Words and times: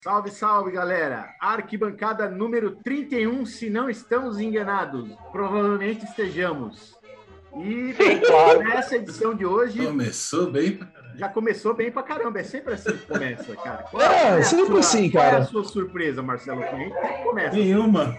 Salve, 0.00 0.30
salve, 0.30 0.70
galera! 0.70 1.34
Arquibancada 1.40 2.28
número 2.28 2.76
31, 2.84 3.44
se 3.44 3.68
não 3.68 3.90
estamos 3.90 4.38
enganados. 4.38 5.10
Provavelmente 5.32 6.04
estejamos. 6.04 6.94
E 7.56 7.94
nessa 8.62 8.94
edição 8.96 9.34
de 9.34 9.44
hoje, 9.44 9.84
Começou 9.84 10.52
bem. 10.52 10.78
já 11.16 11.28
começou 11.28 11.74
bem 11.74 11.90
pra 11.90 12.04
caramba. 12.04 12.38
É 12.38 12.44
sempre 12.44 12.74
assim 12.74 12.92
que 12.96 13.06
começa, 13.06 13.56
cara. 13.56 13.84
É, 13.98 14.28
a 14.38 14.42
sempre 14.44 14.66
sua- 14.66 14.78
assim, 14.78 15.10
Qual 15.10 15.24
é 15.24 15.30
cara. 15.30 15.42
a 15.42 15.46
sua 15.46 15.64
surpresa, 15.64 16.22
Marcelo? 16.22 16.62
A 16.62 16.66
gente 16.76 16.94
sempre 16.94 17.22
começa. 17.24 17.56
Nenhuma. 17.56 18.16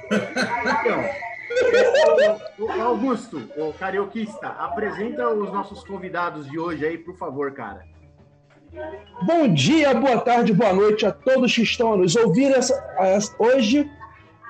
Então, 0.81 2.59
o- 2.59 2.65
o 2.65 2.81
Augusto, 2.81 3.37
o 3.55 3.71
carioquista, 3.71 4.47
apresenta 4.49 5.29
os 5.29 5.49
nossos 5.53 5.81
convidados 5.85 6.45
de 6.49 6.59
hoje 6.59 6.85
aí, 6.85 6.97
por 6.97 7.15
favor, 7.17 7.53
cara. 7.53 7.85
Bom 9.23 9.51
dia, 9.53 9.93
boa 9.95 10.19
tarde, 10.19 10.53
boa 10.53 10.73
noite 10.73 11.05
a 11.05 11.11
todos 11.11 11.53
que 11.53 11.63
estão 11.63 11.93
a 11.93 11.97
nos 11.97 12.15
ouvir 12.15 12.51
essa, 12.51 13.33
hoje. 13.39 13.89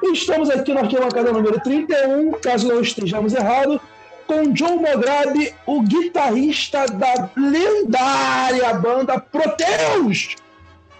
Estamos 0.03 0.49
aqui 0.49 0.73
na 0.73 0.81
arquibancada 0.81 1.31
número 1.31 1.59
31, 1.61 2.31
caso 2.33 2.67
não 2.67 2.81
estejamos 2.81 3.33
errados, 3.33 3.79
com 4.27 4.51
John 4.51 4.77
Mograbi, 4.77 5.53
o 5.65 5.81
guitarrista 5.81 6.85
da 6.85 7.29
lendária 7.35 8.73
banda 8.73 9.19
Proteus 9.19 10.35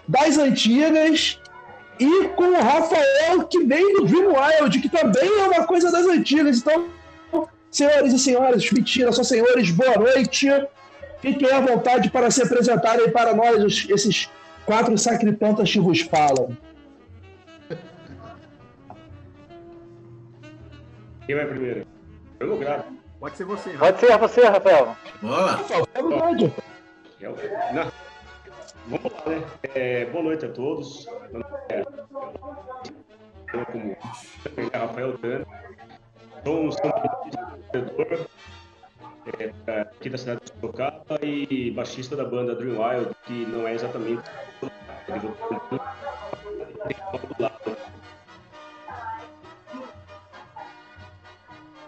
das 0.08 0.38
antigas, 0.38 1.38
e 1.98 2.28
com 2.28 2.44
o 2.44 2.60
Rafael, 2.60 3.46
que 3.48 3.62
vem 3.64 3.94
do 3.94 4.06
Dream 4.06 4.32
Wild, 4.32 4.80
que 4.80 4.88
também 4.88 5.28
é 5.28 5.44
uma 5.44 5.66
coisa 5.66 5.92
das 5.92 6.06
antigas. 6.06 6.58
Então, 6.58 6.88
senhores 7.70 8.14
e 8.14 8.18
senhoras, 8.18 8.70
mentira, 8.72 9.12
só 9.12 9.22
senhores, 9.22 9.70
boa 9.70 9.96
noite. 9.96 10.48
Fiquem 11.20 11.50
à 11.52 11.60
vontade 11.60 12.10
para 12.10 12.30
se 12.30 12.42
apresentarem 12.42 13.10
para 13.10 13.34
nós, 13.34 13.62
os- 13.62 13.88
esses 13.90 14.30
quatro 14.64 14.96
sacripantas 14.96 15.70
que 15.70 15.78
vos 15.80 16.00
falam. 16.00 16.56
Quem 21.26 21.36
vai 21.36 21.46
primeiro? 21.46 21.86
Eu 22.38 22.46
não 22.48 22.58
gravo. 22.58 22.84
Pode 23.18 23.36
ser 23.36 23.44
você, 23.44 23.70
Rafa. 23.72 23.84
Pode 23.92 24.00
ser 24.00 24.18
você, 24.18 24.40
Rafael. 24.46 24.96
É 25.94 26.02
verdade. 26.02 26.54
Eu- 27.20 27.36
Não. 27.74 27.92
Vamos 28.86 29.12
lá, 29.12 29.30
né? 29.30 29.42
É, 29.74 30.04
boa 30.06 30.24
noite 30.24 30.46
a 30.46 30.48
todos. 30.48 31.06
É- 31.68 31.84
Eu, 33.52 33.66
como 33.66 33.96
é 34.72 34.76
Rafael 34.78 35.18
Dano, 35.18 35.46
sou 36.44 36.62
um 36.62 36.68
empreendedor 36.68 38.26
é, 39.26 39.80
aqui 39.80 40.08
da 40.08 40.18
cidade 40.18 40.40
de 40.44 40.52
Sorocaba 40.52 41.18
e 41.22 41.70
baixista 41.72 42.16
da 42.16 42.24
banda 42.24 42.54
Dream 42.54 42.78
Wild, 42.80 43.10
que 43.24 43.44
não 43.46 43.66
é 43.66 43.74
exatamente. 43.74 44.22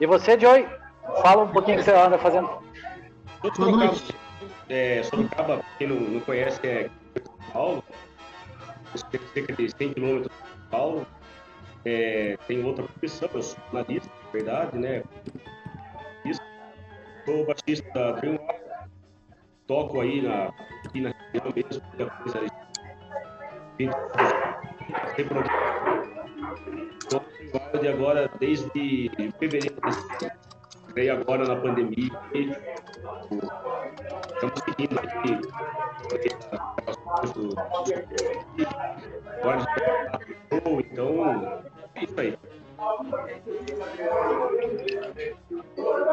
E 0.01 0.07
você, 0.07 0.39
Joy? 0.39 0.67
Fala 1.23 1.45
um 1.45 1.49
pouquinho 1.49 1.77
o 1.77 1.81
que 1.81 1.85
você 1.85 1.97
anda 1.97 2.19
fazendo. 2.19 2.49
De 3.43 3.57
Sorocaba, 3.57 3.95
é, 4.69 5.03
Sorocaba, 5.03 5.65
quem 5.79 5.87
não, 5.87 5.97
não 5.97 6.21
conhece, 6.21 6.61
é 6.67 6.91
São 7.25 7.53
Paulo, 7.53 7.85
cerca 9.33 9.53
de 9.55 9.71
100 9.71 9.95
quilômetros 9.95 10.29
de 10.29 10.49
São 10.49 10.69
Paulo. 10.71 11.07
É, 11.85 12.39
tem 12.47 12.65
outra 12.65 12.85
profissão, 12.85 13.29
eu 13.35 13.43
sou 13.43 13.59
jornalista, 13.65 14.09
na 14.25 14.31
verdade, 14.31 14.79
né? 14.79 15.03
Sou 17.25 17.47
baixista 17.47 17.93
da 17.93 18.13
Wild, 18.21 18.39
toco 19.67 20.01
aí 20.01 20.23
na, 20.23 20.53
aqui 20.85 21.01
na 21.01 21.11
região 21.33 21.53
mesmo, 21.55 21.83
muita 21.89 22.07
coisa 22.11 22.39
aí. 22.41 22.49
Na 23.79 25.15
Dream 25.15 25.43
Wild 27.73 27.89
agora 27.89 28.31
desde 28.41 29.11
fevereiro 29.39 29.81
desse 29.81 30.27
ano. 30.27 31.23
Agora 31.23 31.47
na 31.47 31.57
pandemia 31.57 32.11
estamos 34.35 34.61
seguindo 34.65 34.99
aqui 34.99 35.41
já 36.11 36.19
então 40.81 41.09
é 41.95 42.05
isso 42.05 42.21
aí. 42.21 42.39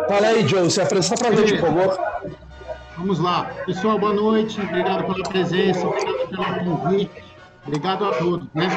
Fala 0.09 0.27
aí, 0.27 0.47
Joe, 0.47 0.69
se 0.71 0.81
apresenta 0.81 1.23
pra 1.23 1.35
gente, 1.35 1.59
por 1.59 1.67
favor. 1.67 1.99
Vamos 2.97 3.19
lá. 3.19 3.45
Pessoal, 3.65 3.97
boa 3.99 4.13
noite. 4.13 4.59
Obrigado 4.59 5.05
pela 5.05 5.29
presença, 5.29 5.87
obrigado 5.87 6.27
pelo 6.29 6.77
convite. 6.77 7.11
Obrigado 7.65 8.05
a 8.05 8.11
todos, 8.17 8.47
né? 8.53 8.67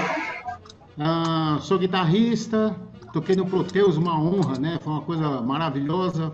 Ah, 0.98 1.58
sou 1.60 1.78
guitarrista, 1.78 2.76
toquei 3.12 3.34
no 3.34 3.46
Proteus, 3.46 3.96
uma 3.96 4.14
honra, 4.20 4.58
né? 4.58 4.78
Foi 4.82 4.92
uma 4.92 5.02
coisa 5.02 5.40
maravilhosa. 5.40 6.32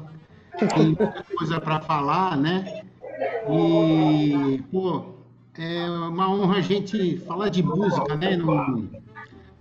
Tem 0.58 0.86
muita 0.86 1.24
coisa 1.36 1.60
para 1.60 1.80
falar, 1.80 2.36
né? 2.36 2.82
E, 3.48 4.60
pô, 4.72 5.04
é 5.58 5.88
uma 5.88 6.28
honra 6.28 6.56
a 6.58 6.60
gente 6.60 7.18
falar 7.26 7.48
de 7.48 7.62
música, 7.62 8.16
né? 8.16 8.36
Num- 8.36 8.88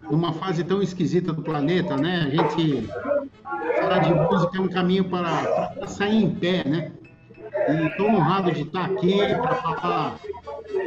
numa 0.09 0.33
fase 0.33 0.63
tão 0.63 0.81
esquisita 0.81 1.33
do 1.33 1.41
planeta, 1.41 1.95
né? 1.97 2.25
A 2.25 2.29
gente 2.29 2.87
falar 3.79 3.99
de 3.99 4.13
música 4.13 4.57
é 4.57 4.61
um 4.61 4.67
caminho 4.67 5.05
para, 5.05 5.71
para 5.73 5.87
sair 5.87 6.23
em 6.23 6.29
pé, 6.29 6.63
né? 6.65 6.91
E 7.69 7.87
estou 7.87 8.07
honrado 8.07 8.51
de 8.51 8.61
estar 8.61 8.85
aqui 8.85 9.17
para 9.35 9.55
falar 9.55 10.15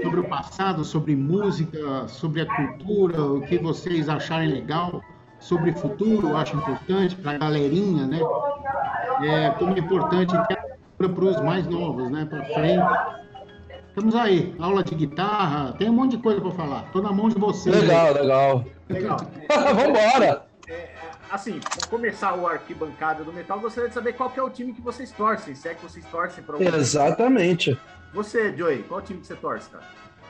sobre 0.03 0.21
o 0.21 0.25
passado, 0.25 0.85
sobre 0.85 1.15
música, 1.15 2.09
sobre 2.09 2.41
a 2.41 2.47
cultura, 2.47 3.23
o 3.23 3.43
que 3.43 3.59
vocês 3.59 4.09
acharem 4.09 4.49
legal, 4.49 5.03
sobre 5.39 5.71
o 5.71 5.75
futuro, 5.75 6.37
acho 6.37 6.57
importante 6.57 7.17
para 7.17 7.33
a 7.33 7.39
galerinha, 7.39 8.07
né? 8.07 8.21
É, 9.23 9.51
como 9.51 9.75
é 9.75 9.79
importante 9.79 10.35
para 10.97 11.25
os 11.25 11.41
mais 11.43 11.67
novos, 11.67 12.11
né? 12.11 12.25
Para 12.25 12.45
frente. 12.45 13.21
Estamos 13.91 14.15
aí, 14.15 14.55
aula 14.61 14.85
de 14.85 14.95
guitarra, 14.95 15.75
tem 15.77 15.91
um 15.91 15.93
monte 15.93 16.13
de 16.17 16.23
coisa 16.23 16.41
para 16.41 16.53
falar. 16.53 16.85
Estou 16.87 17.03
na 17.03 17.13
mão 17.13 17.29
de 17.29 17.35
vocês. 17.35 17.75
aí. 17.75 17.83
Legal, 17.83 18.15
legal. 18.15 18.65
Legal. 18.89 19.17
Vambora! 19.75 20.47
Assim, 21.29 21.59
para 21.59 21.89
começar 21.89 22.35
o 22.35 22.47
arquibancada 22.47 23.25
do 23.25 23.33
metal, 23.33 23.59
gostaria 23.59 23.89
de 23.89 23.95
saber 23.95 24.13
qual 24.13 24.31
que 24.31 24.39
é 24.39 24.43
o 24.43 24.49
time 24.49 24.73
que 24.73 24.81
vocês 24.81 25.11
torcem, 25.11 25.57
se 25.57 25.69
é 25.69 25.75
que 25.75 25.83
vocês 25.83 26.05
torcem 26.07 26.43
para 26.45 26.55
algum. 26.55 26.77
Exatamente. 26.77 27.77
Você, 28.15 28.57
Joey, 28.57 28.85
qual 28.85 29.03
time 29.03 29.21
que 29.21 29.27
você 29.27 29.35
torce, 29.35 29.69
cara? 29.69 29.85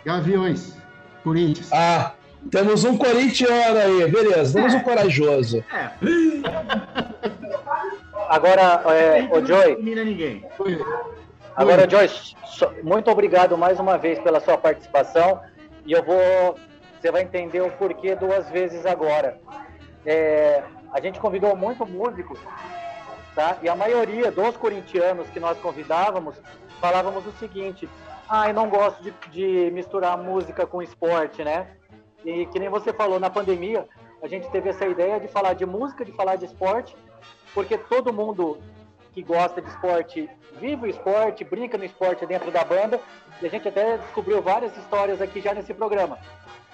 Gaviões, 0.06 0.74
Corinthians. 1.22 1.70
Ah, 1.70 2.14
temos 2.50 2.84
um 2.84 2.96
corintiano 2.96 3.78
aí, 3.78 4.10
beleza. 4.10 4.54
Temos 4.54 4.72
um 4.72 4.80
corajoso. 4.80 5.62
É, 5.70 5.90
Agora, 8.30 8.82
é, 8.94 9.22
não 9.22 9.32
o 9.42 9.46
Joy, 9.46 9.72
elimina 9.72 10.04
ninguém. 10.04 10.44
Agora, 11.56 11.88
Joy, 11.88 12.08
so- 12.08 12.72
muito 12.82 13.10
obrigado 13.10 13.56
mais 13.56 13.78
uma 13.78 13.96
vez 13.98 14.18
pela 14.18 14.40
sua 14.40 14.56
participação. 14.58 15.40
E 15.84 15.92
eu 15.92 16.02
vou. 16.02 16.56
Você 17.00 17.10
vai 17.10 17.22
entender 17.22 17.60
o 17.62 17.70
porquê 17.72 18.14
duas 18.14 18.48
vezes 18.50 18.84
agora. 18.84 19.38
É, 20.04 20.62
a 20.92 21.00
gente 21.00 21.18
convidou 21.18 21.56
muito 21.56 21.86
músicos, 21.86 22.38
tá? 23.34 23.56
E 23.62 23.68
a 23.68 23.76
maioria 23.76 24.30
dos 24.30 24.56
corintianos 24.56 25.28
que 25.30 25.40
nós 25.40 25.58
convidávamos 25.58 26.36
falávamos 26.80 27.26
o 27.26 27.32
seguinte: 27.32 27.88
ah, 28.28 28.48
eu 28.48 28.54
não 28.54 28.68
gosto 28.68 29.02
de, 29.02 29.12
de 29.30 29.70
misturar 29.72 30.16
música 30.18 30.66
com 30.66 30.82
esporte, 30.82 31.42
né? 31.42 31.66
E 32.24 32.46
que 32.46 32.58
nem 32.58 32.68
você 32.68 32.92
falou, 32.92 33.18
na 33.18 33.30
pandemia, 33.30 33.86
a 34.22 34.28
gente 34.28 34.48
teve 34.50 34.68
essa 34.68 34.86
ideia 34.86 35.18
de 35.18 35.28
falar 35.28 35.54
de 35.54 35.64
música, 35.64 36.04
de 36.04 36.12
falar 36.12 36.36
de 36.36 36.44
esporte, 36.44 36.94
porque 37.54 37.78
todo 37.78 38.12
mundo 38.12 38.58
que 39.12 39.22
gosta 39.22 39.60
de 39.60 39.68
esporte 39.68 40.28
vive 40.60 40.86
o 40.86 40.90
esporte, 40.90 41.44
brinca 41.44 41.78
no 41.78 41.84
esporte 41.84 42.26
dentro 42.26 42.50
da 42.50 42.64
banda, 42.64 43.00
e 43.40 43.46
a 43.46 43.50
gente 43.50 43.68
até 43.68 43.98
descobriu 43.98 44.42
várias 44.42 44.76
histórias 44.76 45.20
aqui 45.20 45.40
já 45.40 45.54
nesse 45.54 45.72
programa. 45.72 46.18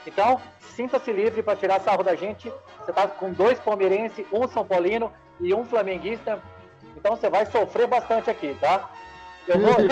Então, 0.06 0.40
sinta-se 0.60 1.12
livre 1.12 1.42
para 1.42 1.56
tirar 1.56 1.80
sarro 1.80 2.02
da 2.02 2.14
gente. 2.14 2.52
Você 2.80 2.90
está 2.90 3.08
com 3.08 3.32
dois 3.32 3.58
palmeirenses, 3.58 4.24
um 4.32 4.46
São 4.46 4.64
Paulino 4.64 5.12
e 5.40 5.52
um 5.52 5.64
flamenguista. 5.64 6.40
Então 6.96 7.16
você 7.16 7.28
vai 7.28 7.44
sofrer 7.46 7.86
bastante 7.86 8.30
aqui, 8.30 8.56
tá? 8.60 8.88
Eu 9.46 9.58
vou, 9.58 9.74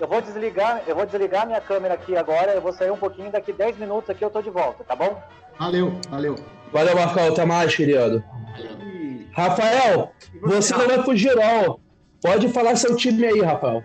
eu 0.00 0.08
vou 0.08 0.20
desligar, 0.20 0.82
eu 0.86 0.96
vou 0.96 1.06
desligar 1.06 1.46
minha 1.46 1.60
câmera 1.60 1.94
aqui 1.94 2.16
agora, 2.16 2.52
eu 2.52 2.60
vou 2.60 2.72
sair 2.72 2.90
um 2.90 2.96
pouquinho, 2.96 3.30
daqui 3.30 3.52
10 3.52 3.78
minutos 3.78 4.08
aqui 4.10 4.24
eu 4.24 4.30
tô 4.30 4.42
de 4.42 4.50
volta, 4.50 4.82
tá 4.82 4.96
bom? 4.96 5.22
Valeu, 5.58 5.92
valeu. 6.08 6.36
Valeu, 6.72 6.96
Marcão. 6.96 7.28
Até 7.28 7.44
mais, 7.44 7.74
querido. 7.76 8.24
E, 8.58 8.91
Rafael, 9.32 10.12
você 10.40 10.76
não 10.76 10.86
vai 10.86 11.02
fugir, 11.02 11.34
não. 11.36 11.80
Pode 12.22 12.48
falar 12.50 12.76
seu 12.76 12.96
time 12.96 13.24
aí, 13.24 13.40
Rafael. 13.40 13.82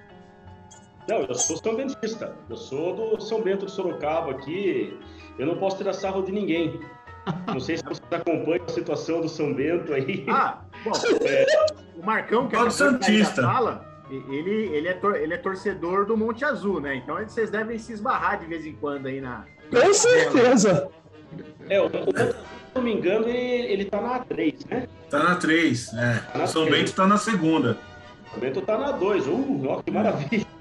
Não, 1.09 1.21
eu 1.21 1.35
sou 1.35 1.57
São 1.57 1.75
Bentista. 1.75 2.35
Eu 2.49 2.57
sou 2.57 2.93
do 3.15 3.21
São 3.21 3.41
Bento 3.41 3.65
de 3.65 3.71
Sorocaba 3.71 4.31
aqui. 4.31 4.97
Eu 5.39 5.45
não 5.47 5.57
posso 5.57 5.77
tirar 5.77 5.93
sarro 5.93 6.21
de 6.21 6.31
ninguém. 6.31 6.79
Não 7.47 7.59
sei 7.59 7.77
se 7.77 7.83
vocês 7.83 8.01
acompanham 8.11 8.63
a 8.65 8.69
situação 8.69 9.21
do 9.21 9.29
São 9.29 9.53
Bento 9.53 9.93
aí. 9.93 10.25
Ah, 10.29 10.61
bom, 10.83 10.91
o 12.01 12.05
Marcão, 12.05 12.47
que 12.47 12.55
sair 12.55 12.65
da 12.65 12.71
Santista. 12.71 13.41
sala, 13.41 13.85
ele, 14.09 14.69
ele, 14.75 14.87
é 14.87 14.93
tor- 14.93 15.15
ele 15.15 15.33
é 15.33 15.37
torcedor 15.37 16.05
do 16.05 16.15
Monte 16.17 16.43
Azul, 16.45 16.79
né? 16.81 16.95
Então 16.95 17.17
vocês 17.17 17.49
devem 17.49 17.77
se 17.79 17.93
esbarrar 17.93 18.39
de 18.39 18.45
vez 18.45 18.65
em 18.65 18.73
quando 18.73 19.07
aí 19.07 19.19
na, 19.21 19.45
Com 19.71 19.93
certeza. 19.93 20.89
É, 21.69 21.81
o, 21.81 21.85
o, 21.87 21.89
se 21.89 22.66
não 22.77 22.83
me 22.83 22.93
engano, 22.93 23.27
ele, 23.27 23.71
ele 23.71 23.85
tá 23.85 23.99
na 23.99 24.19
3, 24.19 24.65
né? 24.65 24.87
Tá 25.09 25.23
na 25.23 25.35
3, 25.35 25.93
é. 25.93 26.19
Tá 26.19 26.37
na 26.37 26.43
o 26.43 26.47
São 26.47 26.65
três. 26.65 26.79
Bento 26.79 26.95
tá 26.95 27.07
na 27.07 27.17
segunda. 27.17 27.77
O 28.35 28.39
Bento 28.39 28.61
tá 28.61 28.77
na 28.77 28.91
2. 28.91 29.27
Uh, 29.27 29.67
ó, 29.67 29.81
que 29.81 29.91
maravilha. 29.91 30.45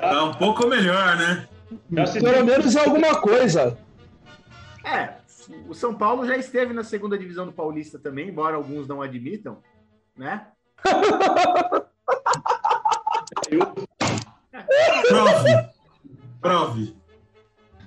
Tá 0.00 0.24
um 0.24 0.32
pouco 0.34 0.66
melhor, 0.66 1.16
né? 1.16 1.46
Pelo 2.14 2.44
menos 2.44 2.74
alguma 2.76 3.20
coisa. 3.20 3.76
É, 4.82 5.10
o 5.68 5.74
São 5.74 5.94
Paulo 5.94 6.26
já 6.26 6.34
esteve 6.36 6.72
na 6.72 6.82
segunda 6.82 7.18
divisão 7.18 7.44
do 7.44 7.52
Paulista 7.52 7.98
também, 7.98 8.28
embora 8.28 8.56
alguns 8.56 8.88
não 8.88 9.02
admitam, 9.02 9.58
né? 10.16 10.46
Prove. 15.08 15.68
Prove. 16.40 16.96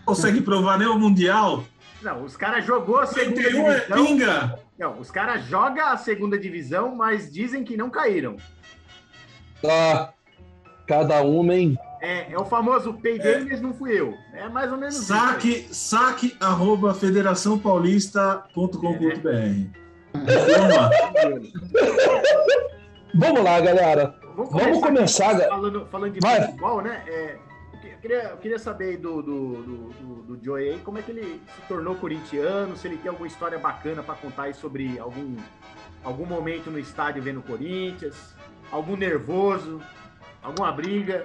Consegue 0.05 0.41
provar 0.41 0.77
nem 0.77 0.87
o 0.87 0.99
Mundial? 0.99 1.63
Não, 2.01 2.23
os 2.23 2.35
caras 2.35 2.65
jogou 2.65 2.99
a 2.99 3.05
segunda 3.05 3.41
31 3.41 3.71
é 3.71 3.75
divisão. 3.79 4.05
pinga. 4.05 4.59
Não, 4.77 4.99
os 4.99 5.11
caras 5.11 5.43
jogam 5.45 5.85
a 5.85 5.95
segunda 5.97 6.37
divisão, 6.37 6.95
mas 6.95 7.31
dizem 7.31 7.63
que 7.63 7.77
não 7.77 7.89
caíram. 7.89 8.35
Ah, 9.63 10.09
cada 10.87 11.21
uma, 11.21 11.53
hein? 11.55 11.77
É, 12.01 12.31
é 12.33 12.37
o 12.37 12.45
famoso 12.45 12.93
payday, 12.95 13.45
mas 13.47 13.61
não 13.61 13.73
fui 13.75 13.91
eu. 13.99 14.15
É 14.33 14.49
mais 14.49 14.71
ou 14.71 14.77
menos 14.79 14.95
isso. 14.95 15.05
Saque, 15.05 15.67
saque 15.71 16.35
arroba 16.39 16.95
federaçãopaulista.com.br. 16.95 19.81
Vamos 20.13 20.75
lá. 20.75 20.89
Vamos 23.13 23.43
lá, 23.43 23.59
galera. 23.61 24.15
Vamos, 24.35 24.79
começar, 24.79 25.31
aqui, 25.31 25.41
ga- 25.41 25.49
falando, 25.49 25.85
falando 25.91 26.13
de 26.13 26.19
Vai. 26.21 26.41
futebol, 26.45 26.81
né? 26.81 27.03
É, 27.07 27.37
queria, 28.01 28.23
eu 28.23 28.37
queria 28.37 28.59
saber 28.59 28.85
aí 28.85 28.97
do, 28.97 29.21
do, 29.21 29.63
do, 29.63 29.89
do, 29.89 30.35
do 30.35 30.43
Joey 30.43 30.71
aí, 30.71 30.79
como 30.79 30.97
é 30.97 31.01
que 31.01 31.11
ele 31.11 31.41
se 31.55 31.61
tornou 31.67 31.95
corintiano, 31.95 32.75
se 32.75 32.87
ele 32.87 32.97
tem 32.97 33.09
alguma 33.09 33.27
história 33.27 33.59
bacana 33.59 34.01
para 34.01 34.15
contar 34.15 34.43
aí 34.43 34.53
sobre 34.53 34.97
algum, 34.99 35.37
algum 36.03 36.25
momento 36.25 36.71
no 36.71 36.79
estádio 36.79 37.21
vendo 37.21 37.39
o 37.39 37.43
Corinthians, 37.43 38.35
algum 38.71 38.97
nervoso, 38.97 39.79
alguma 40.41 40.71
briga. 40.71 41.23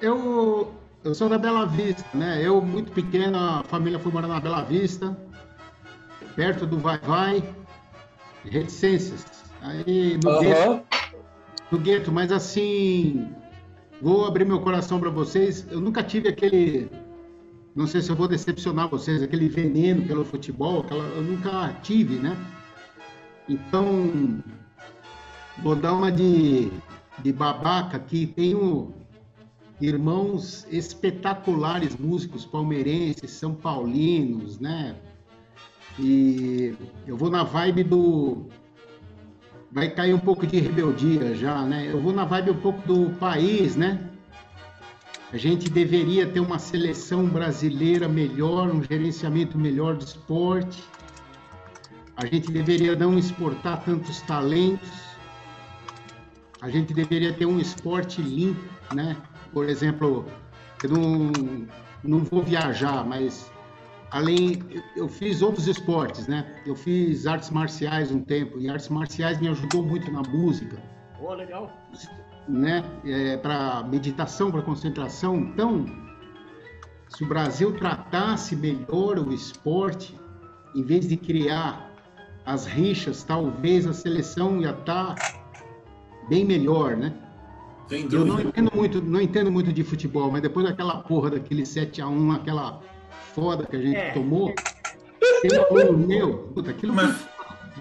Eu, 0.00 0.74
eu 1.02 1.14
sou 1.14 1.28
da 1.28 1.38
Bela 1.38 1.66
Vista, 1.66 2.04
né? 2.14 2.40
Eu, 2.40 2.60
muito 2.62 2.92
pequeno, 2.92 3.36
a 3.36 3.64
família 3.64 3.98
foi 3.98 4.12
morar 4.12 4.28
na 4.28 4.38
Bela 4.38 4.62
Vista, 4.62 5.16
perto 6.36 6.66
do 6.66 6.78
Vai 6.78 6.98
Vai, 6.98 7.44
reticências. 8.44 9.24
Aí 9.60 10.18
no 10.22 10.38
gueto, 10.38 10.70
Aham. 10.70 10.82
no 11.72 11.78
gueto, 11.78 12.12
mas 12.12 12.30
assim, 12.30 13.34
vou 14.00 14.26
abrir 14.26 14.44
meu 14.44 14.60
coração 14.60 15.00
para 15.00 15.10
vocês. 15.10 15.66
Eu 15.70 15.80
nunca 15.80 16.02
tive 16.02 16.28
aquele, 16.28 16.90
não 17.74 17.86
sei 17.86 18.00
se 18.00 18.10
eu 18.10 18.16
vou 18.16 18.28
decepcionar 18.28 18.88
vocês, 18.88 19.22
aquele 19.22 19.48
veneno 19.48 20.02
pelo 20.06 20.24
futebol, 20.24 20.80
aquela, 20.80 21.04
eu 21.04 21.22
nunca 21.22 21.72
tive, 21.82 22.16
né? 22.16 22.36
Então, 23.48 24.42
vou 25.62 25.76
dar 25.76 25.92
uma 25.92 26.10
de, 26.10 26.70
de 27.18 27.32
babaca 27.32 27.96
aqui. 27.96 28.26
Tenho 28.26 28.92
irmãos 29.80 30.66
espetaculares 30.70 31.96
músicos 31.96 32.44
palmeirenses, 32.44 33.30
são 33.30 33.54
paulinos, 33.54 34.58
né? 34.58 34.96
E 35.98 36.74
eu 37.06 37.16
vou 37.16 37.30
na 37.30 37.42
vibe 37.42 37.84
do 37.84 38.46
vai 39.76 39.90
cair 39.90 40.14
um 40.14 40.18
pouco 40.18 40.46
de 40.46 40.58
rebeldia 40.58 41.34
já, 41.34 41.60
né? 41.60 41.90
Eu 41.92 42.00
vou 42.00 42.10
na 42.10 42.24
vibe 42.24 42.50
um 42.50 42.60
pouco 42.62 42.80
do 42.88 43.10
país, 43.16 43.76
né? 43.76 44.08
A 45.30 45.36
gente 45.36 45.68
deveria 45.68 46.26
ter 46.26 46.40
uma 46.40 46.58
seleção 46.58 47.26
brasileira 47.26 48.08
melhor, 48.08 48.70
um 48.70 48.82
gerenciamento 48.82 49.58
melhor 49.58 49.94
do 49.94 50.02
esporte. 50.02 50.82
A 52.16 52.24
gente 52.24 52.50
deveria 52.50 52.96
não 52.96 53.18
exportar 53.18 53.84
tantos 53.84 54.22
talentos. 54.22 54.88
A 56.62 56.70
gente 56.70 56.94
deveria 56.94 57.34
ter 57.34 57.44
um 57.44 57.60
esporte 57.60 58.22
limpo, 58.22 58.64
né? 58.94 59.14
Por 59.52 59.68
exemplo, 59.68 60.24
eu 60.82 60.88
não, 60.88 61.32
não 62.02 62.20
vou 62.20 62.42
viajar, 62.42 63.04
mas 63.04 63.52
além 64.16 64.58
eu- 64.96 65.08
fiz 65.08 65.42
outros 65.42 65.66
esportes, 65.68 66.26
né? 66.26 66.46
Eu 66.64 66.74
fiz 66.74 67.26
artes 67.26 67.50
marciais 67.50 68.10
um 68.10 68.20
tempo 68.20 68.58
e 68.58 68.68
artes 68.68 68.88
marciais 68.88 69.38
me 69.40 69.48
ajudou 69.48 69.82
muito 69.84 70.10
na 70.10 70.22
música, 70.22 70.78
Pô, 71.18 71.34
legal. 71.34 71.70
né? 72.48 72.82
para 73.42 73.82
meditação, 73.84 74.50
para 74.50 74.62
concentração. 74.62 75.36
Então, 75.36 75.84
se 77.08 77.24
o 77.24 77.26
Brasil 77.28 77.72
tratasse 77.76 78.56
melhor 78.56 79.18
o 79.18 79.32
esporte, 79.32 80.18
em 80.74 80.82
vez 80.82 81.08
de 81.08 81.16
criar 81.16 81.92
as 82.44 82.64
rixas, 82.66 83.22
talvez 83.24 83.86
a 83.86 83.92
seleção 83.92 84.60
ia 84.60 84.70
estar 84.70 85.14
bem 86.28 86.44
melhor, 86.44 86.96
né? 86.96 87.12
Eu 87.90 88.24
não 88.24 88.40
entendo 88.40 88.70
muito, 88.74 89.00
não 89.02 89.20
entendo 89.20 89.50
muito 89.52 89.72
de 89.72 89.84
futebol, 89.84 90.30
mas 90.30 90.42
depois 90.42 90.66
daquela 90.66 90.98
porra 91.02 91.30
daquele 91.30 91.64
7 91.64 92.00
a 92.02 92.08
1 92.08 92.32
aquela 92.32 92.80
foda 93.34 93.64
que 93.66 93.76
a 93.76 93.80
gente 93.80 93.96
É. 93.96 94.10
tomou, 94.12 94.52
tem 95.42 95.58
um 95.58 95.80
aluno 95.82 96.06
meu, 96.06 96.34
puta, 96.54 96.70
aquilo 96.70 96.94
Mas 96.94 97.14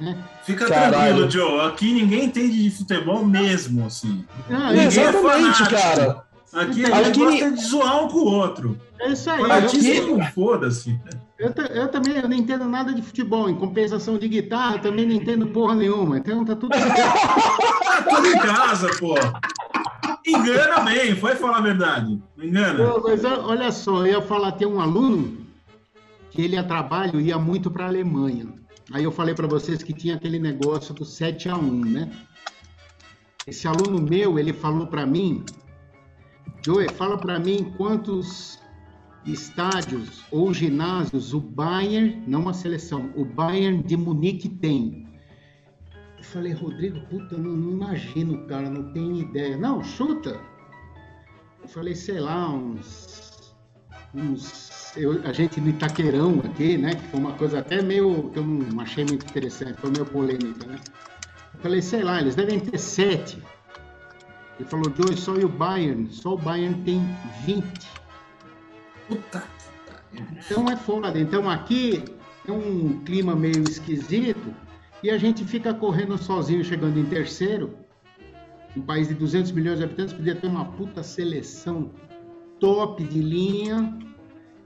né? 0.01 0.17
fica 0.43 0.65
Caralho. 0.67 0.93
tranquilo, 1.27 1.31
Joe. 1.31 1.61
Aqui 1.67 1.93
ninguém 1.93 2.25
entende 2.25 2.63
de 2.63 2.69
futebol 2.71 3.25
mesmo, 3.25 3.85
assim. 3.85 4.25
Ah, 4.49 4.71
Ninguém 4.71 4.81
é 4.81 4.85
Exatamente, 4.87 5.23
fanático. 5.57 5.69
cara. 5.69 6.25
Aqui 6.53 6.85
a 6.85 6.95
Acho 6.95 7.03
gente 7.05 7.19
gosta 7.19 7.51
de 7.51 7.61
zoar 7.65 8.03
um 8.03 8.07
com 8.07 8.19
o 8.19 8.31
outro. 8.33 8.79
é 9.01 9.09
isso 9.09 9.29
aí. 9.29 9.41
Eu, 9.41 10.21
foda-se. 10.33 10.97
eu, 11.37 11.53
eu 11.73 11.87
também 11.89 12.15
eu 12.15 12.29
não 12.29 12.37
entendo 12.37 12.63
nada 12.63 12.93
de 12.93 13.01
futebol. 13.01 13.49
Em 13.49 13.55
compensação 13.55 14.17
de 14.17 14.25
guitarra, 14.29 14.75
eu 14.75 14.81
também 14.81 15.05
não 15.05 15.13
entendo 15.15 15.47
porra 15.47 15.75
nenhuma. 15.75 16.17
Então 16.17 16.45
tá 16.45 16.55
tudo 16.55 16.71
Tá 16.77 18.03
tudo 18.09 18.27
em 18.27 18.37
casa, 18.39 18.89
pô. 18.99 19.15
Engana 20.27 20.79
bem, 20.81 21.15
foi 21.15 21.35
falar 21.35 21.57
a 21.57 21.61
verdade. 21.61 22.21
Engana? 22.37 22.99
Mas 23.03 23.23
olha 23.23 23.71
só, 23.71 24.05
eu 24.05 24.13
ia 24.13 24.21
falar, 24.21 24.53
tem 24.53 24.67
um 24.67 24.81
aluno 24.81 25.45
que 26.31 26.41
ele 26.41 26.57
a 26.57 26.63
trabalho 26.63 27.21
ia 27.21 27.37
muito 27.37 27.69
para 27.69 27.85
a 27.85 27.87
Alemanha. 27.87 28.53
Aí 28.91 29.03
eu 29.03 29.11
falei 29.11 29.33
para 29.33 29.47
vocês 29.47 29.81
que 29.81 29.93
tinha 29.93 30.15
aquele 30.15 30.39
negócio 30.39 30.93
do 30.93 31.05
7 31.05 31.49
a 31.49 31.57
1, 31.57 31.85
né? 31.85 32.11
Esse 33.47 33.67
aluno 33.67 34.01
meu, 34.01 34.39
ele 34.39 34.53
falou 34.53 34.87
para 34.87 35.05
mim, 35.05 35.43
Joey, 36.63 36.89
fala 36.89 37.17
para 37.17 37.39
mim 37.39 37.73
quantos 37.77 38.59
estádios 39.25 40.23
ou 40.31 40.53
ginásios 40.53 41.33
o 41.33 41.39
Bayern, 41.39 42.23
não 42.27 42.49
a 42.49 42.53
seleção, 42.53 43.11
o 43.15 43.23
Bayern 43.23 43.83
de 43.83 43.95
Munique 43.95 44.49
tem. 44.49 45.04
Eu 46.25 46.31
falei, 46.31 46.53
Rodrigo, 46.53 46.99
puta, 47.07 47.37
não, 47.37 47.51
não 47.51 47.71
imagino, 47.71 48.45
cara, 48.47 48.69
não 48.69 48.91
tenho 48.91 49.15
ideia. 49.21 49.57
Não, 49.57 49.81
chuta. 49.83 50.37
Eu 51.61 51.67
falei, 51.69 51.95
sei 51.95 52.19
lá, 52.19 52.49
uns. 52.49 53.53
uns 54.13 54.91
eu- 54.97 55.21
a 55.23 55.31
gente 55.31 55.61
no 55.61 55.69
Itaquerão 55.69 56.41
aqui, 56.43 56.77
né? 56.77 56.95
Que 56.95 57.07
foi 57.07 57.19
uma 57.19 57.33
coisa 57.33 57.59
até 57.59 57.81
meio. 57.81 58.29
que 58.31 58.39
eu 58.39 58.43
não 58.45 58.81
achei 58.81 59.05
muito 59.05 59.25
interessante, 59.25 59.79
foi 59.79 59.91
meio 59.91 60.05
polêmica, 60.05 60.65
né? 60.65 60.79
Eu 61.53 61.59
falei, 61.61 61.81
sei 61.81 62.03
lá, 62.03 62.19
eles 62.19 62.35
devem 62.35 62.59
ter 62.59 62.77
sete. 62.77 63.41
Ele 64.59 64.67
falou, 64.67 64.91
Joey, 64.95 65.15
só 65.15 65.35
e 65.35 65.45
o 65.45 65.49
Bayern? 65.49 66.11
Só 66.11 66.33
o 66.33 66.37
Bayern 66.37 66.81
tem 66.83 67.01
20. 67.45 67.87
Puta. 69.07 69.43
Então 70.13 70.67
é 70.69 70.75
foda. 70.75 71.17
Então 71.19 71.49
aqui 71.49 72.03
é 72.47 72.51
um 72.51 73.01
clima 73.03 73.35
meio 73.35 73.63
esquisito 73.63 74.64
e 75.05 75.09
a 75.11 75.17
gente 75.19 75.45
fica 75.45 75.71
correndo 75.73 76.17
sozinho, 76.17 76.63
chegando 76.63 76.99
em 76.99 77.05
terceiro. 77.05 77.77
Um 78.75 78.81
país 78.81 79.07
de 79.07 79.13
200 79.13 79.51
milhões 79.51 79.77
de 79.77 79.83
habitantes 79.83 80.13
podia 80.13 80.35
ter 80.35 80.47
uma 80.47 80.65
puta 80.65 81.03
seleção 81.03 81.91
top 82.59 83.03
de 83.03 83.21
linha 83.21 83.97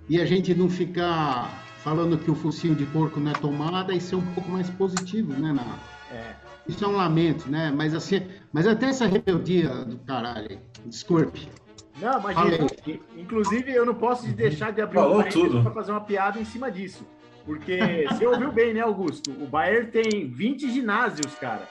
e 0.07 0.19
a 0.19 0.25
gente 0.25 0.53
não 0.55 0.69
ficar 0.69 1.63
falando 1.83 2.17
que 2.17 2.31
o 2.31 2.35
focinho 2.35 2.73
de 2.73 2.85
porco 2.85 3.19
não 3.19 3.31
é 3.31 3.33
tomada 3.33 3.93
e 3.93 3.99
ser 3.99 4.15
um 4.15 4.25
pouco 4.33 4.49
mais 4.49 4.69
positivo, 4.69 5.33
né? 5.33 5.51
Na... 5.51 5.77
É. 6.15 6.35
Isso 6.67 6.85
é 6.85 6.87
um 6.87 6.95
lamento, 6.95 7.49
né? 7.49 7.71
Mas 7.75 7.93
assim, 7.93 8.21
mas 8.53 8.65
até 8.65 8.87
essa 8.87 9.05
rebeldia 9.05 9.69
do 9.85 9.97
caralho, 9.99 10.57
desculpe. 10.85 11.49
Não, 12.01 12.17
imagina. 12.19 12.33
Falei. 12.33 12.67
I- 12.87 13.01
Inclusive, 13.17 13.71
eu 13.73 13.85
não 13.85 13.93
posso 13.95 14.25
deixar 14.31 14.71
de 14.71 14.81
abrir 14.81 14.99
Falou 14.99 15.19
um 15.19 15.23
tudo. 15.29 15.61
para 15.63 15.71
fazer 15.71 15.91
uma 15.91 16.01
piada 16.01 16.39
em 16.39 16.45
cima 16.45 16.71
disso. 16.71 17.05
Porque 17.49 18.05
você 18.07 18.27
ouviu 18.27 18.51
bem, 18.51 18.75
né, 18.75 18.81
Augusto? 18.81 19.31
O 19.31 19.47
Bayern 19.47 19.87
tem 19.87 20.27
20 20.29 20.69
ginásios, 20.71 21.33
cara. 21.33 21.67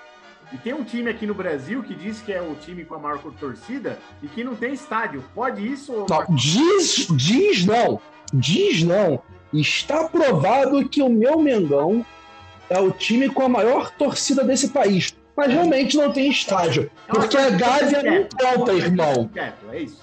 E 0.53 0.57
tem 0.57 0.75
um 0.75 0.83
time 0.83 1.09
aqui 1.09 1.25
no 1.25 1.35
Brasil 1.35 1.85
que 1.85 1.95
diz 1.95 2.21
que 2.21 2.33
é 2.33 2.43
o 2.43 2.57
time 2.57 2.85
com 2.85 2.97
a 2.97 2.99
maior 2.99 3.19
torcida 3.39 3.97
e 4.21 4.27
que 4.27 4.43
não 4.43 4.57
tem 4.57 4.73
estádio. 4.73 5.23
Pode 5.33 5.65
isso? 5.65 5.93
ou- 5.93 6.07
Não, 6.11 6.25
diz, 6.35 7.07
diz 7.13 7.65
não. 7.65 8.01
Diz 8.35 8.83
não. 8.83 9.23
Está 9.53 10.09
provado 10.09 10.89
que 10.89 11.01
o 11.01 11.09
meu 11.09 11.39
Mengão 11.39 12.05
é 12.69 12.81
o 12.81 12.91
time 12.91 13.29
com 13.29 13.45
a 13.45 13.49
maior 13.49 13.89
torcida 13.93 14.43
desse 14.43 14.71
país. 14.71 15.15
Mas 15.37 15.53
realmente 15.53 15.97
não 15.97 16.13
tem 16.13 16.29
estádio. 16.29 16.91
É 17.07 17.13
Porque 17.13 17.37
a 17.37 17.51
Gávea 17.51 18.03
não 18.03 18.13
é 18.15 18.29
conta, 18.57 18.73
irmão. 18.73 19.31
É 19.71 19.81
isso. 19.81 20.03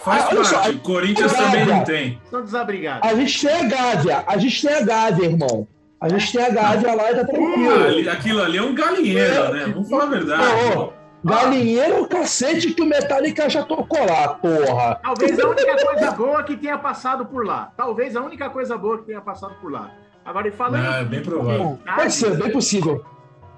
Faz 0.00 0.24
Ah, 0.24 0.28
olha 0.30 0.44
só, 0.44 0.60
parte. 0.60 0.76
Corinthians 0.78 1.32
também 1.32 1.66
não 1.66 1.84
tem. 1.84 2.20
São 2.30 2.42
desabrigados. 2.42 3.08
A 3.08 3.14
gente 3.14 3.46
tem 3.46 3.56
a 3.56 3.64
Gávea, 3.64 4.24
a 4.26 4.38
gente 4.38 4.66
tem 4.66 4.74
a 4.76 4.80
Gávea, 4.82 5.24
irmão. 5.26 5.68
A 6.00 6.08
gente 6.08 6.32
tem 6.32 6.44
a 6.44 6.50
Gávea 6.50 6.94
lá 6.94 7.10
e 7.10 7.14
tá 7.14 7.20
Ah, 7.22 7.24
tranquilo. 7.26 7.84
ali- 7.84 8.08
aquilo 8.08 8.42
ali 8.42 8.58
é 8.58 8.62
um 8.62 8.74
galinheiro, 8.74 9.52
né? 9.52 9.64
Vamos 9.74 9.88
falar 9.90 10.04
a 10.04 10.06
verdade. 10.06 10.90
Galinheiro, 11.24 12.02
o 12.02 12.08
cacete 12.08 12.72
que 12.72 12.82
o 12.82 12.86
Metallica 12.86 13.48
já 13.50 13.62
tocou 13.64 13.98
lá, 14.06 14.34
porra. 14.34 15.00
Talvez 15.02 15.38
a 15.40 15.48
única 15.48 15.84
coisa 15.84 16.10
boa 16.12 16.42
que 16.44 16.56
tenha 16.56 16.78
passado 16.78 17.26
por 17.26 17.44
lá. 17.44 17.72
Talvez 17.76 18.14
a 18.14 18.20
única 18.22 18.48
coisa 18.50 18.76
boa 18.78 18.98
que 18.98 19.04
tenha 19.06 19.20
passado 19.20 19.54
por 19.60 19.72
lá. 19.72 19.90
Agora, 20.24 20.46
e 20.48 20.52
falando 20.52 20.86
Ah, 20.86 20.98
é 20.98 21.02
em 21.02 21.06
bem 21.06 21.22
provável. 21.22 21.58
tem 21.84 21.94
Pode 21.94 22.08
estádio, 22.08 22.36
ser, 22.36 22.42
bem 22.42 22.52
possível. 22.52 23.04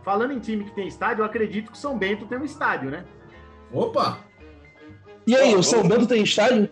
Falando 0.05 0.33
em 0.33 0.39
time 0.39 0.65
que 0.65 0.71
tem 0.71 0.87
estádio, 0.87 1.23
eu 1.23 1.27
acredito 1.27 1.71
que 1.73 1.77
São 1.79 1.99
Bento 1.99 2.25
tem 2.27 2.39
um 2.39 2.45
estádio, 2.45 2.91
né? 2.91 3.05
Opa! 3.73 4.19
E 5.29 5.37
aí, 5.37 5.55
o 5.55 5.63
São 5.63 5.87
Bento 5.87 6.07
tem 6.07 6.23
estádio? 6.23 6.71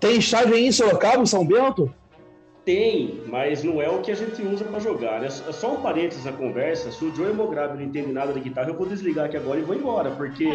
Tem 0.00 0.16
estádio 0.16 0.56
aí 0.56 0.66
em 0.66 0.72
Sorocaba, 0.72 1.24
São 1.24 1.46
Bento? 1.46 1.94
Tem, 2.64 3.22
mas 3.28 3.62
não 3.62 3.80
é 3.80 3.88
o 3.88 4.00
que 4.00 4.10
a 4.10 4.14
gente 4.16 4.42
usa 4.42 4.64
para 4.64 4.80
jogar. 4.80 5.20
né? 5.20 5.30
Só 5.30 5.74
um 5.74 5.80
parênteses 5.82 6.24
na 6.24 6.32
conversa. 6.32 6.90
Se 6.90 7.04
o 7.04 7.14
Joey 7.14 7.32
Mograbi 7.32 7.78
não 7.78 7.84
entende 7.84 8.10
nada 8.10 8.32
de 8.32 8.40
guitarra, 8.40 8.70
eu 8.70 8.74
vou 8.76 8.88
desligar 8.88 9.26
aqui 9.26 9.36
agora 9.36 9.60
e 9.60 9.62
vou 9.62 9.76
embora, 9.76 10.10
porque 10.10 10.42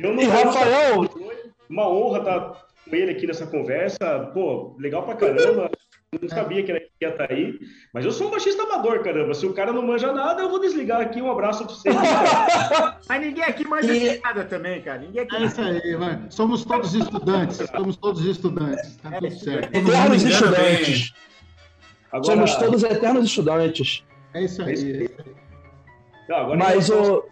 eu 0.00 0.14
não 0.14 0.22
E 0.22 0.24
Rafael, 0.24 1.10
Uma 1.68 1.90
honra 1.90 2.18
estar 2.20 2.66
com 2.88 2.96
ele 2.96 3.10
aqui 3.10 3.26
nessa 3.26 3.46
conversa. 3.46 4.30
Pô, 4.32 4.74
legal 4.78 5.02
pra 5.02 5.14
caramba. 5.14 5.70
Eu 6.12 6.20
Não 6.22 6.28
sabia 6.28 6.62
que 6.62 6.70
ele 6.70 6.88
ia 7.00 7.08
estar 7.08 7.30
aí. 7.30 7.58
Mas 7.92 8.04
eu 8.04 8.12
sou 8.12 8.28
um 8.28 8.30
baixista 8.30 8.62
amador, 8.62 9.02
caramba. 9.02 9.34
Se 9.34 9.44
o 9.44 9.52
cara 9.52 9.72
não 9.72 9.82
manja 9.82 10.12
nada, 10.12 10.40
eu 10.42 10.48
vou 10.48 10.60
desligar 10.60 11.00
aqui. 11.00 11.20
Um 11.20 11.30
abraço 11.30 11.64
pra 11.66 11.74
vocês. 11.74 11.94
Mas 13.08 13.20
ninguém 13.20 13.42
aqui 13.44 13.66
manja 13.66 13.92
E- 13.92 14.14
de 14.14 14.20
nada 14.20 14.44
também, 14.44 14.80
cara. 14.80 14.98
Ninguém 15.00 15.22
aqui 15.22 15.36
É 15.36 15.44
isso 15.44 15.60
aí, 15.60 15.96
vai. 15.96 16.20
Somos 16.30 16.64
todos 16.64 16.94
estudantes. 16.94 17.56
Somos 17.56 17.96
todos 17.96 18.24
estudantes. 18.24 18.96
Tá 18.98 19.10
tudo 19.18 19.30
certo. 19.32 19.72
Todo 19.72 19.82
mundo 19.82 19.92
eternos 19.92 20.22
estudantes. 20.22 21.12
Agora, 22.12 22.24
Somos 22.24 22.54
todos 22.56 22.82
eternos 22.84 23.24
estudantes. 23.26 24.04
É 24.32 24.44
isso 24.44 24.62
aí. 24.62 25.10
Não, 26.28 26.36
agora 26.36 26.56
Mas 26.56 26.88
o. 26.88 27.24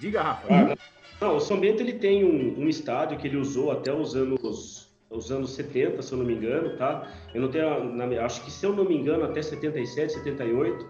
Diga, 0.00 0.22
Rafa. 0.22 0.46
Ah, 0.50 0.76
Não, 1.20 1.36
o 1.36 1.40
São 1.40 1.60
Bento 1.60 1.82
ele 1.82 1.92
tem 1.92 2.24
um, 2.24 2.64
um 2.64 2.68
estádio 2.70 3.18
que 3.18 3.28
ele 3.28 3.36
usou 3.36 3.70
até 3.70 3.92
os 3.92 4.16
anos 4.16 4.89
os 5.10 5.30
anos 5.32 5.50
70, 5.54 6.00
se 6.02 6.12
eu 6.12 6.18
não 6.18 6.24
me 6.24 6.34
engano, 6.34 6.76
tá? 6.76 7.08
Eu 7.34 7.40
não 7.40 7.50
tenho, 7.50 7.84
na 7.92 8.04
acho 8.24 8.42
que 8.42 8.50
se 8.50 8.64
eu 8.64 8.72
não 8.72 8.84
me 8.84 8.96
engano 8.96 9.24
até 9.24 9.42
77, 9.42 10.12
78, 10.12 10.86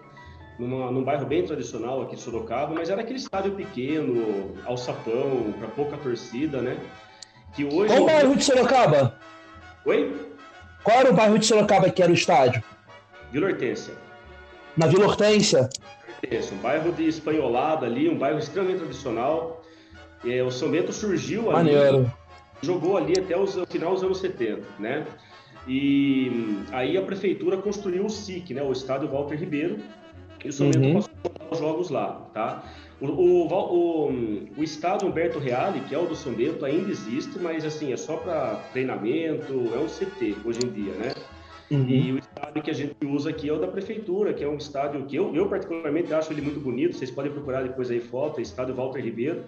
numa, 0.59 0.91
num 0.91 1.03
bairro 1.03 1.25
bem 1.25 1.43
tradicional 1.43 2.03
aqui 2.03 2.15
de 2.15 2.21
Sorocaba, 2.21 2.73
mas 2.73 2.89
era 2.89 3.01
aquele 3.01 3.17
estádio 3.17 3.53
pequeno, 3.53 4.55
alçapão, 4.65 5.53
para 5.57 5.67
pouca 5.69 5.97
torcida, 5.97 6.61
né? 6.61 6.77
Que 7.55 7.65
hoje 7.65 7.87
Qual 7.87 8.03
o 8.03 8.05
bairro 8.05 8.35
de 8.35 8.43
Sorocaba? 8.43 9.15
Oi? 9.85 10.15
Qual 10.83 10.99
era 10.99 11.09
o 11.09 11.13
bairro 11.13 11.39
de 11.39 11.45
Sorocaba 11.47 11.89
que 11.89 12.03
era 12.03 12.11
o 12.11 12.15
estádio? 12.15 12.63
Vila 13.31 13.47
Hortência. 13.47 13.93
Na 14.77 14.85
Vila 14.85 15.07
Hortência? 15.07 15.67
Isso, 16.29 16.53
um 16.53 16.59
bairro 16.59 16.91
de 16.91 17.07
espanholada 17.07 17.87
ali, 17.87 18.07
um 18.07 18.17
bairro 18.17 18.37
extremamente 18.37 18.79
tradicional. 18.79 19.63
É, 20.23 20.43
o 20.43 20.51
São 20.51 20.69
Bento 20.69 20.93
surgiu 20.93 21.49
ali, 21.49 21.73
Maneiro. 21.73 22.13
Jogou 22.61 22.97
ali 22.97 23.13
até 23.17 23.35
o 23.37 23.47
final 23.65 23.93
dos 23.93 24.03
anos 24.03 24.19
70, 24.19 24.61
né? 24.79 25.05
E 25.67 26.31
aí 26.71 26.97
a 26.97 27.01
prefeitura 27.01 27.57
construiu 27.57 28.05
o 28.05 28.09
SIC, 28.09 28.53
né? 28.53 28.63
O 28.63 28.71
Estádio 28.71 29.09
Walter 29.09 29.35
Ribeiro, 29.35 29.77
e 30.43 30.49
o 30.49 30.53
São 30.53 30.67
Uhum. 30.67 30.93
Passou 30.93 31.11
os 31.51 31.59
jogos 31.59 31.89
lá, 31.89 32.29
tá? 32.33 32.63
O, 32.99 33.07
o, 33.07 33.47
o, 33.47 34.11
o 34.57 34.63
estádio 34.63 35.07
Humberto 35.07 35.39
Reale, 35.39 35.81
que 35.81 35.93
é 35.93 35.97
o 35.97 36.05
do 36.05 36.15
São 36.15 36.33
Bento, 36.33 36.63
ainda 36.65 36.89
existe, 36.89 37.37
mas 37.39 37.65
assim, 37.65 37.91
é 37.91 37.97
só 37.97 38.15
para 38.15 38.55
treinamento, 38.71 39.53
é 39.73 39.77
um 39.77 39.87
CT 39.87 40.37
hoje 40.45 40.59
em 40.63 40.69
dia, 40.69 40.93
né? 40.93 41.13
Uhum. 41.71 41.85
E 41.87 42.11
o 42.13 42.17
estádio 42.19 42.61
que 42.61 42.71
a 42.71 42.73
gente 42.73 42.95
usa 43.05 43.29
aqui 43.29 43.49
é 43.49 43.53
o 43.53 43.59
da 43.59 43.67
prefeitura, 43.67 44.33
que 44.33 44.43
é 44.43 44.47
um 44.47 44.57
estádio 44.57 45.05
que 45.05 45.15
eu, 45.15 45.33
eu 45.33 45.47
particularmente 45.47 46.13
acho 46.13 46.31
ele 46.33 46.41
muito 46.41 46.59
bonito. 46.59 46.95
Vocês 46.95 47.09
podem 47.09 47.31
procurar 47.31 47.63
depois 47.63 47.89
aí 47.89 47.99
foto, 47.99 48.39
é 48.39 48.41
estádio 48.43 48.75
Walter 48.75 49.01
Ribeiro. 49.01 49.43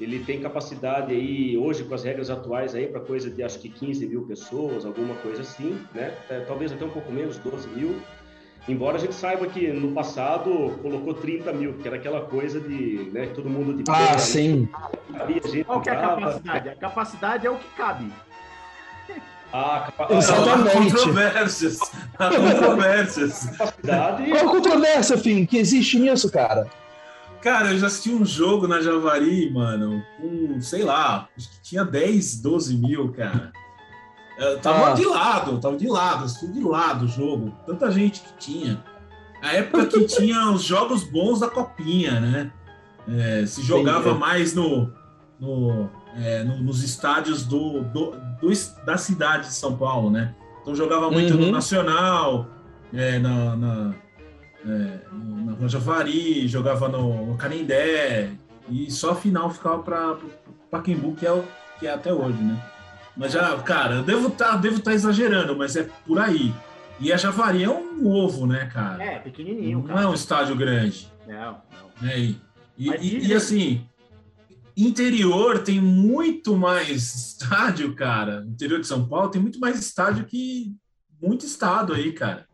Ele 0.00 0.20
tem 0.20 0.40
capacidade 0.40 1.12
aí, 1.12 1.56
hoje 1.56 1.82
com 1.84 1.94
as 1.94 2.04
regras 2.04 2.30
atuais 2.30 2.74
aí, 2.74 2.86
para 2.86 3.00
coisa 3.00 3.28
de 3.28 3.42
acho 3.42 3.58
que 3.58 3.68
15 3.68 4.06
mil 4.06 4.22
pessoas, 4.22 4.84
alguma 4.84 5.14
coisa 5.16 5.42
assim, 5.42 5.78
né? 5.94 6.14
É, 6.30 6.40
talvez 6.40 6.70
até 6.72 6.84
um 6.84 6.90
pouco 6.90 7.10
menos, 7.12 7.36
12 7.38 7.66
mil. 7.68 8.00
Embora 8.68 8.96
a 8.96 9.00
gente 9.00 9.14
saiba 9.14 9.46
que 9.46 9.66
no 9.72 9.92
passado 9.92 10.78
colocou 10.82 11.14
30 11.14 11.52
mil, 11.52 11.72
que 11.74 11.88
era 11.88 11.96
aquela 11.96 12.20
coisa 12.20 12.60
de, 12.60 13.10
né, 13.12 13.26
todo 13.34 13.48
mundo 13.48 13.72
de 13.74 13.90
Ah, 13.90 14.08
pé, 14.12 14.18
sim. 14.18 14.68
ali, 15.18 15.40
a 15.42 15.48
gente 15.48 15.64
Qual 15.64 15.80
que 15.80 15.88
é 15.88 15.92
a 15.94 15.96
capacidade? 16.00 16.68
A 16.68 16.74
capacidade 16.76 17.46
é 17.46 17.50
o 17.50 17.56
que 17.56 17.68
cabe. 17.76 18.12
A 19.50 19.90
capa- 19.96 20.14
Exatamente. 20.14 20.68
Há 20.76 20.80
controvérsias. 20.82 21.78
Há 22.18 22.28
controvérsias. 22.30 23.46
Qual 24.30 24.48
a 24.48 24.50
controvérsia, 24.52 25.16
Fim, 25.16 25.46
que 25.46 25.56
existe 25.56 25.98
nisso, 25.98 26.30
cara? 26.30 26.68
Cara, 27.42 27.72
eu 27.72 27.78
já 27.78 27.86
assisti 27.86 28.10
um 28.10 28.24
jogo 28.24 28.66
na 28.66 28.80
Javari, 28.80 29.50
mano, 29.50 30.02
com, 30.20 30.60
sei 30.60 30.82
lá, 30.82 31.28
acho 31.36 31.48
que 31.50 31.62
tinha 31.62 31.84
10, 31.84 32.40
12 32.40 32.76
mil, 32.76 33.12
cara. 33.12 33.52
Eu 34.38 34.58
tava 34.60 34.90
Ah. 34.90 34.94
de 34.94 35.04
lado, 35.04 35.58
tava 35.60 35.76
de 35.76 35.86
lado, 35.88 36.24
assisti 36.24 36.48
de 36.52 36.60
lado 36.60 37.04
o 37.04 37.08
jogo. 37.08 37.54
Tanta 37.66 37.90
gente 37.90 38.20
que 38.20 38.32
tinha. 38.38 38.82
A 39.42 39.52
época 39.52 39.86
que 39.86 40.04
tinha 40.06 40.50
os 40.50 40.62
jogos 40.62 41.04
bons 41.04 41.40
da 41.40 41.48
Copinha, 41.48 42.18
né? 42.20 42.52
É, 43.08 43.46
se 43.46 43.62
jogava 43.62 44.14
mais 44.14 44.54
no, 44.54 44.92
no, 45.40 45.88
é, 46.16 46.42
no- 46.44 46.58
nos 46.58 46.82
estádios 46.82 47.44
do, 47.46 47.82
do- 47.84 48.10
do 48.40 48.50
da 48.84 48.96
cidade 48.98 49.46
de 49.48 49.54
São 49.54 49.76
Paulo, 49.76 50.10
né? 50.10 50.34
Então 50.60 50.74
jogava 50.74 51.10
muito 51.10 51.34
Uhum. 51.34 51.46
no 51.46 51.50
Nacional, 51.52 52.46
é, 52.92 53.18
na, 53.18 53.56
na, 53.56 53.94
é, 54.66 54.98
na 55.12 55.52
Rua 55.52 55.68
Javari, 55.68 56.46
jogava 56.48 56.88
no, 56.88 57.26
no 57.26 57.36
Canindé, 57.36 58.32
e 58.68 58.90
só 58.90 59.12
a 59.12 59.14
final 59.14 59.50
ficava 59.50 59.82
para 59.82 60.12
o 60.14 60.30
Paquembu, 60.70 61.14
que 61.14 61.26
é, 61.26 61.32
o, 61.32 61.44
que 61.78 61.86
é 61.86 61.92
até 61.92 62.12
hoje, 62.12 62.38
né? 62.42 62.60
Mas 63.16 63.32
já, 63.32 63.56
cara, 63.62 63.96
eu 63.96 64.02
devo 64.02 64.28
estar 64.28 64.56
devo 64.56 64.80
tá 64.80 64.94
exagerando, 64.94 65.56
mas 65.56 65.74
é 65.76 65.88
por 66.06 66.18
aí. 66.18 66.54
E 67.00 67.12
a 67.12 67.16
Javari 67.16 67.64
é 67.64 67.70
um 67.70 68.06
ovo, 68.06 68.46
né, 68.46 68.66
cara? 68.66 69.02
É, 69.02 69.18
pequenininho, 69.18 69.84
Não 69.86 69.98
é 69.98 70.06
um 70.06 70.14
estádio 70.14 70.56
grande. 70.56 71.10
Não, 71.26 71.52
não. 71.52 71.90
Né? 72.00 72.18
E, 72.18 72.40
e- 72.76 73.28
e, 73.28 73.34
assim, 73.34 73.84
interior 74.76 75.58
tem 75.60 75.80
muito 75.80 76.56
mais 76.56 77.14
estádio, 77.14 77.94
cara. 77.94 78.44
Interior 78.46 78.80
de 78.80 78.86
São 78.86 79.08
Paulo 79.08 79.30
tem 79.30 79.40
muito 79.42 79.58
mais 79.58 79.78
estádio 79.78 80.24
que 80.24 80.74
muito 81.20 81.44
estado 81.44 81.92
aí, 81.94 82.12
cara. 82.12 82.47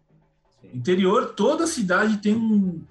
Interior, 0.75 1.27
toda 1.35 1.67
cidade 1.67 2.19
tem 2.19 2.35
um, 2.35 2.83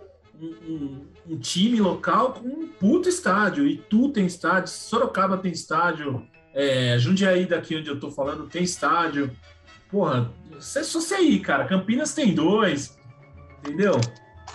um- 0.42 1.06
um- 1.30 1.38
time 1.40 1.80
local 1.80 2.34
com 2.34 2.48
um 2.48 2.68
puto 2.68 3.10
estádio. 3.10 3.68
Itu 3.68 4.10
tem 4.10 4.26
estádio, 4.26 4.70
Sorocaba 4.70 5.38
tem 5.38 5.52
estádio, 5.52 6.26
é, 6.54 6.98
Jundiaí, 6.98 7.46
daqui 7.46 7.76
onde 7.78 7.90
eu 7.90 8.00
tô 8.00 8.10
falando, 8.12 8.48
tem 8.48 8.64
estádio. 8.64 9.32
Porra, 9.92 10.32
é 10.56 10.60
só 10.84 11.00
você 11.00 11.16
aí, 11.16 11.40
cara. 11.40 11.66
Campinas 11.66 12.14
tem 12.14 12.34
dois, 12.34 12.98
entendeu? 13.60 14.00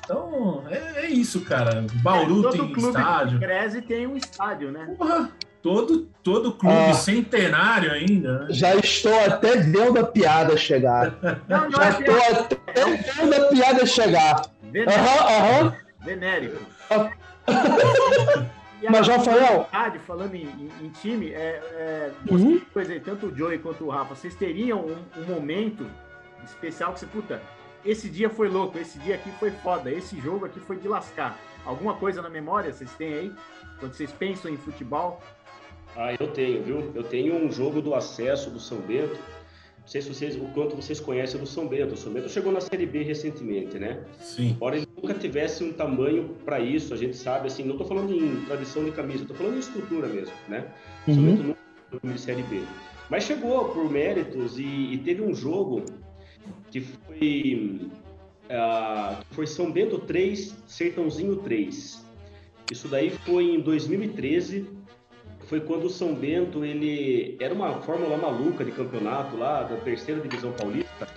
Então, 0.05 0.65
é, 0.69 1.05
é 1.07 1.11
isso, 1.11 1.43
cara. 1.43 1.87
Bauru 2.03 2.49
É, 2.49 2.51
tem 2.53 2.73
clube 2.73 2.89
estádio. 2.99 3.39
cresce 3.39 3.83
tem 3.83 4.07
um 4.07 4.17
estádio, 4.17 4.71
né? 4.73 4.95
Porra, 4.97 5.31
todo, 5.69 6.09
todo 6.23 6.53
clube 6.53 6.75
Ah. 6.75 6.95
centenário 6.95 7.93
ainda, 7.93 8.41
né? 8.41 8.47
Já 8.51 8.75
estou 8.75 9.13
até 9.27 9.57
vendo 9.59 9.99
a 9.99 10.05
piada 10.05 10.57
chegar. 10.57 11.15
Não, 11.47 11.65
não 11.65 11.71
Já 11.73 11.85
é 11.85 11.89
estou 11.91 12.05
piada, 12.15 12.41
até 12.41 12.85
vendo 12.97 13.35
a 13.35 13.49
piada 13.49 13.87
chegar. 13.87 14.43
venérico. 14.63 14.99
Aham, 14.99 15.29
aham. 15.29 15.77
venérico. 16.01 16.57
A- 16.91 17.11
Mas, 18.91 19.09
Rafael- 19.09 19.69
Falando, 19.71 19.99
falando 20.07 20.35
em, 20.37 20.45
em- 20.45 20.71
em 20.87 20.89
time, 20.91 21.33
é, 21.33 21.61
é, 21.75 22.11
Uhum. 22.31 22.39
vocês, 22.39 22.63
por 22.73 22.83
exemplo, 22.83 23.03
tanto 23.05 23.27
o 23.27 23.37
Joey 23.37 23.59
quanto 23.59 23.85
o 23.85 23.91
Rafa, 23.91 24.15
vocês 24.15 24.35
teriam 24.37 24.79
um, 24.81 24.97
um 25.21 25.25
momento 25.25 25.85
especial 26.45 26.93
que 26.93 27.01
você, 27.01 27.07
puta, 27.07 27.43
esse 27.85 28.09
dia 28.09 28.31
foi 28.31 28.49
louco, 28.49 28.79
esse 28.79 28.97
dia 29.01 29.17
aqui 29.17 29.31
foi 29.41 29.51
foda, 29.51 29.91
esse 29.91 30.19
jogo 30.21 30.47
aqui 30.47 30.61
foi 30.61 30.77
de 30.77 30.87
lascar. 30.89 31.37
Alguma 31.67 31.95
coisa 31.95 32.23
na 32.23 32.31
memória 32.31 32.73
vocês 32.73 32.91
têm 32.93 33.13
aí? 33.15 33.33
Quando 33.81 33.95
vocês 33.95 34.13
pensam 34.13 34.51
em 34.51 34.57
futebol? 34.57 35.21
Ah, 36.01 36.15
eu 36.19 36.29
tenho, 36.29 36.63
viu? 36.63 36.93
Eu 36.95 37.03
tenho 37.03 37.35
um 37.35 37.51
jogo 37.51 37.83
do 37.83 37.93
acesso 37.93 38.51
do 38.51 38.61
São 38.61 38.79
Bento. 38.79 39.19
Não 39.81 39.89
sei 39.89 40.01
se 40.01 40.15
vocês, 40.15 40.37
o 40.37 40.45
quanto 40.55 40.77
vocês 40.77 41.01
conhecem 41.01 41.41
do 41.41 41.47
São 41.47 41.67
Bento. 41.67 41.95
O 41.95 41.97
São 41.97 42.13
Bento 42.13 42.29
chegou 42.29 42.53
na 42.53 42.61
Série 42.61 42.87
B 42.87 43.03
recentemente, 43.03 43.81
né? 43.81 44.05
Sim. 44.21 44.51
Embora 44.51 44.77
ele 44.77 44.87
nunca 44.97 45.13
tivesse 45.15 45.65
um 45.65 45.73
tamanho 45.73 46.37
para 46.45 46.61
isso, 46.61 46.95
a 46.95 46.97
gente 46.97 47.17
sabe, 47.17 47.49
assim, 47.49 47.65
não 47.65 47.73
estou 47.73 47.89
falando 47.89 48.15
em 48.15 48.45
tradição 48.45 48.85
de 48.85 48.93
camisa, 48.93 49.23
estou 49.23 49.37
falando 49.37 49.57
em 49.57 49.59
estrutura 49.59 50.07
mesmo, 50.07 50.33
né? 50.47 50.67
O 51.09 51.15
São 51.15 51.21
Uhum. 51.25 51.31
Bento 51.31 51.43
nunca 51.43 51.59
foi 51.91 52.13
de 52.13 52.21
Série 52.21 52.43
B. 52.45 52.61
Mas 53.11 53.25
chegou 53.25 53.65
por 53.71 53.91
méritos 53.91 54.57
e, 54.57 54.63
e 54.93 54.99
teve 54.99 55.21
um 55.21 55.35
jogo 55.35 55.83
que 56.71 56.81
foi, 56.81 57.19
que 57.19 57.91
foi 59.33 59.49
São 59.49 59.73
Bento 59.73 59.99
3, 59.99 60.55
Sertãozinho 60.69 61.37
3. 61.39 62.07
Isso 62.71 62.87
daí 62.87 63.11
foi 63.11 63.55
em 63.55 63.61
2013, 63.61 64.78
foi 65.49 65.61
quando 65.61 65.85
o 65.85 65.91
São 65.91 66.15
Bento, 66.15 66.65
ele 66.65 67.37
era 67.41 67.55
uma 67.55 67.81
fórmula 67.81 68.17
maluca 68.19 68.65
de 68.65 68.71
campeonato 68.71 69.37
lá, 69.37 69.63
da 69.63 69.77
terceira 69.77 70.21
divisão 70.21 70.53
paulista, 70.53 71.09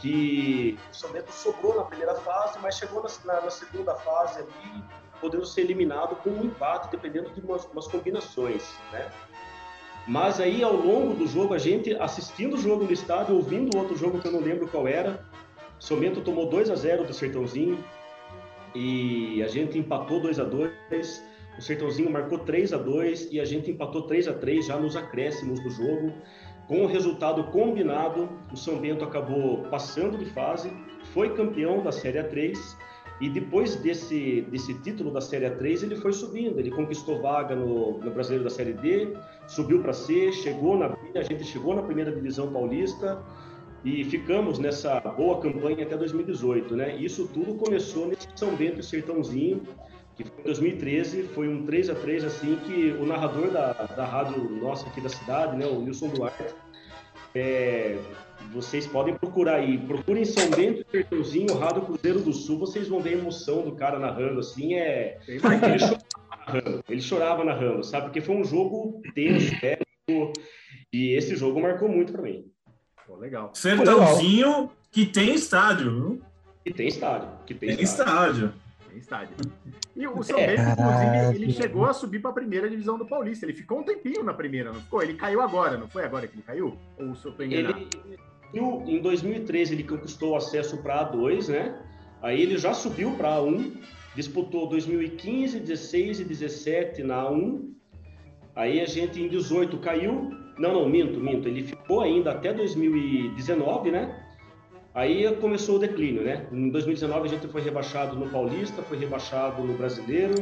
que 0.00 0.78
o 0.90 0.96
São 0.96 1.12
Bento 1.12 1.30
sobrou 1.30 1.76
na 1.76 1.84
primeira 1.84 2.14
fase, 2.14 2.58
mas 2.62 2.76
chegou 2.76 3.02
na, 3.02 3.40
na, 3.42 3.50
segunda 3.50 3.94
fase 3.94 4.40
ali, 4.40 4.82
podendo 5.20 5.44
ser 5.44 5.60
eliminado 5.62 6.16
com 6.16 6.30
um 6.30 6.44
empate, 6.46 6.90
dependendo 6.90 7.30
de 7.30 7.40
umas, 7.42 7.66
umas 7.66 7.86
combinações, 7.86 8.74
né? 8.90 9.10
Mas 10.08 10.40
aí, 10.40 10.64
ao 10.64 10.74
longo 10.74 11.14
do 11.14 11.28
jogo, 11.28 11.54
a 11.54 11.58
gente 11.58 11.94
assistindo 11.96 12.54
o 12.54 12.58
jogo 12.58 12.84
no 12.84 12.92
estádio, 12.92 13.36
ouvindo 13.36 13.76
outro 13.78 13.96
jogo 13.96 14.18
que 14.18 14.26
eu 14.26 14.32
não 14.32 14.40
lembro 14.40 14.66
qual 14.66 14.88
era, 14.88 15.24
Somento 15.78 16.20
tomou 16.20 16.48
2 16.48 16.70
a 16.70 16.76
0 16.76 17.04
do 17.04 17.12
Sertãozinho 17.12 17.84
e 18.74 19.42
a 19.42 19.48
gente 19.48 19.76
empatou 19.76 20.20
2 20.20 20.38
a 20.38 20.44
2 20.44 21.31
O 21.58 21.62
Sertãozinho 21.62 22.10
marcou 22.10 22.38
3 22.38 22.72
a 22.72 22.78
2 22.78 23.28
e 23.30 23.40
a 23.40 23.44
gente 23.44 23.70
empatou 23.70 24.02
3 24.02 24.28
a 24.28 24.32
3 24.32 24.66
já 24.66 24.78
nos 24.78 24.96
acréscimos 24.96 25.60
do 25.60 25.70
jogo. 25.70 26.12
Com 26.66 26.84
o 26.84 26.86
resultado 26.86 27.44
combinado, 27.44 28.28
o 28.52 28.56
São 28.56 28.78
Bento 28.78 29.04
acabou 29.04 29.58
passando 29.64 30.16
de 30.16 30.26
fase, 30.26 30.72
foi 31.12 31.34
campeão 31.34 31.82
da 31.82 31.92
Série 31.92 32.18
A3 32.18 32.56
e 33.20 33.28
depois 33.28 33.76
desse, 33.76 34.42
desse 34.50 34.74
título 34.80 35.10
da 35.10 35.20
Série 35.20 35.46
A3, 35.46 35.84
ele 35.84 35.96
foi 35.96 36.12
subindo. 36.12 36.58
Ele 36.58 36.70
conquistou 36.70 37.20
vaga 37.20 37.54
no, 37.54 37.98
no 37.98 38.10
Brasileiro 38.10 38.42
da 38.42 38.50
Série 38.50 38.72
D, 38.72 39.16
subiu 39.46 39.80
para 39.80 39.92
C, 39.92 40.32
chegou 40.32 40.76
na 40.76 40.96
a 41.14 41.22
gente 41.22 41.44
chegou 41.44 41.74
na 41.74 41.82
primeira 41.82 42.10
divisão 42.10 42.52
paulista 42.52 43.22
e 43.84 44.04
ficamos 44.04 44.58
nessa 44.58 44.98
boa 45.00 45.40
campanha 45.40 45.84
até 45.84 45.96
2018, 45.96 46.74
né? 46.74 46.96
Isso 46.96 47.28
tudo 47.28 47.54
começou 47.54 48.08
nesse 48.08 48.26
São 48.34 48.56
Bento 48.56 48.80
e 48.80 48.82
Sertãozinho, 48.82 49.62
que 50.16 50.24
foi 50.24 50.40
em 50.40 50.44
2013, 50.44 51.22
foi 51.34 51.48
um 51.48 51.64
3 51.64 51.90
a 51.90 51.94
3 51.94 52.24
assim 52.24 52.56
que 52.66 52.90
o 53.00 53.06
narrador 53.06 53.50
da, 53.50 53.72
da 53.72 54.04
rádio 54.04 54.38
nossa 54.60 54.86
aqui 54.88 55.00
da 55.00 55.08
cidade, 55.08 55.56
né, 55.56 55.66
o 55.66 55.80
Nilson 55.80 56.08
Duarte, 56.08 56.54
é, 57.34 57.98
vocês 58.52 58.86
podem 58.86 59.14
procurar 59.14 59.56
aí, 59.56 59.78
procurem 59.78 60.24
São 60.24 60.50
Bento 60.50 60.82
e 60.82 60.90
Sertãozinho, 60.90 61.54
Rádio 61.54 61.82
Cruzeiro 61.82 62.20
do 62.20 62.32
Sul, 62.32 62.58
vocês 62.58 62.88
vão 62.88 63.00
ver 63.00 63.10
a 63.10 63.18
emoção 63.18 63.62
do 63.62 63.72
cara 63.72 63.98
narrando, 63.98 64.40
assim, 64.40 64.74
é... 64.74 65.18
Ele 65.26 65.38
chorava 65.40 65.98
narrando, 66.46 66.84
ele 66.88 67.00
chorava 67.00 67.44
narrando, 67.44 67.84
sabe? 67.84 68.06
Porque 68.06 68.20
foi 68.20 68.36
um 68.36 68.44
jogo 68.44 69.00
tenso, 69.14 69.52
e 70.92 71.14
esse 71.14 71.36
jogo 71.36 71.60
marcou 71.60 71.88
muito 71.88 72.12
para 72.12 72.22
mim. 72.22 72.44
Pô, 73.06 73.16
legal. 73.16 73.50
Sertãozinho 73.54 74.70
que 74.90 75.06
tem 75.06 75.34
estádio, 75.34 75.90
viu? 75.90 76.22
Que 76.64 76.72
tem 76.72 76.88
estádio. 76.88 77.28
Que 77.46 77.54
tem, 77.54 77.76
tem 77.76 77.84
estádio. 77.84 78.12
estádio. 78.12 78.61
Tem 78.92 78.98
estádio. 78.98 79.34
E 79.96 80.06
o 80.06 80.22
São 80.22 80.36
Bento, 80.36 80.60
inclusive, 80.60 81.34
ele 81.34 81.52
chegou 81.52 81.86
a 81.86 81.94
subir 81.94 82.20
para 82.20 82.30
a 82.30 82.34
primeira 82.34 82.68
divisão 82.68 82.98
do 82.98 83.06
Paulista. 83.06 83.46
Ele 83.46 83.54
ficou 83.54 83.80
um 83.80 83.82
tempinho 83.82 84.22
na 84.22 84.34
primeira, 84.34 84.70
não 84.70 84.80
ficou? 84.80 85.02
Ele 85.02 85.14
caiu 85.14 85.40
agora, 85.40 85.78
não 85.78 85.88
foi 85.88 86.04
agora 86.04 86.26
que 86.26 86.34
ele 86.34 86.42
caiu? 86.42 86.76
Ou 86.98 87.14
se 87.14 87.26
eu 87.26 87.32
tô 87.32 87.42
enganado? 87.42 87.78
Ele, 88.52 88.60
em 88.60 89.00
2013 89.00 89.74
ele 89.74 89.84
conquistou 89.84 90.32
o 90.32 90.36
acesso 90.36 90.76
para 90.82 91.10
A2, 91.10 91.48
né? 91.48 91.82
Aí 92.20 92.42
ele 92.42 92.58
já 92.58 92.74
subiu 92.74 93.12
para 93.12 93.36
A1, 93.36 93.78
disputou 94.14 94.68
2015, 94.68 95.58
16 95.58 96.20
e 96.20 96.24
17 96.24 97.02
na 97.02 97.24
A1. 97.24 97.72
Aí 98.54 98.78
a 98.78 98.84
gente 98.84 99.22
em 99.22 99.28
18 99.28 99.78
caiu. 99.78 100.30
Não, 100.58 100.74
não, 100.74 100.86
minto, 100.86 101.18
minto. 101.18 101.48
Ele 101.48 101.62
ficou 101.62 102.02
ainda 102.02 102.32
até 102.32 102.52
2019, 102.52 103.90
né? 103.90 104.21
Aí 104.94 105.34
começou 105.36 105.76
o 105.76 105.78
declínio, 105.78 106.22
né? 106.22 106.46
Em 106.52 106.68
2019 106.68 107.26
a 107.26 107.30
gente 107.30 107.48
foi 107.48 107.62
rebaixado 107.62 108.14
no 108.14 108.28
Paulista, 108.28 108.82
foi 108.82 108.98
rebaixado 108.98 109.62
no 109.62 109.72
Brasileiro 109.74 110.34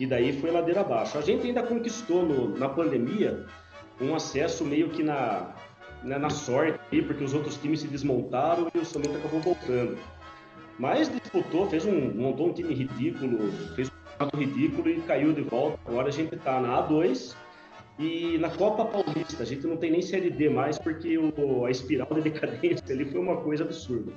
e 0.00 0.06
daí 0.06 0.32
foi 0.40 0.50
ladeira 0.50 0.80
abaixo. 0.80 1.18
A 1.18 1.20
gente 1.20 1.46
ainda 1.46 1.62
conquistou 1.62 2.24
no, 2.24 2.58
na 2.58 2.70
pandemia 2.70 3.44
um 4.00 4.14
acesso 4.14 4.64
meio 4.64 4.88
que 4.88 5.02
na, 5.02 5.54
né, 6.02 6.16
na 6.16 6.30
sorte, 6.30 7.02
porque 7.02 7.22
os 7.22 7.34
outros 7.34 7.56
times 7.56 7.80
se 7.80 7.86
desmontaram 7.86 8.68
e 8.74 8.78
o 8.78 8.84
São 8.84 9.02
Bento 9.02 9.18
acabou 9.18 9.40
voltando. 9.40 9.98
Mas 10.78 11.10
disputou, 11.10 11.68
fez 11.68 11.84
um, 11.84 12.14
montou 12.14 12.48
um 12.48 12.52
time 12.54 12.72
ridículo, 12.72 13.52
fez 13.74 13.88
um 13.88 14.18
campeonato 14.18 14.36
ridículo 14.38 14.88
e 14.88 15.00
caiu 15.02 15.34
de 15.34 15.42
volta. 15.42 15.78
Agora 15.86 16.08
a 16.08 16.12
gente 16.12 16.34
está 16.34 16.58
na 16.60 16.82
A2 16.82 17.36
e 17.98 18.38
na 18.38 18.50
Copa 18.50 18.84
Paulista. 18.84 19.42
A 19.42 19.46
gente 19.46 19.66
não 19.66 19.76
tem 19.76 19.90
nem 19.90 20.02
Série 20.02 20.30
D 20.30 20.48
mais 20.48 20.78
porque 20.78 21.16
o, 21.18 21.64
a 21.64 21.70
espiral 21.70 22.08
de 22.12 22.22
decadência 22.22 22.84
ali 22.90 23.04
foi 23.04 23.20
uma 23.20 23.36
coisa 23.36 23.64
absurda. 23.64 24.12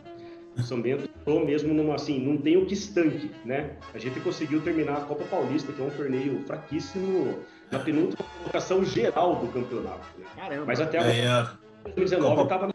O 0.58 0.64
São 0.64 0.82
Bento 0.82 1.10
estou 1.18 1.46
mesmo 1.46 1.74
numa 1.74 1.96
assim, 1.96 2.20
não 2.20 2.38
tem 2.38 2.56
o 2.56 2.66
que 2.66 2.74
estanque, 2.74 3.30
né? 3.44 3.72
A 3.94 3.98
gente 3.98 4.20
conseguiu 4.22 4.62
terminar 4.62 4.98
a 4.98 5.02
Copa 5.02 5.26
Paulista, 5.26 5.74
que 5.74 5.82
é 5.82 5.84
um 5.84 5.90
torneio 5.90 6.40
fraquíssimo, 6.46 7.40
na 7.70 7.80
penúltima 7.80 8.26
colocação 8.40 8.84
geral 8.86 9.36
do 9.36 9.48
campeonato. 9.52 10.08
Né? 10.18 10.26
Caramba. 10.36 10.66
Mas 10.66 10.80
até 10.80 10.98
agora. 11.00 11.60
É 11.86 11.92
2019 11.92 12.44
estava 12.44 12.74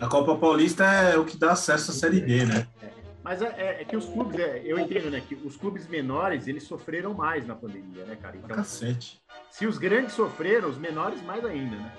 A 0.00 0.06
Copa 0.06 0.36
Paulista 0.36 0.84
é 0.84 1.16
o 1.16 1.24
que 1.24 1.36
dá 1.36 1.52
acesso 1.52 1.90
à 1.90 1.94
Série 1.94 2.20
B, 2.20 2.44
né? 2.44 2.66
É, 2.82 2.90
mas 3.22 3.42
é, 3.42 3.54
é, 3.56 3.82
é, 3.82 3.84
que 3.84 3.96
os 3.96 4.06
clubes, 4.06 4.38
é, 4.38 4.62
eu 4.64 4.78
entendo, 4.78 5.10
né, 5.10 5.22
que 5.26 5.34
os 5.34 5.56
clubes 5.56 5.86
menores, 5.88 6.46
eles 6.46 6.64
sofreram 6.64 7.14
mais 7.14 7.46
na 7.46 7.54
pandemia, 7.54 8.04
né, 8.04 8.16
cara? 8.16 8.36
Então, 8.36 8.56
Cacete. 8.56 9.20
Se 9.50 9.66
os 9.66 9.78
grandes 9.78 10.14
sofreram, 10.14 10.68
os 10.68 10.78
menores 10.78 11.22
mais 11.22 11.44
ainda, 11.44 11.76
né? 11.76 11.92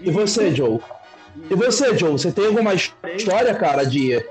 E, 0.00 0.08
e 0.08 0.10
você, 0.10 0.54
Joe? 0.54 0.80
E, 1.36 1.52
e 1.52 1.54
você, 1.54 1.96
Joe? 1.96 2.12
Você 2.12 2.32
tem 2.32 2.46
alguma 2.46 2.74
história, 2.74 3.54
cara, 3.54 3.84
de... 3.84 4.24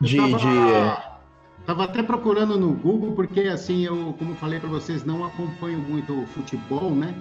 de, 0.00 0.16
tava, 0.16 0.38
de... 0.38 1.66
Tava 1.66 1.84
até 1.84 2.02
procurando 2.02 2.58
no 2.58 2.72
Google, 2.72 3.12
porque, 3.12 3.40
assim, 3.42 3.84
eu, 3.84 4.14
como 4.18 4.34
falei 4.36 4.58
para 4.58 4.68
vocês, 4.68 5.04
não 5.04 5.24
acompanho 5.24 5.78
muito 5.78 6.22
o 6.22 6.26
futebol, 6.28 6.90
né? 6.90 7.14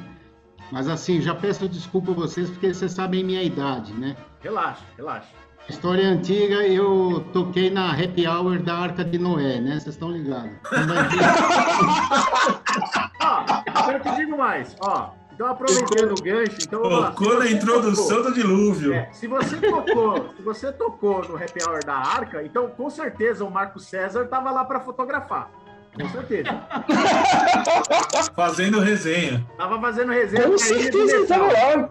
Mas 0.72 0.88
assim, 0.88 1.22
já 1.22 1.36
peço 1.36 1.68
desculpa 1.68 2.12
a 2.12 2.16
vocês 2.16 2.50
porque 2.50 2.74
vocês 2.74 2.94
sabem 2.94 3.24
minha 3.24 3.44
idade, 3.44 3.92
né? 3.94 4.16
Relaxa, 4.40 4.84
relaxa. 4.96 5.28
História 5.70 6.10
antiga, 6.10 6.68
eu 6.68 7.26
toquei 7.32 7.70
na 7.70 7.92
happy 7.92 8.28
hour 8.28 8.60
da 8.60 8.76
Arca 8.76 9.04
de 9.04 9.18
Noé, 9.18 9.60
né? 9.60 9.74
Vocês 9.74 9.88
estão 9.88 10.12
ligados. 10.12 10.52
ó, 13.22 13.92
eu 13.92 14.00
te 14.00 14.16
digo 14.16 14.38
mais, 14.38 14.76
ó. 14.82 15.12
Então, 15.34 15.48
aproveitando 15.48 16.12
o 16.12 16.22
gancho, 16.22 16.58
então. 16.62 16.82
Tocou 16.82 17.40
na 17.40 17.50
introdução 17.50 18.18
tocou, 18.18 18.24
do 18.24 18.34
dilúvio. 18.34 18.94
É, 18.94 19.10
se 19.12 19.28
você 19.28 19.58
tocou, 19.58 20.30
se 20.36 20.42
você 20.44 20.72
tocou 20.72 21.28
no 21.28 21.36
happy 21.36 21.64
hour 21.66 21.84
da 21.84 21.96
Arca, 21.96 22.44
então 22.44 22.70
com 22.70 22.90
certeza 22.90 23.44
o 23.44 23.50
Marco 23.50 23.80
César 23.80 24.26
estava 24.26 24.52
lá 24.52 24.66
para 24.66 24.82
fotografar. 24.82 25.50
Com 26.00 26.08
certeza. 26.10 26.50
fazendo 28.36 28.80
resenha. 28.80 29.46
Tava 29.58 29.80
fazendo 29.82 30.12
resenha. 30.12 30.48
Com 30.48 30.58
certeza 30.58 31.16
ele 31.16 31.26
tava 31.26 31.46
lá. 31.48 31.90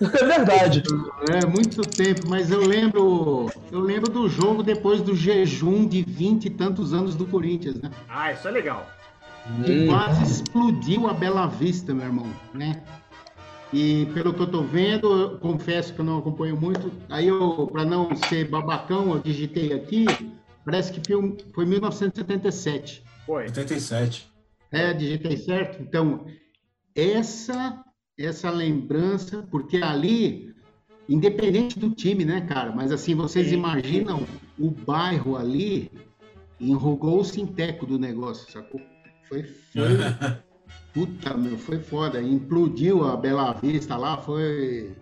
É 0.00 0.24
verdade. 0.24 0.82
É 1.28 1.44
muito 1.46 1.82
tempo, 1.82 2.28
mas 2.28 2.50
eu 2.50 2.60
lembro, 2.60 3.50
eu 3.70 3.80
lembro 3.80 4.10
do 4.10 4.28
jogo 4.28 4.62
depois 4.62 5.02
do 5.02 5.14
jejum 5.14 5.86
de 5.86 6.02
vinte 6.02 6.46
e 6.46 6.50
tantos 6.50 6.94
anos 6.94 7.14
do 7.14 7.26
Corinthians, 7.26 7.76
né? 7.76 7.90
Ah, 8.08 8.32
isso 8.32 8.48
é 8.48 8.50
legal. 8.50 8.86
Que 9.64 9.86
quase 9.86 10.22
explodiu 10.22 11.08
a 11.08 11.12
Bela 11.12 11.46
Vista, 11.46 11.94
meu 11.94 12.06
irmão, 12.06 12.26
né? 12.54 12.82
E 13.72 14.06
pelo 14.14 14.34
que 14.34 14.40
eu 14.40 14.46
tô 14.46 14.62
vendo, 14.62 15.12
eu 15.12 15.38
confesso 15.38 15.94
que 15.94 16.00
eu 16.00 16.04
não 16.04 16.18
acompanho 16.18 16.56
muito. 16.56 16.90
Aí 17.08 17.28
eu, 17.28 17.68
para 17.70 17.84
não 17.84 18.14
ser 18.16 18.48
babacão, 18.48 19.12
eu 19.12 19.18
digitei 19.20 19.72
aqui. 19.72 20.06
Parece 20.64 20.92
que 20.92 21.00
foi, 21.06 21.36
foi 21.54 21.66
1977. 21.66 23.04
Foi. 23.26 23.44
87. 23.44 24.28
É, 24.72 24.92
digitei 24.92 25.36
certo. 25.36 25.80
Então, 25.82 26.26
essa 26.94 27.84
essa 28.26 28.50
lembrança, 28.50 29.46
porque 29.50 29.78
ali, 29.78 30.54
independente 31.08 31.78
do 31.78 31.90
time, 31.90 32.24
né, 32.24 32.40
cara? 32.42 32.72
Mas 32.72 32.92
assim, 32.92 33.14
vocês 33.14 33.48
Sim. 33.48 33.54
imaginam 33.54 34.26
o 34.58 34.70
bairro 34.70 35.36
ali 35.36 35.90
enrugou 36.60 37.20
o 37.20 37.24
sinteco 37.24 37.86
do 37.86 37.98
negócio, 37.98 38.50
sacou? 38.50 38.80
Foi, 39.28 39.42
foi 39.44 39.82
puta, 40.92 41.36
meu, 41.36 41.58
foi 41.58 41.78
foda. 41.78 42.20
Implodiu 42.20 43.04
a 43.04 43.16
Bela 43.16 43.52
Vista 43.52 43.96
lá, 43.96 44.16
foi 44.18 44.94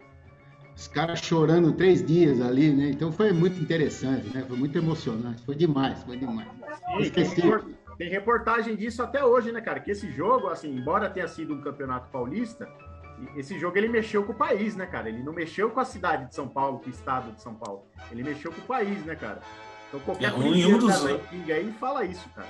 os 0.76 0.86
caras 0.86 1.18
chorando 1.18 1.72
três 1.72 2.06
dias 2.06 2.40
ali, 2.40 2.70
né? 2.70 2.90
Então 2.90 3.10
foi 3.10 3.32
muito 3.32 3.60
interessante, 3.60 4.28
né? 4.32 4.44
Foi 4.46 4.56
muito 4.56 4.78
emocionante, 4.78 5.42
foi 5.42 5.56
demais, 5.56 6.02
foi 6.04 6.16
demais. 6.16 6.48
Sim. 7.12 7.74
Tem 7.98 8.08
reportagem 8.08 8.76
disso 8.76 9.02
até 9.02 9.24
hoje, 9.24 9.50
né, 9.50 9.60
cara? 9.60 9.80
Que 9.80 9.90
esse 9.90 10.08
jogo, 10.12 10.46
assim, 10.46 10.72
embora 10.72 11.10
tenha 11.10 11.26
sido 11.26 11.52
um 11.52 11.60
campeonato 11.60 12.08
paulista, 12.12 12.68
esse 13.36 13.58
jogo 13.58 13.76
ele 13.76 13.88
mexeu 13.88 14.24
com 14.24 14.32
o 14.32 14.34
país, 14.34 14.76
né, 14.76 14.86
cara? 14.86 15.08
Ele 15.08 15.22
não 15.22 15.32
mexeu 15.32 15.70
com 15.70 15.80
a 15.80 15.84
cidade 15.84 16.26
de 16.26 16.34
São 16.34 16.48
Paulo, 16.48 16.78
com 16.78 16.86
o 16.86 16.92
estado 16.92 17.32
de 17.32 17.42
São 17.42 17.54
Paulo. 17.54 17.86
Ele 18.10 18.22
mexeu 18.22 18.52
com 18.52 18.60
o 18.60 18.64
país, 18.64 19.04
né, 19.04 19.14
cara? 19.14 19.40
Então 19.88 20.00
qualquer 20.00 20.30
é, 20.30 20.34
um 20.34 20.78
dos... 20.78 21.06
aí 21.06 21.74
fala 21.78 22.04
isso, 22.04 22.28
cara. 22.30 22.48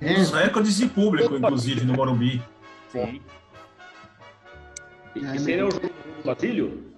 Um 0.00 0.14
dos 0.14 0.30
recordes 0.30 0.76
de 0.76 0.86
público, 0.86 1.36
inclusive, 1.36 1.84
no 1.84 1.94
Morumbi. 1.94 2.42
Sim. 2.90 3.20
Esse 5.14 5.52
é 5.52 5.64
o 5.64 5.70
jogo 5.70 5.88
do 5.88 6.24
Basílio? 6.24 6.92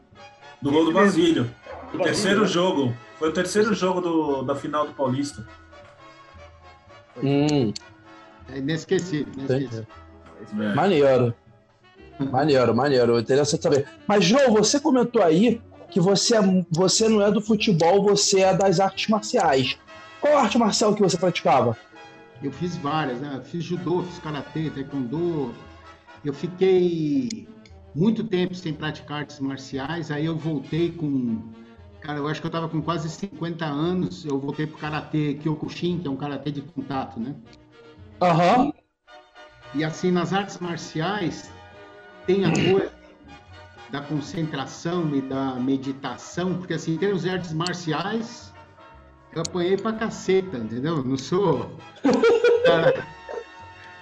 Do 0.60 0.70
gol 0.70 0.84
do 0.84 0.92
Basílio. 0.92 1.50
O 1.94 1.98
terceiro 1.98 2.46
jogo. 2.46 2.94
Foi 3.18 3.30
o 3.30 3.32
terceiro 3.32 3.74
jogo 3.74 4.00
do, 4.00 4.42
da 4.42 4.54
final 4.54 4.86
do 4.86 4.94
Paulista. 4.94 5.46
Hum. 7.22 7.72
É 8.48 8.58
inesquecível. 8.58 9.32
inesquecível. 9.36 9.86
É. 10.58 10.74
Maneiro. 10.74 11.34
Maneiro, 12.30 12.74
maneiro. 12.74 13.18
Interessante 13.18 13.62
saber. 13.62 13.86
Mas, 14.06 14.24
João, 14.24 14.52
você 14.52 14.78
comentou 14.78 15.22
aí 15.22 15.60
que 15.90 16.00
você, 16.00 16.36
é, 16.36 16.40
você 16.70 17.08
não 17.08 17.22
é 17.22 17.30
do 17.30 17.40
futebol, 17.40 18.02
você 18.02 18.40
é 18.40 18.54
das 18.54 18.80
artes 18.80 19.08
marciais. 19.08 19.78
Qual 20.20 20.36
arte 20.36 20.58
marcial 20.58 20.94
que 20.94 21.02
você 21.02 21.16
praticava? 21.16 21.76
Eu 22.42 22.52
fiz 22.52 22.76
várias, 22.76 23.20
né? 23.20 23.40
fiz 23.44 23.64
judô, 23.64 24.02
fiz 24.02 24.18
karatê, 24.18 24.70
taekwondo. 24.70 25.54
Eu 26.24 26.32
fiquei 26.32 27.48
muito 27.94 28.24
tempo 28.24 28.54
sem 28.54 28.72
praticar 28.72 29.20
artes 29.20 29.40
marciais, 29.40 30.10
aí 30.10 30.26
eu 30.26 30.36
voltei 30.36 30.90
com. 30.92 31.42
Cara, 32.00 32.18
eu 32.18 32.28
acho 32.28 32.40
que 32.40 32.46
eu 32.46 32.50
estava 32.50 32.68
com 32.68 32.80
quase 32.80 33.10
50 33.10 33.64
anos, 33.64 34.24
eu 34.24 34.38
voltei 34.38 34.66
pro 34.66 34.78
karatê 34.78 35.34
Kyokushin, 35.34 35.98
que 35.98 36.08
é 36.08 36.10
um 36.10 36.16
karatê 36.16 36.50
de 36.50 36.62
contato, 36.62 37.20
né? 37.20 37.34
Aham. 38.22 38.64
Uhum. 38.64 38.72
E, 39.74 39.78
e 39.78 39.84
assim, 39.84 40.10
nas 40.10 40.32
artes 40.32 40.58
marciais, 40.58 41.50
tem 42.30 42.44
a 42.44 42.52
coisa 42.52 42.92
da 43.90 44.00
concentração 44.00 45.12
e 45.16 45.20
da 45.20 45.54
meditação, 45.56 46.54
porque 46.54 46.74
assim, 46.74 46.94
em 46.94 46.96
termos 46.96 47.22
de 47.22 47.30
artes 47.30 47.52
marciais, 47.52 48.54
eu 49.34 49.42
apanhei 49.42 49.76
pra 49.76 49.92
caceta, 49.92 50.58
entendeu? 50.58 50.98
Eu 50.98 51.04
não 51.04 51.16
sou. 51.16 51.76
Cara, 52.64 53.04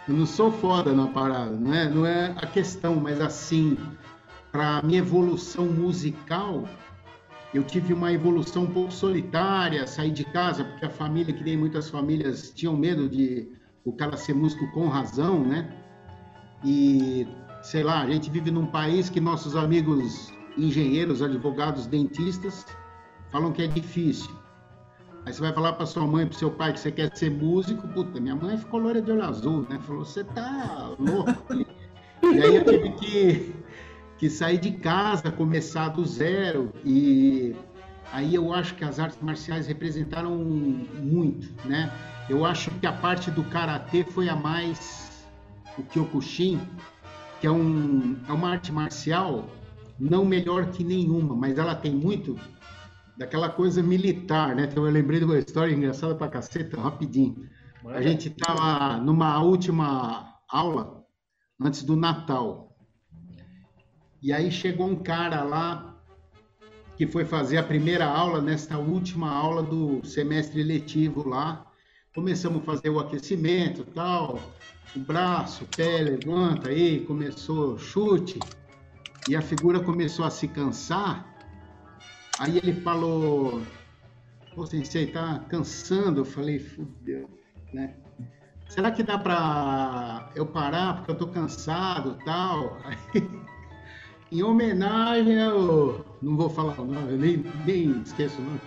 eu 0.06 0.14
não 0.14 0.26
sou 0.26 0.52
foda 0.52 0.92
na 0.92 1.06
parada, 1.06 1.52
não 1.52 1.72
é, 1.72 1.88
não 1.88 2.04
é 2.04 2.34
a 2.36 2.46
questão, 2.46 2.96
mas 2.96 3.18
assim, 3.18 3.78
para 4.52 4.82
minha 4.82 4.98
evolução 4.98 5.64
musical, 5.64 6.68
eu 7.54 7.64
tive 7.64 7.94
uma 7.94 8.12
evolução 8.12 8.64
um 8.64 8.70
pouco 8.70 8.92
solitária, 8.92 9.86
sair 9.86 10.10
de 10.10 10.24
casa, 10.24 10.64
porque 10.64 10.84
a 10.84 10.90
família, 10.90 11.32
que 11.32 11.42
nem 11.42 11.56
muitas 11.56 11.88
famílias, 11.88 12.50
tinham 12.50 12.76
medo 12.76 13.08
de 13.08 13.50
o 13.86 13.92
cara 13.92 14.18
ser 14.18 14.34
músico 14.34 14.70
com 14.72 14.86
razão, 14.86 15.42
né? 15.42 15.74
E, 16.62 17.26
sei 17.62 17.82
lá, 17.82 18.02
a 18.02 18.06
gente 18.06 18.30
vive 18.30 18.50
num 18.50 18.66
país 18.66 19.08
que 19.08 19.20
nossos 19.20 19.56
amigos 19.56 20.32
engenheiros, 20.56 21.22
advogados, 21.22 21.86
dentistas 21.86 22.66
falam 23.30 23.52
que 23.52 23.62
é 23.62 23.66
difícil. 23.66 24.30
Aí 25.24 25.32
você 25.32 25.40
vai 25.40 25.52
falar 25.52 25.74
para 25.74 25.84
sua 25.84 26.06
mãe, 26.06 26.26
para 26.26 26.38
seu 26.38 26.50
pai 26.50 26.72
que 26.72 26.80
você 26.80 26.90
quer 26.90 27.14
ser 27.14 27.30
músico, 27.30 27.86
puta, 27.88 28.18
minha 28.18 28.34
mãe 28.34 28.56
ficou 28.56 28.80
loira 28.80 29.02
de 29.02 29.10
olho 29.12 29.22
azul, 29.22 29.66
né? 29.68 29.78
Falou, 29.86 30.04
você 30.04 30.24
tá 30.24 30.94
louco. 30.98 31.54
e 32.22 32.42
aí 32.42 32.56
eu 32.56 32.64
tive 32.64 32.92
que, 32.92 33.54
que 34.16 34.30
sair 34.30 34.58
de 34.58 34.72
casa, 34.72 35.30
começar 35.30 35.90
do 35.90 36.04
zero. 36.04 36.72
E 36.82 37.54
aí 38.10 38.34
eu 38.34 38.54
acho 38.54 38.74
que 38.74 38.84
as 38.84 38.98
artes 38.98 39.18
marciais 39.20 39.66
representaram 39.66 40.34
muito, 40.34 41.48
né? 41.66 41.92
Eu 42.28 42.46
acho 42.46 42.70
que 42.72 42.86
a 42.86 42.92
parte 42.92 43.30
do 43.30 43.44
karatê 43.44 44.04
foi 44.04 44.28
a 44.28 44.36
mais 44.36 45.26
o 45.76 45.82
Kyokushin, 45.82 46.60
que 47.40 47.46
é, 47.46 47.50
um, 47.50 48.16
é 48.28 48.32
uma 48.32 48.50
arte 48.50 48.72
marcial 48.72 49.48
não 49.98 50.24
melhor 50.24 50.70
que 50.70 50.84
nenhuma, 50.84 51.34
mas 51.34 51.58
ela 51.58 51.74
tem 51.74 51.92
muito 51.92 52.38
daquela 53.16 53.48
coisa 53.48 53.82
militar, 53.82 54.54
né? 54.54 54.68
Então 54.70 54.86
eu 54.86 54.92
lembrei 54.92 55.18
de 55.18 55.24
uma 55.24 55.38
história 55.38 55.74
engraçada 55.74 56.14
pra 56.14 56.28
caceta, 56.28 56.80
rapidinho. 56.80 57.48
A 57.86 58.00
gente 58.00 58.28
estava 58.28 58.98
numa 58.98 59.42
última 59.42 60.34
aula 60.48 61.04
antes 61.60 61.82
do 61.82 61.96
Natal. 61.96 62.76
E 64.22 64.32
aí 64.32 64.50
chegou 64.50 64.88
um 64.88 64.96
cara 64.96 65.42
lá 65.42 65.96
que 66.96 67.06
foi 67.06 67.24
fazer 67.24 67.58
a 67.58 67.62
primeira 67.62 68.06
aula 68.06 68.40
nesta 68.40 68.78
última 68.78 69.30
aula 69.30 69.62
do 69.62 70.04
semestre 70.04 70.62
letivo 70.62 71.28
lá. 71.28 71.67
Começamos 72.18 72.62
a 72.62 72.64
fazer 72.64 72.90
o 72.90 72.98
aquecimento, 72.98 73.84
tal, 73.94 74.40
o 74.96 74.98
braço, 74.98 75.64
pé, 75.76 76.02
levanta 76.02 76.68
aí, 76.68 77.04
começou 77.04 77.78
chute. 77.78 78.40
E 79.28 79.36
a 79.36 79.40
figura 79.40 79.78
começou 79.78 80.24
a 80.24 80.30
se 80.30 80.48
cansar 80.48 81.32
Aí 82.40 82.56
ele 82.58 82.72
falou, 82.80 83.62
pô, 84.52 84.66
sensei, 84.66 85.06
tá 85.06 85.44
cansando? 85.48 86.22
Eu 86.22 86.24
falei, 86.24 86.58
fudeu, 86.58 87.30
né? 87.72 87.94
Será 88.68 88.90
que 88.90 89.04
dá 89.04 89.16
para 89.16 90.28
eu 90.34 90.44
parar 90.44 90.96
porque 90.96 91.12
eu 91.12 91.16
tô 91.16 91.28
cansado 91.28 92.18
tal? 92.24 92.78
Aí, 92.84 93.30
em 94.32 94.42
homenagem 94.42 95.40
ao, 95.40 96.04
não 96.20 96.36
vou 96.36 96.50
falar 96.50 96.80
o 96.80 96.84
nome, 96.84 97.12
nem, 97.12 97.44
nem 97.64 98.02
esqueço 98.02 98.40
o 98.40 98.44
nome, 98.44 98.60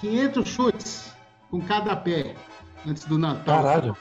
500 0.00 0.48
chutes 0.48 1.16
com 1.50 1.60
cada 1.60 1.96
pé 1.96 2.36
antes 2.86 3.04
do 3.04 3.18
Natal. 3.18 3.62
Caralho. 3.62 3.96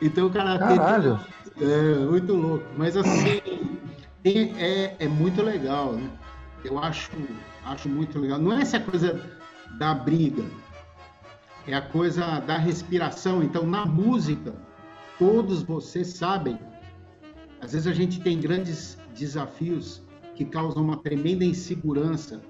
Então 0.00 0.26
o 0.26 0.30
cara 0.30 0.58
Caralho. 0.58 1.20
Tem, 1.58 1.68
é 1.68 1.94
muito 1.96 2.34
louco, 2.34 2.66
mas 2.76 2.96
assim, 2.96 3.40
é, 4.24 4.96
é 4.98 5.08
muito 5.08 5.42
legal, 5.42 5.94
né? 5.94 6.10
Eu 6.64 6.78
acho 6.78 7.10
acho 7.64 7.88
muito 7.88 8.18
legal. 8.18 8.38
Não 8.38 8.52
é 8.52 8.62
essa 8.62 8.78
coisa 8.78 9.20
da 9.78 9.94
briga, 9.94 10.44
é 11.66 11.74
a 11.74 11.82
coisa 11.82 12.40
da 12.40 12.56
respiração. 12.56 13.42
Então, 13.42 13.66
na 13.66 13.84
música, 13.84 14.54
todos 15.18 15.62
vocês 15.62 16.08
sabem, 16.08 16.58
às 17.60 17.72
vezes 17.72 17.86
a 17.86 17.92
gente 17.92 18.20
tem 18.20 18.40
grandes 18.40 18.98
desafios 19.14 20.02
que 20.34 20.44
causam 20.44 20.84
uma 20.84 20.98
tremenda 20.98 21.44
insegurança 21.44 22.40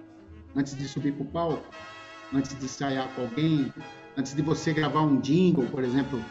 antes 0.54 0.76
de 0.76 0.86
subir 0.88 1.12
para 1.12 1.22
o 1.22 1.26
palco, 1.26 1.64
antes 2.34 2.58
de 2.58 2.64
ensaiar 2.64 3.08
com 3.14 3.22
alguém, 3.22 3.72
antes 4.16 4.34
de 4.34 4.42
você 4.42 4.72
gravar 4.72 5.02
um 5.02 5.20
jingle, 5.20 5.66
por 5.66 5.84
exemplo. 5.84 6.22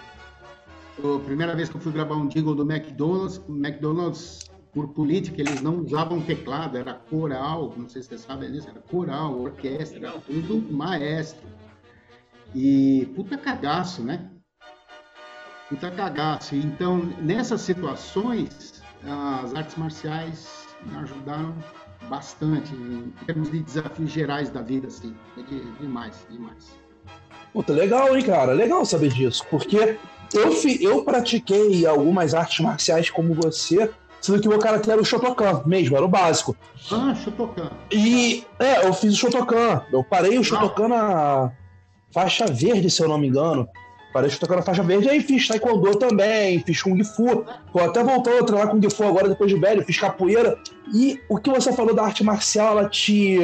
A 0.98 1.20
primeira 1.20 1.56
vez 1.56 1.70
que 1.70 1.76
eu 1.76 1.82
fui 1.82 1.92
gravar 1.92 2.16
um 2.16 2.28
jingle 2.28 2.56
do 2.56 2.64
McDonald's, 2.70 3.38
o 3.48 3.54
McDonald's 3.54 4.50
por 4.74 4.90
política, 4.90 5.42
eles 5.42 5.62
não 5.62 5.80
usavam 5.80 6.22
teclado, 6.22 6.78
era 6.78 6.94
coral, 6.94 7.74
não 7.78 7.88
sei 7.88 8.02
se 8.02 8.10
vocês 8.10 8.22
sabem 8.22 8.52
disso, 8.52 8.70
era 8.70 8.82
coral, 8.82 9.40
orquestra, 9.40 10.08
era 10.08 10.20
tudo 10.20 10.62
maestro. 10.74 11.48
E 12.54 13.10
puta 13.16 13.38
cagaço, 13.38 14.04
né? 14.04 14.30
Puta 15.70 15.92
cagaço. 15.92 16.56
Então, 16.56 16.98
nessas 17.22 17.62
situações, 17.62 18.82
as 19.04 19.54
artes 19.54 19.76
marciais 19.76 20.68
me 20.86 20.96
ajudaram 20.98 21.54
bastante 22.10 22.74
em 22.74 23.14
termos 23.26 23.52
de 23.52 23.62
desafios 23.64 24.12
gerais 24.12 24.50
da 24.50 24.62
vida, 24.62 24.88
assim. 24.88 25.16
É 25.38 25.42
de, 25.42 25.72
demais, 25.80 26.26
demais. 26.30 26.85
Puta, 27.56 27.72
legal, 27.72 28.16
hein, 28.16 28.24
cara? 28.24 28.52
Legal 28.52 28.86
saber 28.86 29.10
disso, 29.12 29.46
porque 29.50 29.98
eu, 30.34 30.54
eu 30.82 31.04
pratiquei 31.04 31.88
algumas 31.88 32.34
artes 32.34 32.60
marciais 32.60 33.10
como 33.10 33.34
você, 33.34 33.90
Sendo 34.26 34.42
que 34.42 34.48
o 34.48 34.50
meu 34.50 34.60
karatê 34.60 34.90
era 34.90 35.00
o 35.00 35.06
Shotokan 35.06 35.62
mesmo, 35.68 35.96
era 35.96 36.04
o 36.04 36.08
básico. 36.08 36.56
Ah, 36.92 37.14
Shotokan. 37.14 37.70
E, 37.92 38.44
é, 38.58 38.84
eu 38.84 38.92
fiz 38.92 39.14
o 39.14 39.18
Shotokan. 39.18 39.84
Eu 39.94 40.04
parei 40.04 40.40
o 40.40 40.44
Shotokan 40.44 40.88
na 40.88 41.52
faixa 42.12 42.48
verde, 42.48 42.90
se 42.90 43.04
eu 43.04 43.08
não 43.08 43.20
me 43.20 43.28
engano. 43.28 43.70
Parei 44.12 44.28
o 44.28 44.32
Shotokan 44.32 44.56
na 44.56 44.62
faixa 44.64 44.82
verde, 44.82 45.08
aí 45.08 45.22
fiz 45.22 45.48
Taekwondo 45.48 46.00
também, 46.00 46.60
fiz 46.62 46.82
Kung 46.82 47.04
Fu. 47.04 47.46
Tô 47.72 47.80
até 47.80 48.04
voltando 48.04 48.40
a 48.40 48.44
treinar 48.44 48.70
Kung 48.70 48.90
Fu 48.90 49.04
agora, 49.04 49.30
depois 49.30 49.52
de 49.52 49.60
velho, 49.60 49.86
fiz 49.86 50.00
capoeira. 50.00 50.58
E 50.92 51.22
o 51.30 51.38
que 51.38 51.52
você 51.52 51.72
falou 51.72 51.94
da 51.94 52.04
arte 52.04 52.24
marcial, 52.24 52.80
ela 52.80 52.90
te... 52.90 53.38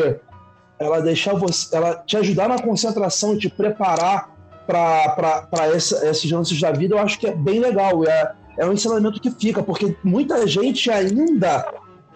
Ela 0.82 1.00
deixar 1.00 1.36
você... 1.36 1.76
Ela 1.76 1.96
te 1.96 2.18
ajudar 2.18 2.50
na 2.50 2.60
concentração, 2.60 3.38
te 3.38 3.50
preparar 3.50 4.32
para 4.66 5.70
esses 5.76 6.32
lances 6.32 6.60
da 6.60 6.72
vida, 6.72 6.96
eu 6.96 7.00
acho 7.00 7.20
que 7.20 7.28
é 7.28 7.36
bem 7.36 7.60
legal. 7.60 8.04
É, 8.06 8.34
é 8.58 8.66
um 8.66 8.74
ensinamento 8.74 9.22
que 9.22 9.30
fica, 9.30 9.62
porque 9.62 9.96
muita 10.04 10.48
gente 10.48 10.90
ainda 10.90 11.68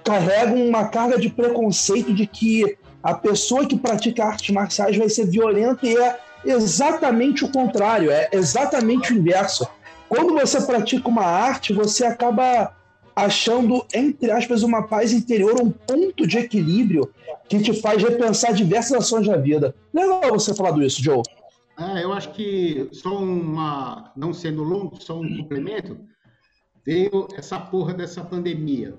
carrega 0.04 0.54
uma 0.54 0.88
carga 0.88 1.20
de 1.20 1.30
preconceito 1.30 2.14
de 2.14 2.26
que 2.26 2.78
a 3.04 3.14
pessoa 3.14 3.66
que 3.66 3.78
pratica 3.78 4.26
artes 4.26 4.54
marciais 4.54 4.98
vai 4.98 5.10
ser 5.10 5.28
violenta 5.28 5.86
e 5.86 5.96
é 5.96 6.18
exatamente 6.44 7.46
o 7.46 7.52
contrário, 7.52 8.10
é 8.10 8.30
exatamente 8.32 9.14
o 9.14 9.18
inverso. 9.18 9.68
Quando 10.10 10.34
você 10.34 10.62
pratica 10.62 11.08
uma 11.08 11.26
arte, 11.26 11.74
você 11.74 12.06
acaba 12.06 12.75
achando, 13.16 13.86
entre 13.94 14.30
aspas, 14.30 14.62
uma 14.62 14.84
paz 14.88 15.14
interior, 15.14 15.62
um 15.62 15.72
ponto 15.72 16.28
de 16.28 16.38
equilíbrio 16.38 17.10
que 17.48 17.60
te 17.60 17.74
faz 17.74 18.04
repensar 18.04 18.54
diversas 18.54 18.98
ações 18.98 19.28
da 19.28 19.38
vida. 19.38 19.74
Legal 19.94 20.32
você 20.32 20.54
falar 20.54 20.72
disso, 20.72 21.02
Joe. 21.02 21.22
É, 21.78 22.04
eu 22.04 22.12
acho 22.14 22.32
que 22.32 22.90
só 22.92 23.18
uma, 23.18 24.12
não 24.16 24.34
sendo 24.34 24.64
longo, 24.64 25.02
só 25.02 25.20
um 25.20 25.38
complemento 25.38 25.98
veio 26.86 27.28
essa 27.36 27.60
porra 27.60 27.94
dessa 27.94 28.24
pandemia. 28.24 28.96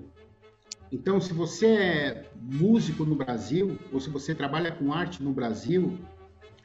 Então, 0.91 1.19
se 1.19 1.33
você 1.33 1.67
é 1.67 2.25
músico 2.35 3.03
no 3.03 3.15
Brasil, 3.15 3.77
ou 3.91 3.99
se 3.99 4.09
você 4.09 4.33
trabalha 4.33 4.71
com 4.71 4.93
arte 4.93 5.21
no 5.21 5.33
Brasil 5.33 5.97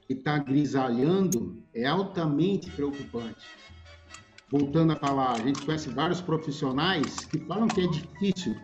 e 0.08 0.12
está 0.12 0.38
grisalhando, 0.38 1.62
é 1.74 1.86
altamente 1.86 2.70
preocupante. 2.70 3.46
Voltando 4.52 4.92
a 4.92 4.96
falar, 4.96 5.36
a 5.36 5.40
gente 5.40 5.62
conhece 5.62 5.88
vários 5.88 6.20
profissionais 6.20 7.24
que 7.24 7.38
falam 7.38 7.70
que 7.70 7.80
é 7.80 7.86
difícil 7.86 8.54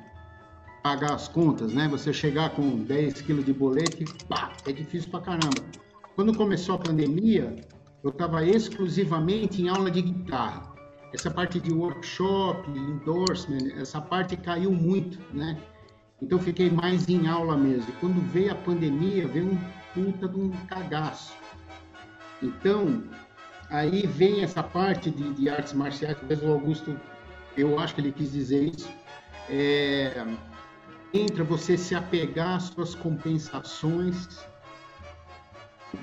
pagar 0.82 1.14
as 1.14 1.28
contas, 1.28 1.72
né? 1.72 1.88
Você 1.88 2.12
chegar 2.12 2.50
com 2.50 2.84
10 2.84 3.22
quilos 3.22 3.46
de 3.46 3.54
boleto, 3.54 4.04
pá, 4.28 4.52
é 4.66 4.72
difícil 4.72 5.10
pra 5.10 5.22
caramba. 5.22 5.64
Quando 6.14 6.34
começou 6.34 6.74
a 6.74 6.78
pandemia, 6.78 7.56
eu 8.04 8.10
estava 8.10 8.44
exclusivamente 8.44 9.62
em 9.62 9.68
aula 9.70 9.90
de 9.90 10.02
guitarra. 10.02 10.76
essa 11.14 11.30
parte 11.30 11.58
de 11.58 11.72
workshop, 11.72 12.70
endorsement, 12.70 13.72
essa 13.80 13.98
parte 13.98 14.36
caiu 14.36 14.70
muito, 14.70 15.18
né? 15.34 15.58
Então 16.20 16.38
fiquei 16.38 16.70
mais 16.70 17.08
em 17.08 17.26
aula 17.26 17.56
mesmo. 17.56 17.90
Quando 17.98 18.20
veio 18.30 18.52
a 18.52 18.54
pandemia, 18.54 19.26
veio 19.26 19.52
um 19.52 19.58
puta 19.94 20.28
de 20.28 20.38
um 20.38 20.50
cagaço. 20.66 21.32
Então, 22.42 23.04
aí 23.70 24.06
vem 24.06 24.42
essa 24.42 24.62
parte 24.62 25.10
de, 25.10 25.32
de 25.34 25.48
artes 25.48 25.72
marciais, 25.72 26.16
talvez 26.18 26.42
o 26.42 26.52
Augusto, 26.52 26.98
eu 27.56 27.78
acho 27.78 27.94
que 27.94 28.00
ele 28.00 28.12
quis 28.12 28.32
dizer 28.32 28.74
isso, 28.74 28.88
é, 29.50 30.24
entra 31.12 31.42
você 31.44 31.76
se 31.76 31.94
apegar 31.94 32.56
às 32.56 32.64
suas 32.64 32.94
compensações, 32.94 34.46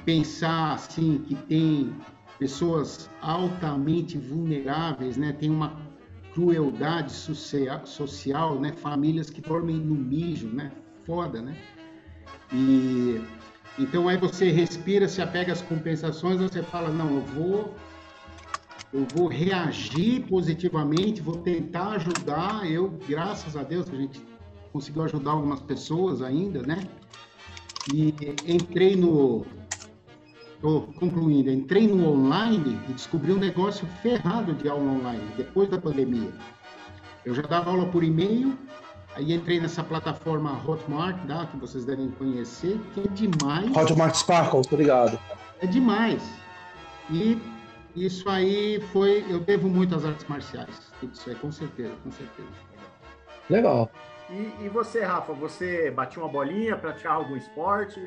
pensar 0.03 0.73
assim 0.73 1.19
que 1.19 1.35
tem 1.35 1.95
pessoas 2.39 3.09
altamente 3.21 4.17
vulneráveis, 4.17 5.17
né? 5.17 5.33
Tem 5.33 5.49
uma 5.49 5.79
crueldade 6.33 7.11
social, 7.11 8.59
né? 8.59 8.73
Famílias 8.73 9.29
que 9.29 9.41
dormem 9.41 9.77
no 9.77 9.95
mijo, 9.95 10.47
né? 10.47 10.71
Foda, 11.05 11.41
né? 11.41 11.55
E 12.51 13.21
então 13.77 14.07
aí 14.07 14.17
você 14.17 14.51
respira, 14.51 15.07
se 15.07 15.21
apega 15.21 15.53
às 15.53 15.61
compensações, 15.61 16.39
você 16.39 16.63
fala 16.63 16.89
não, 16.89 17.15
eu 17.15 17.21
vou 17.21 17.75
eu 18.93 19.05
vou 19.13 19.27
reagir 19.27 20.25
positivamente, 20.25 21.21
vou 21.21 21.37
tentar 21.37 21.95
ajudar. 21.95 22.65
Eu, 22.71 22.97
graças 23.09 23.57
a 23.57 23.63
Deus, 23.63 23.89
a 23.89 23.95
gente 23.95 24.21
conseguiu 24.71 25.03
ajudar 25.03 25.31
algumas 25.31 25.61
pessoas 25.61 26.21
ainda, 26.21 26.61
né? 26.61 26.87
E 27.93 28.15
entrei 28.47 28.95
no 28.95 29.45
estou 30.55 30.81
concluindo, 30.93 31.51
entrei 31.51 31.87
no 31.87 32.09
online 32.09 32.79
e 32.89 32.93
descobri 32.93 33.33
um 33.33 33.37
negócio 33.37 33.85
ferrado 34.01 34.53
de 34.53 34.69
aula 34.69 34.91
online, 34.91 35.23
depois 35.35 35.69
da 35.69 35.77
pandemia. 35.77 36.31
Eu 37.25 37.35
já 37.35 37.41
dava 37.41 37.71
aula 37.71 37.87
por 37.87 38.03
e-mail, 38.03 38.57
aí 39.15 39.33
entrei 39.33 39.59
nessa 39.59 39.83
plataforma 39.83 40.61
Hotmart, 40.67 41.17
tá, 41.27 41.45
que 41.47 41.57
vocês 41.57 41.85
devem 41.85 42.09
conhecer, 42.11 42.79
que 42.93 42.99
é 43.01 43.07
demais. 43.07 43.75
Hotmart 43.75 44.15
Sparkle, 44.15 44.61
obrigado. 44.71 45.19
É 45.61 45.65
demais. 45.65 46.21
E 47.09 47.39
isso 47.95 48.29
aí 48.29 48.81
foi, 48.91 49.25
eu 49.29 49.39
devo 49.39 49.69
muito 49.69 49.95
às 49.95 50.05
artes 50.05 50.27
marciais, 50.27 50.91
tudo 50.99 51.13
isso 51.13 51.29
aí, 51.29 51.35
com 51.35 51.51
certeza, 51.51 51.93
com 52.03 52.11
certeza. 52.11 52.49
Legal. 53.49 53.89
E, 54.29 54.65
e 54.65 54.69
você, 54.69 55.03
Rafa, 55.03 55.31
você 55.33 55.91
batia 55.91 56.21
uma 56.21 56.29
bolinha, 56.29 56.75
praticava 56.75 57.17
algum 57.19 57.35
esporte? 57.37 58.03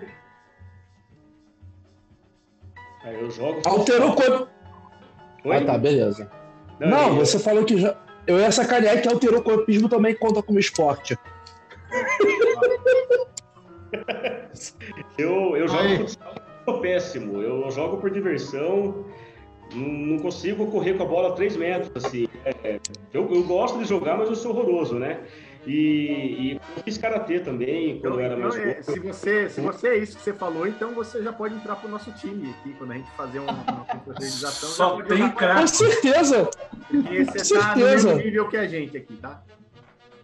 Aí 3.04 3.14
eu 3.20 3.30
jogo. 3.30 3.60
Alterou 3.64 4.10
o 4.10 4.16
corpo. 4.16 4.48
Ah, 5.46 5.64
tá, 5.64 5.78
beleza. 5.78 6.28
Não, 6.80 6.88
Não, 6.88 7.08
eu- 7.10 7.24
você 7.24 7.38
falou 7.38 7.64
que 7.64 7.78
já. 7.78 7.96
Eu 8.28 8.38
ia 8.38 8.52
sacanear 8.52 9.00
que 9.00 9.08
alterou 9.08 9.40
o 9.40 9.42
corpismo 9.42 9.88
também 9.88 10.14
conta 10.14 10.42
como 10.42 10.58
esporte. 10.58 11.16
Eu, 15.16 15.56
eu 15.56 15.66
jogo 15.66 15.82
Aí. 15.82 15.96
futsal, 15.96 16.34
sou 16.66 16.80
péssimo. 16.80 17.40
Eu 17.40 17.70
jogo 17.70 17.96
por 17.96 18.10
diversão. 18.10 19.06
Não, 19.74 19.88
não 19.88 20.18
consigo 20.18 20.70
correr 20.70 20.94
com 20.94 21.04
a 21.04 21.06
bola 21.06 21.30
a 21.30 21.32
3 21.32 21.56
metros, 21.56 22.04
assim. 22.04 22.28
É, 22.44 22.78
eu, 23.14 23.34
eu 23.34 23.42
gosto 23.44 23.78
de 23.78 23.86
jogar, 23.86 24.18
mas 24.18 24.28
eu 24.28 24.36
sou 24.36 24.52
horroroso, 24.52 24.98
né? 24.98 25.20
E, 25.66 25.72
e 25.72 26.52
eu 26.54 26.82
fiz 26.82 26.96
karatê 26.96 27.40
também, 27.40 28.00
quando 28.00 28.14
eu 28.14 28.20
era 28.20 28.36
mais 28.36 28.54
Então, 28.54 28.66
é, 28.68 28.74
novo. 28.76 28.92
se, 28.92 28.98
você, 29.00 29.48
se 29.50 29.60
você 29.60 29.88
é 29.88 29.96
isso 29.98 30.16
que 30.16 30.22
você 30.22 30.32
falou, 30.32 30.66
então 30.66 30.94
você 30.94 31.22
já 31.22 31.32
pode 31.32 31.54
entrar 31.54 31.76
pro 31.76 31.88
nosso 31.88 32.10
time 32.12 32.50
aqui, 32.50 32.72
quando 32.78 32.92
a 32.92 32.94
gente 32.94 33.10
fazer 33.12 33.40
uma, 33.40 33.52
uma 33.52 33.84
confraternização. 33.84 34.68
Só 34.70 35.02
tem 35.02 35.18
jogar 35.18 35.32
com 35.32 35.36
a 35.36 35.38
craque. 35.38 35.60
Com 35.60 35.66
certeza! 35.66 36.50
Porque 36.90 37.24
você 37.24 37.54
Com 37.54 37.60
tá 37.60 37.76
no 37.76 37.82
certeza. 37.82 38.08
mesmo 38.08 38.12
nível 38.24 38.48
que 38.48 38.56
a 38.56 38.66
gente 38.66 38.96
aqui, 38.96 39.16
tá? 39.16 39.42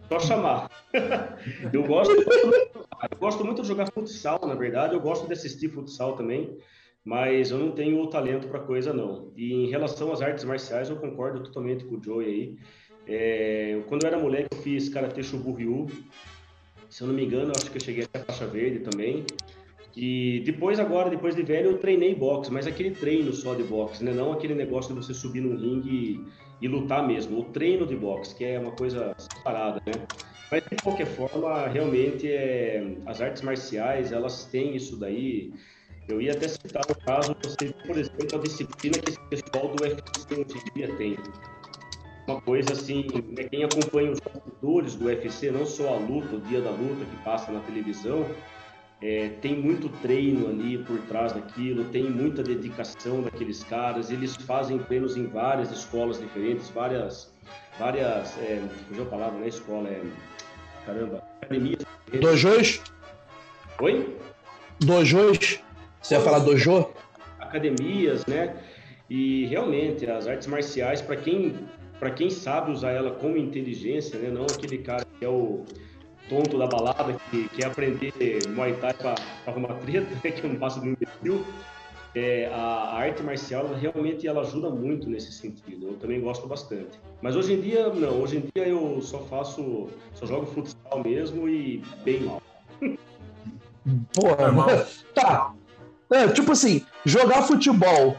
Só 0.07 0.19
chamar. 0.19 0.69
eu, 1.73 1.83
gosto, 1.83 2.13
eu 2.13 3.17
gosto 3.19 3.43
muito 3.45 3.61
de 3.61 3.67
jogar 3.67 3.91
futsal, 3.91 4.39
na 4.45 4.55
verdade. 4.55 4.93
Eu 4.93 4.99
gosto 5.01 5.27
de 5.27 5.33
assistir 5.33 5.69
futsal 5.69 6.15
também, 6.15 6.57
mas 7.03 7.51
eu 7.51 7.57
não 7.57 7.71
tenho 7.71 7.99
o 8.01 8.07
talento 8.07 8.47
para 8.47 8.59
coisa, 8.59 8.93
não. 8.93 9.31
E 9.35 9.51
em 9.53 9.69
relação 9.69 10.11
às 10.11 10.21
artes 10.21 10.43
marciais, 10.43 10.89
eu 10.89 10.95
concordo 10.95 11.43
totalmente 11.43 11.83
com 11.85 11.95
o 11.95 12.03
Joey 12.03 12.25
aí. 12.27 12.57
É, 13.07 13.81
quando 13.87 14.03
eu 14.03 14.07
era 14.07 14.17
moleque, 14.17 14.47
eu 14.51 14.61
fiz 14.61 14.89
Karate 14.89 15.23
Shobu-Ryu. 15.23 15.87
Se 16.89 17.01
eu 17.01 17.07
não 17.07 17.15
me 17.15 17.25
engano, 17.25 17.51
acho 17.55 17.69
que 17.69 17.77
eu 17.77 17.81
cheguei 17.81 18.03
até 18.03 18.19
a 18.19 18.23
faixa 18.23 18.47
verde 18.47 18.79
também. 18.79 19.25
E 19.95 20.41
depois, 20.45 20.79
agora, 20.79 21.09
depois 21.09 21.35
de 21.35 21.43
velho, 21.43 21.71
eu 21.71 21.77
treinei 21.77 22.13
boxe, 22.13 22.51
mas 22.51 22.67
aquele 22.67 22.91
treino 22.91 23.31
só 23.31 23.53
de 23.53 23.63
boxe, 23.63 24.03
né? 24.03 24.11
Não 24.13 24.33
aquele 24.33 24.53
negócio 24.53 24.93
de 24.93 25.01
você 25.01 25.13
subir 25.13 25.41
num 25.41 25.55
ringue 25.55 25.89
e, 26.61 26.65
e 26.65 26.67
lutar 26.67 27.07
mesmo. 27.07 27.39
O 27.39 27.43
treino 27.45 27.85
de 27.85 27.95
boxe, 27.95 28.35
que 28.35 28.43
é 28.43 28.59
uma 28.59 28.71
coisa 28.71 29.13
separada, 29.17 29.81
né? 29.85 29.93
Mas, 30.51 30.63
de 30.69 30.81
qualquer 30.81 31.07
forma, 31.07 31.67
realmente, 31.67 32.29
é, 32.29 32.97
as 33.05 33.21
artes 33.21 33.41
marciais, 33.41 34.11
elas 34.11 34.45
têm 34.45 34.75
isso 34.75 34.97
daí. 34.97 35.53
Eu 36.07 36.21
ia 36.21 36.33
até 36.33 36.47
citar 36.47 36.85
um 36.89 37.05
caso, 37.05 37.35
você, 37.41 37.73
por 37.87 37.97
exemplo, 37.97 38.37
a 38.37 38.41
disciplina 38.41 38.99
que 38.99 39.11
esse 39.11 39.19
pessoal 39.29 39.73
do 39.73 39.81
UFC 39.81 40.33
hoje 40.33 40.59
em 40.59 40.79
dia 40.79 40.95
tem. 40.97 41.15
Uma 42.27 42.41
coisa 42.41 42.73
assim, 42.73 43.05
né, 43.37 43.43
quem 43.43 43.63
acompanha 43.63 44.11
os 44.11 44.19
bastidores 44.19 44.95
do 44.95 45.05
UFC, 45.05 45.51
não 45.51 45.65
só 45.65 45.95
a 45.95 45.97
luta, 45.97 46.35
o 46.35 46.41
dia 46.41 46.61
da 46.61 46.71
luta 46.71 47.05
que 47.05 47.23
passa 47.23 47.51
na 47.51 47.59
televisão, 47.59 48.25
é, 49.01 49.29
tem 49.41 49.55
muito 49.55 49.89
treino 50.01 50.47
ali 50.47 50.77
por 50.79 50.97
trás 51.01 51.33
daquilo, 51.33 51.83
tem 51.85 52.09
muita 52.09 52.41
dedicação 52.41 53.21
daqueles 53.21 53.63
caras. 53.63 54.09
Eles 54.09 54.35
fazem 54.35 54.79
treinos 54.79 55.15
em 55.15 55.27
várias 55.27 55.71
escolas 55.71 56.19
diferentes, 56.19 56.69
várias, 56.69 57.31
várias, 57.77 58.37
é, 58.39 58.61
fugiu 58.87 59.03
a 59.03 59.07
palavra, 59.07 59.37
não 59.37 59.45
é 59.45 59.49
escola, 59.49 59.87
é, 59.89 60.01
caramba, 60.85 61.23
academias. 61.41 61.85
Dojos? 62.19 62.81
Oi? 63.79 64.17
Dojos? 64.79 65.59
Você 66.01 66.15
ia 66.15 66.21
falar 66.21 66.39
dojo? 66.39 66.87
academias, 67.55 68.25
né? 68.25 68.55
E 69.09 69.45
realmente 69.45 70.09
as 70.09 70.27
artes 70.27 70.47
marciais, 70.47 71.01
para 71.01 71.15
quem 71.15 71.55
para 71.99 72.11
quem 72.11 72.29
sabe 72.29 72.71
usar 72.71 72.91
ela 72.91 73.11
com 73.11 73.37
inteligência, 73.37 74.19
né? 74.19 74.29
Não 74.29 74.43
aquele 74.43 74.79
cara 74.79 75.05
que 75.17 75.25
é 75.25 75.29
o 75.29 75.63
tonto 76.29 76.57
da 76.57 76.67
balada 76.67 77.15
que 77.29 77.47
quer 77.49 77.67
aprender 77.67 78.13
Muay 78.49 78.73
Thai 78.73 78.93
para 78.93 79.15
arrumar 79.45 79.75
treta, 79.75 80.07
né? 80.23 80.31
que 80.31 80.47
não 80.47 80.55
passa 80.55 80.79
do 80.79 80.87
imbecil. 80.87 81.45
É, 82.13 82.49
a, 82.53 82.55
a 82.55 82.95
arte 82.99 83.21
marcial 83.21 83.65
ela 83.65 83.77
realmente 83.77 84.25
ela 84.25 84.41
ajuda 84.41 84.69
muito 84.69 85.09
nesse 85.09 85.33
sentido. 85.33 85.87
Eu 85.87 85.93
também 85.95 86.21
gosto 86.21 86.47
bastante. 86.47 86.97
Mas 87.21 87.35
hoje 87.35 87.53
em 87.53 87.61
dia 87.61 87.89
não. 87.89 88.21
Hoje 88.21 88.37
em 88.37 88.43
dia 88.55 88.67
eu 88.67 89.01
só 89.01 89.19
faço, 89.19 89.89
só 90.13 90.25
jogo 90.25 90.45
futsal 90.45 91.03
mesmo 91.03 91.49
e 91.49 91.83
bem 92.03 92.21
mal. 92.21 92.41
Porra, 94.13 94.51
Normal. 94.51 94.85
tá. 95.13 95.53
É, 96.09 96.27
tipo 96.29 96.51
assim, 96.51 96.85
jogar 97.03 97.41
futebol, 97.43 98.15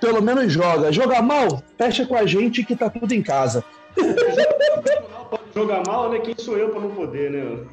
pelo 0.00 0.22
menos 0.22 0.52
joga. 0.52 0.92
Jogar 0.92 1.22
mal, 1.22 1.62
fecha 1.78 2.06
com 2.06 2.16
a 2.16 2.26
gente 2.26 2.64
que 2.64 2.74
tá 2.76 2.88
tudo 2.90 3.12
em 3.12 3.22
casa. 3.22 3.64
Pode 3.94 5.42
jogar 5.54 5.82
mal, 5.86 6.10
né? 6.10 6.18
Quem 6.20 6.34
sou 6.38 6.56
eu 6.56 6.70
para 6.70 6.80
não 6.80 6.90
poder, 6.90 7.30
né? 7.30 7.66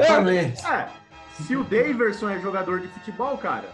Exatamente. 0.00 0.62
É, 0.66 0.88
se 1.44 1.56
o 1.56 1.64
Daverson 1.64 2.28
é 2.28 2.38
jogador 2.40 2.80
de 2.80 2.88
futebol, 2.88 3.36
cara, 3.38 3.64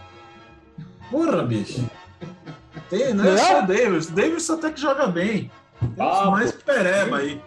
Porra, 1.11 1.43
bicho. 1.43 1.85
Tem, 2.89 3.13
não 3.13 3.25
é 3.25 3.31
Não? 3.31 3.37
só 3.37 3.63
o 3.63 3.67
Davis. 3.67 4.07
O 4.09 4.11
Davis 4.13 4.49
até 4.49 4.71
que 4.71 4.79
joga 4.79 5.07
bem. 5.07 5.51
Tem 5.79 5.91
Ah, 5.99 6.29
mais 6.31 6.51
pereba 6.51 7.17
aí. 7.17 7.41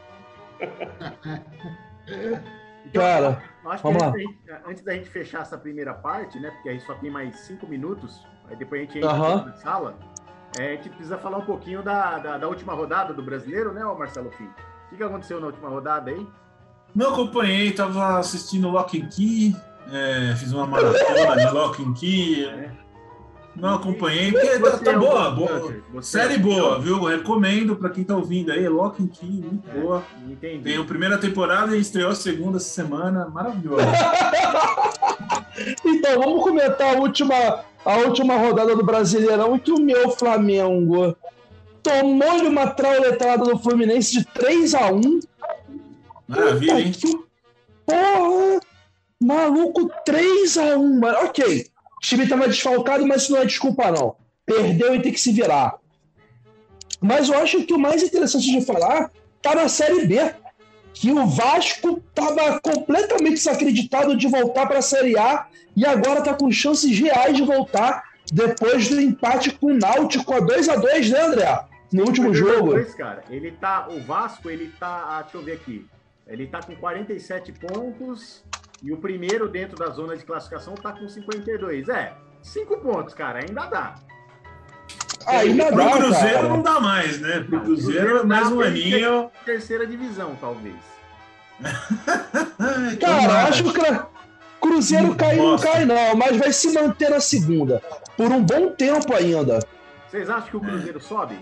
Cara, 2.93 3.43
eu 3.65 3.71
acho 3.71 3.83
que 3.83 3.89
Vamos 3.93 4.03
antes 4.03 4.03
lá. 4.03 4.11
da, 4.11 4.19
gente, 4.19 4.39
antes 4.69 4.85
da 4.85 4.93
gente 4.95 5.09
fechar 5.11 5.43
essa 5.43 5.57
primeira 5.57 5.95
parte, 5.95 6.39
né? 6.41 6.51
Porque 6.51 6.69
aí 6.69 6.81
só 6.81 6.95
tem 6.95 7.11
mais 7.11 7.37
cinco 7.41 7.67
minutos, 7.67 8.27
aí 8.51 8.57
depois 8.57 8.81
a 8.81 8.85
gente 8.85 8.99
entra 8.99 9.11
Aham. 9.11 9.45
na 9.47 9.53
sala. 9.55 9.95
é, 10.59 10.73
a 10.73 10.77
gente 10.77 10.89
precisa 10.91 11.17
falar 11.19 11.39
um 11.39 11.45
pouquinho 11.47 11.83
da, 11.83 12.19
da, 12.19 12.39
da 12.39 12.49
última 12.49 12.75
rodada 12.75 13.13
do 13.15 13.23
brasileiro, 13.23 13.73
né, 13.73 13.85
ô 13.85 13.95
Marcelo 13.97 14.31
Fim? 14.33 14.45
O 14.45 14.91
que, 14.91 14.97
que 14.97 15.03
aconteceu 15.03 15.41
na 15.41 15.47
última 15.47 15.69
rodada 15.69 16.11
aí? 16.11 16.27
Não 16.95 17.11
acompanhei, 17.13 17.73
tava 17.73 18.19
assistindo 18.19 18.69
Lock 18.69 19.01
and 19.01 19.09
Key, 19.09 19.57
é, 19.91 20.35
fiz 20.37 20.53
uma 20.53 20.67
maratona 20.67 21.37
de 21.37 21.51
Lock 21.51 21.83
and 21.83 21.95
Key. 21.95 22.47
Não 23.55 23.75
acompanhei, 23.75 24.33
porque 24.33 24.47
tá, 24.59 24.71
Você 24.71 24.85
tá 24.85 24.93
é 24.93 24.97
boa, 24.99 25.31
boa. 25.31 26.03
Série 26.03 26.35
é 26.35 26.39
um- 26.39 26.41
boa, 26.43 26.79
viu? 26.79 27.03
Recomendo 27.05 27.77
pra 27.77 27.91
quem 27.91 28.03
tá 28.03 28.17
ouvindo 28.17 28.51
aí, 28.51 28.67
Lock 28.69 29.03
and 29.03 29.09
Key, 29.09 29.27
muito 29.47 29.71
boa. 29.79 30.03
Entendi. 30.27 30.65
Tem 30.65 30.79
a 30.79 30.85
primeira 30.85 31.19
temporada 31.19 31.77
e 31.77 31.81
estreou 31.81 32.11
a 32.11 32.15
segunda 32.15 32.57
essa 32.57 32.69
semana, 32.71 33.29
maravilhosa. 33.29 33.85
então 36.03 36.21
vamos 36.21 36.43
comentar 36.43 36.97
a 36.97 36.99
última, 36.99 37.65
a 37.85 37.97
última 37.99 38.37
rodada 38.37 38.75
do 38.75 38.85
Brasileirão, 38.85 39.55
em 39.55 39.59
que 39.61 39.71
o 39.71 39.81
meu 39.81 40.11
Flamengo 40.11 41.17
tomou-lhe 41.81 42.49
uma 42.49 42.67
trauletada 42.67 43.45
do 43.45 43.57
Fluminense 43.57 44.19
de 44.19 44.25
3 44.25 44.75
a 44.75 44.93
1 44.93 45.21
Maravilha, 46.27 46.81
hein? 46.81 46.91
Que 46.91 47.13
Porra! 47.87 48.61
Maluco, 49.21 49.89
3x1, 50.05 50.99
mano. 50.99 51.19
Ok. 51.23 51.67
O 51.97 52.01
time 52.01 52.27
tava 52.27 52.49
desfalcado, 52.49 53.07
mas 53.07 53.23
isso 53.23 53.33
não 53.33 53.41
é 53.41 53.45
desculpa, 53.45 53.93
não. 53.93 54.17
Perdeu 54.45 54.95
e 54.97 55.03
tem 55.03 55.13
que 55.13 55.21
se 55.21 55.31
virar. 55.31 55.79
Mas 57.01 57.29
eu 57.29 57.39
acho 57.39 57.63
que 57.63 57.75
o 57.75 57.79
mais 57.79 58.03
interessante 58.03 58.51
de 58.51 58.65
falar 58.65 59.13
tá 59.41 59.55
na 59.55 59.69
Série 59.69 60.07
B. 60.07 60.35
Que 60.95 61.11
o 61.11 61.27
Vasco 61.27 62.03
estava 62.09 62.61
completamente 62.61 63.35
desacreditado 63.35 64.17
de 64.17 64.29
voltar 64.29 64.67
para 64.67 64.79
a 64.79 64.83
Série 64.83 65.19
A 65.19 65.47
e 65.77 65.87
agora 65.87 66.21
está 66.21 66.35
com 66.35 66.51
chances 66.51 66.99
reais 66.99 67.37
de 67.37 67.43
voltar 67.43 68.05
depois 68.33 68.89
do 68.89 69.01
empate 69.01 69.51
com 69.53 69.67
o 69.67 69.75
Náutico 69.75 70.33
a 70.35 70.41
2 70.41 70.69
a 70.69 70.77
2 70.77 71.11
né, 71.11 71.21
André? 71.21 71.65
No 71.93 72.05
último 72.05 72.33
jogo. 72.33 72.71
Dois, 72.71 72.95
cara. 72.95 73.23
Ele 73.29 73.53
tá, 73.53 73.89
o 73.89 74.01
Vasco, 74.01 74.49
ele 74.49 74.73
tá, 74.81 75.19
ah, 75.19 75.23
deixa 75.23 75.37
eu 75.37 75.43
ver 75.43 75.53
aqui. 75.53 75.87
Ele 76.27 76.47
tá 76.47 76.61
com 76.63 76.75
47 76.75 77.53
pontos 77.53 78.43
e 78.83 78.93
o 78.93 78.97
primeiro 78.97 79.49
dentro 79.49 79.77
da 79.77 79.91
zona 79.91 80.17
de 80.17 80.25
classificação 80.25 80.75
tá 80.75 80.93
com 80.93 81.09
52. 81.09 81.89
É, 81.89 82.15
cinco 82.43 82.79
pontos, 82.79 83.13
cara, 83.13 83.41
ainda 83.41 83.67
dá. 83.67 83.95
Ainda 85.27 85.67
Pro 85.67 85.77
dá, 85.77 85.91
Cruzeiro 85.93 86.35
cara. 86.35 86.49
não 86.49 86.63
dá 86.63 86.81
mais, 86.81 87.21
né? 87.21 87.41
Pro 87.49 87.61
Cruzeiro, 87.61 88.27
mais 88.27 88.49
um 88.51 88.61
aninho. 88.61 89.31
ter 89.45 89.53
Terceira 89.53 89.87
divisão, 89.87 90.37
talvez. 90.41 90.75
Cara, 93.01 93.23
eu 93.25 93.31
acho 93.49 93.65
que 93.65 93.81
Cruzeiro 94.61 95.15
cai 95.15 95.37
não 95.37 95.59
cai 95.59 95.85
não, 95.85 96.15
mas 96.17 96.37
vai 96.37 96.53
se 96.53 96.73
manter 96.73 97.11
na 97.11 97.21
segunda. 97.21 97.83
Por 98.17 98.31
um 98.31 98.43
bom 98.43 98.71
tempo 98.71 99.15
ainda. 99.15 99.59
Vocês 100.11 100.29
acham 100.31 100.49
que 100.51 100.57
o 100.57 100.61
Cruzeiro 100.61 101.01
sobe? 101.01 101.39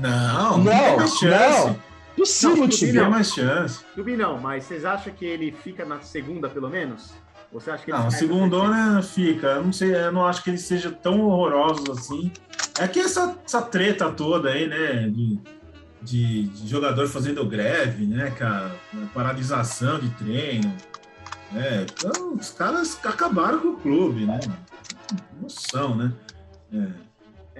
Não, 0.00 0.58
Não, 0.58 0.64
tem 0.64 0.96
mais 0.96 1.14
chance. 1.18 1.66
não. 1.66 1.90
Possível 2.16 2.56
Não, 2.66 2.70
subir. 2.72 3.08
mais 3.08 3.32
chance. 3.32 3.80
Subir 3.94 4.16
não, 4.18 4.38
mas 4.38 4.64
vocês 4.64 4.84
acham 4.84 5.12
que 5.12 5.24
ele 5.24 5.52
fica 5.52 5.84
na 5.84 6.00
segunda, 6.00 6.48
pelo 6.48 6.68
menos? 6.68 7.12
Você 7.52 7.70
acha 7.70 7.84
que 7.84 7.90
ele 7.90 7.98
Não, 7.98 8.06
o 8.06 8.10
cai 8.10 8.12
na 8.12 8.18
segundo 8.18 8.60
terceira? 8.60 8.94
né, 8.94 9.02
fica. 9.02 9.46
Eu 9.48 9.64
não 9.64 9.72
sei, 9.72 9.94
eu 9.94 10.12
não 10.12 10.24
acho 10.26 10.42
que 10.44 10.50
ele 10.50 10.58
seja 10.58 10.90
tão 10.90 11.20
horroroso 11.20 11.90
assim. 11.92 12.30
É 12.78 12.86
que 12.86 13.00
essa, 13.00 13.36
essa 13.44 13.60
treta 13.62 14.10
toda 14.10 14.50
aí, 14.50 14.68
né? 14.68 15.08
De, 15.08 15.38
de, 16.00 16.42
de 16.48 16.68
jogador 16.68 17.08
fazendo 17.08 17.44
greve, 17.44 18.06
né, 18.06 18.30
cara? 18.30 18.70
Paralisação 19.12 19.98
de 19.98 20.08
treino. 20.10 20.72
né? 21.52 21.84
Então, 21.92 22.34
os 22.34 22.50
caras 22.50 22.98
acabaram 23.04 23.58
com 23.58 23.68
o 23.68 23.76
clube, 23.76 24.24
né? 24.26 24.38
Noção, 25.40 25.96
né? 25.96 26.12
É. 26.72 26.86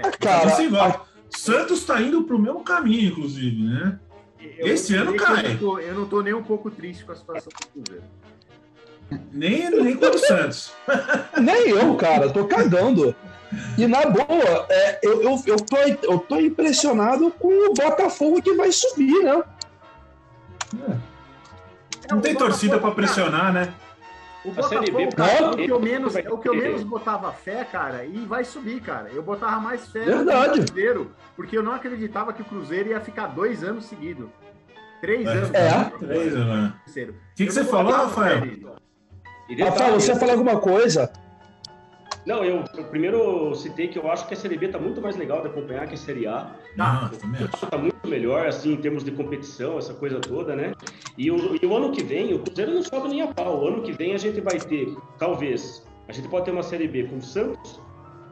Ah, 0.03 0.11
cara, 0.13 0.51
é 0.53 0.65
igual. 0.65 1.07
Santos 1.37 1.85
tá 1.85 2.01
indo 2.01 2.23
pro 2.25 2.39
mesmo 2.39 2.63
caminho, 2.63 3.11
inclusive, 3.11 3.63
né? 3.63 3.99
Eu 4.57 4.69
Esse 4.69 4.95
ano 4.95 5.15
cai. 5.17 5.45
Eu 5.47 5.51
não, 5.51 5.59
tô, 5.59 5.79
eu 5.79 5.95
não 5.95 6.07
tô 6.07 6.23
nem 6.23 6.33
um 6.35 6.43
pouco 6.43 6.71
triste 6.71 7.05
com 7.05 7.13
a 7.13 7.17
situação 7.17 7.51
do 7.61 7.67
Cruzeiro. 7.83 8.05
Nem, 9.33 9.71
nem 9.71 9.97
com 9.97 10.07
o 10.07 10.19
Santos. 10.19 10.73
Nem 11.41 11.71
eu, 11.71 11.95
cara, 11.97 12.31
tô 12.31 12.47
cagando. 12.47 13.15
E 13.77 13.87
na 13.87 14.07
boa, 14.07 14.67
é, 14.69 15.01
eu, 15.03 15.23
eu, 15.23 15.43
eu, 15.47 15.57
tô, 15.57 15.77
eu 15.77 16.19
tô 16.21 16.39
impressionado 16.39 17.31
com 17.33 17.49
o 17.49 17.75
Botafogo 17.75 18.41
que 18.41 18.55
vai 18.55 18.71
subir, 18.71 19.25
né? 19.25 19.43
Não 22.09 22.21
tem 22.21 22.35
torcida 22.35 22.79
pra 22.79 22.91
Botafogo, 22.91 22.95
pressionar, 22.97 23.53
né? 23.53 23.73
O 24.45 24.53
Botafogo, 24.53 25.15
cara, 25.17 25.33
é 25.33 25.51
o 25.51 25.57
que 25.57 25.69
eu 25.69 25.81
menos, 25.81 26.17
é 26.17 26.31
o 26.31 26.39
que 26.39 26.49
eu 26.49 26.55
menos 26.55 26.83
botava 26.85 27.33
fé, 27.33 27.65
cara, 27.65 28.05
e 28.05 28.25
vai 28.25 28.45
subir, 28.45 28.81
cara. 28.81 29.11
Eu 29.13 29.23
botava 29.23 29.61
mais 29.61 29.89
fé 29.89 30.05
Verdade. 30.05 30.61
no 30.61 30.67
Cruzeiro, 30.67 31.13
porque 31.37 31.59
eu 31.59 31.63
não 31.63 31.73
acreditava 31.73 32.33
que 32.33 32.43
o 32.43 32.45
Cruzeiro 32.45 32.91
ia 32.91 33.01
ficar 33.01 33.27
dois 33.27 33.65
anos 33.65 33.87
seguidos. 33.87 34.29
Três 35.01 35.27
É. 35.27 35.31
anos. 35.33 35.55
É. 35.55 35.85
Três, 35.99 36.35
né? 36.35 36.73
Terceiro. 36.85 37.13
O 37.13 37.35
que, 37.35 37.47
que 37.47 37.53
você 37.53 37.65
falou, 37.65 37.93
Rafael? 37.93 38.43
fé 38.43 38.81
Rafael, 39.59 39.95
você 40.01 40.13
ia 40.13 40.17
falar 40.17 40.33
alguma 40.33 40.59
coisa? 40.59 41.11
Não, 42.27 42.45
eu, 42.45 42.63
eu 42.77 42.85
primeiro 42.85 43.55
citei 43.55 43.89
que 43.89 43.99
eu 43.99 44.11
acho 44.11 44.27
que 44.29 44.35
a 44.35 44.37
Série 44.37 44.57
B 44.59 44.69
tá 44.69 44.79
muito 44.79 45.01
mais 45.01 45.17
legal 45.17 45.41
de 45.41 45.49
acompanhar 45.49 45.87
que 45.87 45.95
a 45.95 45.97
Série 45.97 46.27
A. 46.27 46.51
Também 47.21 47.49
acho. 47.53 47.67
Tá 47.67 47.79
muito 47.79 48.07
melhor, 48.07 48.47
assim, 48.47 48.75
em 48.75 48.77
termos 48.77 49.03
de 49.03 49.11
competição, 49.11 49.79
essa 49.79 49.95
coisa 49.95 50.21
toda, 50.21 50.55
né? 50.55 50.73
E 51.17 51.31
o, 51.31 51.57
e 51.61 51.67
o 51.67 51.75
ano 51.75 51.91
que 51.93 52.03
vem, 52.03 52.35
o 52.35 52.39
Cruzeiro 52.41 52.73
não 52.75 52.83
sobe 52.83 53.09
nem 53.09 53.23
a 53.23 53.29
pau. 53.29 53.63
O 53.65 53.69
ano 53.69 53.83
que 53.83 53.93
vem 53.93 54.15
a 54.15 54.19
gente 54.19 54.41
vai 54.41 54.59
ter, 54.59 54.95
talvez, 55.19 55.83
a 56.09 56.13
gente 56.13 56.29
pode 56.29 56.45
ter 56.45 56.51
uma 56.51 56.63
Série 56.63 56.87
B 56.87 57.05
com 57.05 57.21
Santos, 57.23 57.81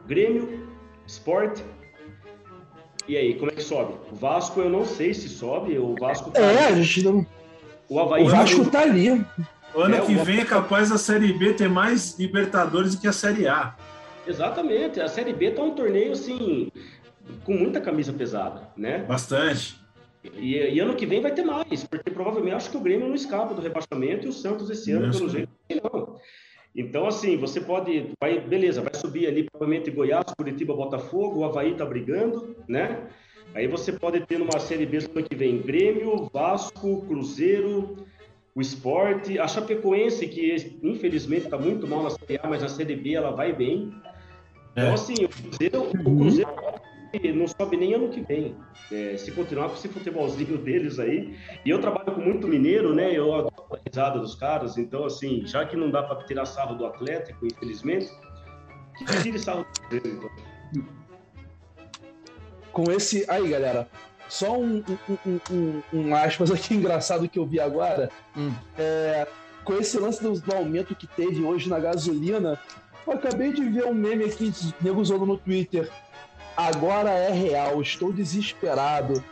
Grêmio, 0.07 0.67
Sport. 1.07 1.59
E 3.07 3.17
aí, 3.17 3.33
como 3.39 3.49
é 3.49 3.55
que 3.55 3.63
sobe? 3.63 3.95
O 4.11 4.15
Vasco 4.15 4.59
eu 4.61 4.69
não 4.69 4.85
sei 4.85 5.15
se 5.15 5.27
sobe, 5.27 5.77
o 5.79 5.95
Vasco 5.99 6.29
tá- 6.29 6.39
É, 6.39 6.67
a 6.67 6.71
gente 6.73 7.03
não. 7.03 7.25
O 7.89 7.99
Havaí 7.99 8.23
O 8.23 8.27
Vasco 8.29 8.65
tá 8.69 8.81
ali. 8.81 9.25
Ano 9.75 9.95
É, 9.95 10.01
que 10.01 10.15
o- 10.15 10.23
vem 10.23 10.39
é 10.39 10.45
capaz 10.45 10.91
a 10.91 10.97
Série 10.97 11.31
B 11.33 11.53
ter 11.53 11.69
mais 11.69 12.17
Libertadores 12.17 12.95
do 12.95 13.01
que 13.01 13.07
a 13.07 13.13
Série 13.13 13.47
A. 13.47 13.75
Exatamente, 14.27 14.99
a 14.99 15.07
Série 15.07 15.33
B 15.33 15.51
tá 15.51 15.61
um 15.63 15.71
torneio 15.71 16.11
assim 16.11 16.71
com 17.43 17.53
muita 17.53 17.79
camisa 17.79 18.11
pesada, 18.11 18.69
né? 18.75 18.99
Bastante. 18.99 19.79
E, 20.35 20.55
e 20.57 20.79
ano 20.79 20.95
que 20.95 21.05
vem 21.05 21.21
vai 21.21 21.31
ter 21.31 21.43
mais, 21.45 21.83
porque 21.85 22.11
provavelmente 22.11 22.55
acho 22.55 22.69
que 22.71 22.77
o 22.77 22.81
Grêmio 22.81 23.07
não 23.07 23.15
escapa 23.15 23.53
do 23.53 23.61
rebaixamento 23.61 24.25
e 24.25 24.29
o 24.29 24.33
Santos 24.33 24.69
esse 24.69 24.91
ano, 24.91 25.11
pelo 25.11 25.29
jeito, 25.29 25.49
não. 25.83 26.17
Então, 26.75 27.07
assim, 27.07 27.37
você 27.37 27.59
pode. 27.61 28.11
Vai, 28.21 28.39
beleza, 28.39 28.81
vai 28.81 28.93
subir 28.93 29.27
ali 29.27 29.43
provavelmente 29.49 29.89
Goiás, 29.89 30.25
Curitiba, 30.37 30.73
Botafogo, 30.75 31.39
o 31.39 31.45
Havaí 31.45 31.73
tá 31.73 31.85
brigando, 31.85 32.55
né? 32.67 33.07
Aí 33.55 33.67
você 33.67 33.91
pode 33.91 34.19
ter 34.27 34.37
numa 34.37 34.59
Série 34.59 34.85
B 34.85 34.97
ano 34.97 35.23
que 35.27 35.35
vem 35.35 35.57
Grêmio, 35.59 36.29
Vasco, 36.31 37.03
Cruzeiro, 37.07 38.05
o 38.59 38.61
Sport, 38.61 39.29
a 39.39 39.47
Chapecoense, 39.47 40.27
que 40.27 40.77
infelizmente 40.83 41.45
está 41.45 41.57
muito 41.57 41.87
mal 41.87 42.03
na 42.03 42.09
Série 42.09 42.37
A, 42.43 42.47
mas 42.47 42.61
na 42.61 42.67
Série 42.67 42.93
B 42.93 43.13
ela 43.13 43.31
vai 43.31 43.53
bem. 43.53 43.93
Então, 44.73 44.89
É. 44.89 44.93
assim, 44.93 45.13
o 45.23 45.29
Cruzeiro, 45.29 45.81
o 45.83 46.17
Cruzeiro 46.17 46.51
não 47.35 47.47
sobe 47.47 47.77
nem 47.77 47.93
ano 47.93 48.09
que 48.09 48.19
vem. 48.19 48.57
É, 48.91 49.15
se 49.15 49.31
continuar 49.31 49.69
com 49.69 49.75
esse 49.75 49.87
futebolzinho 49.87 50.57
deles 50.59 50.99
aí. 50.99 51.37
E 51.65 51.69
eu 51.69 51.79
trabalho 51.79 52.11
com 52.13 52.19
muito 52.21 52.49
mineiro, 52.49 52.93
né? 52.93 53.15
Eu 53.15 53.33
adoro 53.33 53.65
a 53.71 53.77
risada 53.87 54.19
dos 54.19 54.35
caras. 54.35 54.77
Então, 54.77 55.05
assim, 55.05 55.45
já 55.45 55.65
que 55.65 55.77
não 55.77 55.89
dá 55.89 56.03
para 56.03 56.21
tirar 56.25 56.45
sarro 56.45 56.75
do 56.75 56.85
Atlético, 56.85 57.45
infelizmente, 57.47 58.09
que 58.97 59.05
tire 59.23 59.39
sarro 59.39 59.63
do 59.63 59.87
Cruzeiro, 59.87 60.17
então. 60.17 60.29
Com 62.73 62.91
esse. 62.91 63.25
Aí, 63.29 63.47
galera. 63.47 63.87
Só 64.29 64.57
um, 64.57 64.83
um, 64.87 65.17
um, 65.25 65.39
um- 65.51 65.81
um 65.91 66.15
aspas 66.15 66.51
aqui 66.51 66.75
engraçado 66.75 67.27
que 67.27 67.37
eu 67.39 67.45
vi 67.45 67.59
agora. 67.59 68.09
Hum. 68.37 68.53
É, 68.77 69.27
com 69.65 69.73
esse 69.73 69.97
lance 69.99 70.21
do, 70.23 70.33
do 70.39 70.55
aumento 70.55 70.95
que 70.95 71.05
teve 71.07 71.43
hoje 71.43 71.67
na 71.69 71.79
gasolina, 71.79 72.57
eu 73.05 73.13
acabei 73.13 73.51
de 73.51 73.63
ver 73.67 73.85
um 73.85 73.93
meme 73.93 74.25
aqui, 74.25 74.53
nego 74.81 75.01
usando 75.01 75.25
no 75.25 75.35
Twitter. 75.37 75.89
Agora 76.55 77.09
é 77.11 77.31
real, 77.31 77.81
estou 77.81 78.13
desesperado. 78.13 79.23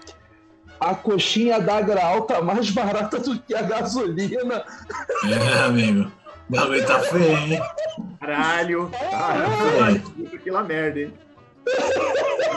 A 0.80 0.94
coxinha 0.94 1.60
da 1.60 1.82
Graal 1.82 2.22
tá 2.22 2.42
mais 2.42 2.70
barata 2.70 3.20
do 3.20 3.40
que 3.40 3.54
a 3.56 3.62
gasolina. 3.64 4.64
É, 5.26 5.60
amigo. 5.66 6.12
O 6.50 6.56
bagulho 6.56 6.86
tá 6.86 7.00
feio, 7.00 7.38
hein? 7.38 7.60
Caralho. 8.20 8.90
Caralho. 9.12 10.04
Aquela 10.34 10.64
merda, 10.64 11.00
hein? 11.02 11.14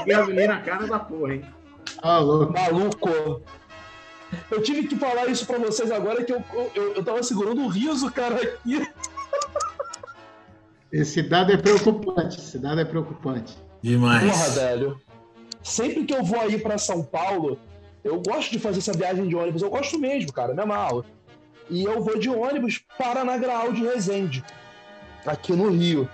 Gasolina 0.07 0.55
na 0.55 0.61
cara 0.61 0.87
da 0.87 0.98
porra, 0.98 1.35
hein? 1.35 1.44
Ah, 2.02 2.18
louco. 2.18 2.52
Maluco. 2.52 3.42
Eu 4.50 4.62
tive 4.62 4.86
que 4.86 4.96
falar 4.96 5.26
isso 5.26 5.46
pra 5.46 5.58
vocês 5.58 5.90
agora 5.90 6.24
que 6.24 6.32
eu, 6.32 6.42
eu, 6.74 6.94
eu 6.94 7.04
tava 7.04 7.22
segurando 7.22 7.62
o 7.62 7.68
riso, 7.68 8.10
cara, 8.10 8.36
aqui. 8.36 8.88
Esse 10.92 11.22
dado 11.22 11.52
é 11.52 11.56
preocupante. 11.56 12.38
Esse 12.38 12.58
dado 12.58 12.80
é 12.80 12.84
preocupante. 12.84 13.56
Demais. 13.82 14.30
Porra, 14.30 14.50
velho. 14.50 15.00
Sempre 15.62 16.04
que 16.04 16.14
eu 16.14 16.24
vou 16.24 16.40
aí 16.40 16.58
pra 16.58 16.78
São 16.78 17.02
Paulo, 17.02 17.58
eu 18.02 18.20
gosto 18.20 18.50
de 18.50 18.58
fazer 18.58 18.78
essa 18.78 18.92
viagem 18.92 19.28
de 19.28 19.36
ônibus. 19.36 19.62
Eu 19.62 19.70
gosto 19.70 19.98
mesmo, 19.98 20.32
cara, 20.32 20.54
me 20.54 20.62
amarro. 20.62 21.04
E 21.68 21.84
eu 21.84 22.02
vou 22.02 22.18
de 22.18 22.28
ônibus 22.28 22.82
para 22.98 23.24
na 23.24 23.36
Graal 23.36 23.72
de 23.72 23.82
Resende, 23.82 24.44
aqui 25.24 25.52
no 25.52 25.70
Rio. 25.70 26.08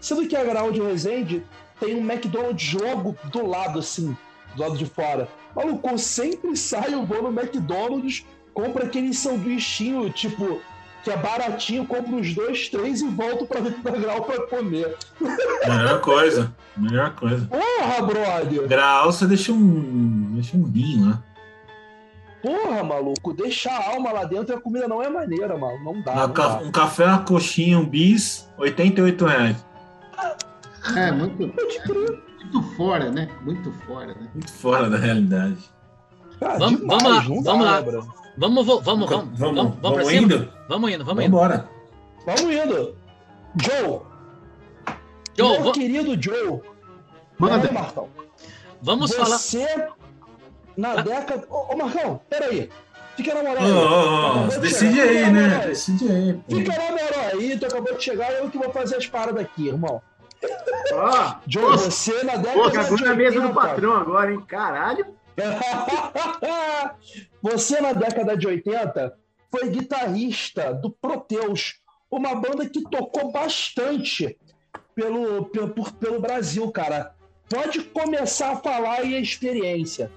Sendo 0.00 0.26
que 0.26 0.36
a 0.36 0.44
Graal 0.44 0.72
de 0.72 0.80
Resende 0.80 1.44
tem 1.78 1.94
um 1.94 2.10
McDonald's 2.10 2.72
logo 2.72 3.16
do 3.30 3.46
lado, 3.46 3.78
assim, 3.78 4.16
do 4.58 4.62
lado 4.62 4.76
de 4.76 4.84
fora. 4.86 5.28
Maluco, 5.56 5.88
eu 5.88 5.96
sempre 5.98 6.56
saio, 6.56 7.04
vou 7.06 7.22
no 7.22 7.40
McDonald's, 7.40 8.24
compro 8.52 8.84
aquele 8.84 9.14
sanduichinho, 9.14 10.10
tipo, 10.10 10.60
que 11.02 11.10
é 11.10 11.16
baratinho, 11.16 11.86
compro 11.86 12.16
uns 12.16 12.34
dois, 12.34 12.68
três 12.68 13.00
e 13.00 13.08
volto 13.08 13.46
pra 13.46 13.60
dentro 13.60 13.82
da 13.82 13.92
Graal 13.92 14.22
pra 14.22 14.46
comer. 14.48 14.96
Melhor 15.66 16.00
coisa. 16.00 16.54
Melhor 16.76 17.14
coisa. 17.14 17.46
Porra, 17.46 18.02
brother! 18.06 18.68
Grau, 18.68 19.10
você 19.12 19.26
deixa 19.26 19.52
um. 19.52 20.32
Deixa 20.34 20.56
um 20.56 20.64
rim 20.64 21.04
lá. 21.08 21.22
Porra, 22.42 22.84
maluco, 22.84 23.32
deixar 23.34 23.72
a 23.76 23.88
alma 23.94 24.12
lá 24.12 24.24
dentro 24.24 24.54
e 24.54 24.56
a 24.56 24.60
comida 24.60 24.86
não 24.86 25.02
é 25.02 25.08
maneira, 25.08 25.56
mano. 25.58 25.82
Não 25.82 26.00
dá. 26.02 26.14
Não 26.14 26.32
ca- 26.32 26.48
dá. 26.48 26.58
Um 26.64 26.70
café, 26.70 27.04
uma 27.04 27.24
coxinha, 27.24 27.78
um 27.78 27.84
bis, 27.84 28.48
88 28.58 29.24
reais. 29.24 29.56
É, 30.96 31.10
muito, 31.10 31.48
Pode 31.48 31.82
crer. 31.82 32.22
Muito 32.40 32.62
fora, 32.76 33.10
né? 33.10 33.28
Muito 33.42 33.72
fora, 33.86 34.06
né? 34.08 34.28
Muito 34.34 34.52
fora 34.52 34.88
da 34.90 34.96
realidade. 34.96 35.58
Cara, 36.40 36.58
Vamos- 36.58 36.80
demais, 36.80 37.02
vamos 37.26 37.44
lá, 37.64 37.80
vamos 37.80 37.94
lá. 38.06 38.14
Vamos, 38.36 38.66
vamos, 38.66 38.84
vamos, 38.84 38.84
Vamos, 38.84 39.10
vamos, 39.10 39.38
vamos, 39.40 39.76
pra 39.80 39.90
vamos 39.90 40.06
cima? 40.06 40.22
indo? 40.22 40.52
Vamos 40.68 40.90
indo, 40.92 41.04
vamos 41.04 41.24
indo. 41.24 41.30
Vambora. 41.32 41.68
Vamos 42.24 42.42
indo. 42.54 42.96
Joe, 43.60 44.00
Joe, 45.36 45.52
meu 45.58 45.64
va- 45.64 45.72
querido 45.72 46.22
Joe. 46.22 46.60
Manda. 47.38 47.58
Peraí, 47.60 47.74
Martão. 47.74 48.08
vamos 48.82 49.12
falar. 49.14 49.38
Você 49.38 49.88
na 50.76 50.96
década. 51.02 51.44
Ô, 51.50 51.72
ô 51.72 51.76
Marcão, 51.76 52.20
peraí. 52.30 52.70
Fica 53.16 53.34
na 53.34 53.42
moral. 53.42 53.64
Oh, 53.64 54.44
oh, 54.50 54.56
oh, 54.56 54.60
decide 54.60 55.00
aí, 55.00 55.30
né? 55.32 55.66
Decide 55.66 56.08
aí. 56.08 56.34
Pô. 56.48 56.54
Fica 56.56 56.72
na 56.72 56.90
moral 56.92 57.30
aí, 57.32 57.58
tu 57.58 57.66
acabou 57.66 57.96
de 57.96 58.04
chegar, 58.04 58.30
eu 58.34 58.48
que 58.48 58.58
vou 58.58 58.70
fazer 58.70 58.96
as 58.96 59.06
paradas 59.08 59.42
aqui, 59.42 59.66
irmão. 59.66 60.00
Ó, 60.92 61.34
Joe, 61.46 61.76
você 61.76 62.22
na 62.22 62.36
década 62.36 62.62
pô, 62.62 62.70
de 62.70 62.76
cagou 62.76 62.98
na 63.00 63.14
mesa 63.14 63.40
do 63.40 63.48
80, 63.48 63.60
patrão 63.60 63.92
agora, 63.94 64.32
hein? 64.32 64.40
Caralho. 64.46 65.06
Você, 67.42 67.80
na 67.80 67.92
década 67.92 68.36
de 68.36 68.46
80, 68.46 69.14
foi 69.50 69.68
guitarrista 69.70 70.74
do 70.74 70.90
Proteus, 70.90 71.80
uma 72.10 72.34
banda 72.34 72.68
que 72.68 72.82
tocou 72.82 73.30
bastante 73.30 74.36
pelo, 74.94 75.44
pelo, 75.46 75.68
por- 75.70 75.92
pelo 75.92 76.20
Brasil, 76.20 76.70
cara. 76.72 77.14
Pode 77.48 77.80
começar 77.82 78.52
a 78.52 78.56
falar 78.56 79.00
aí 79.00 79.14
a 79.14 79.20
experiência. 79.20 80.10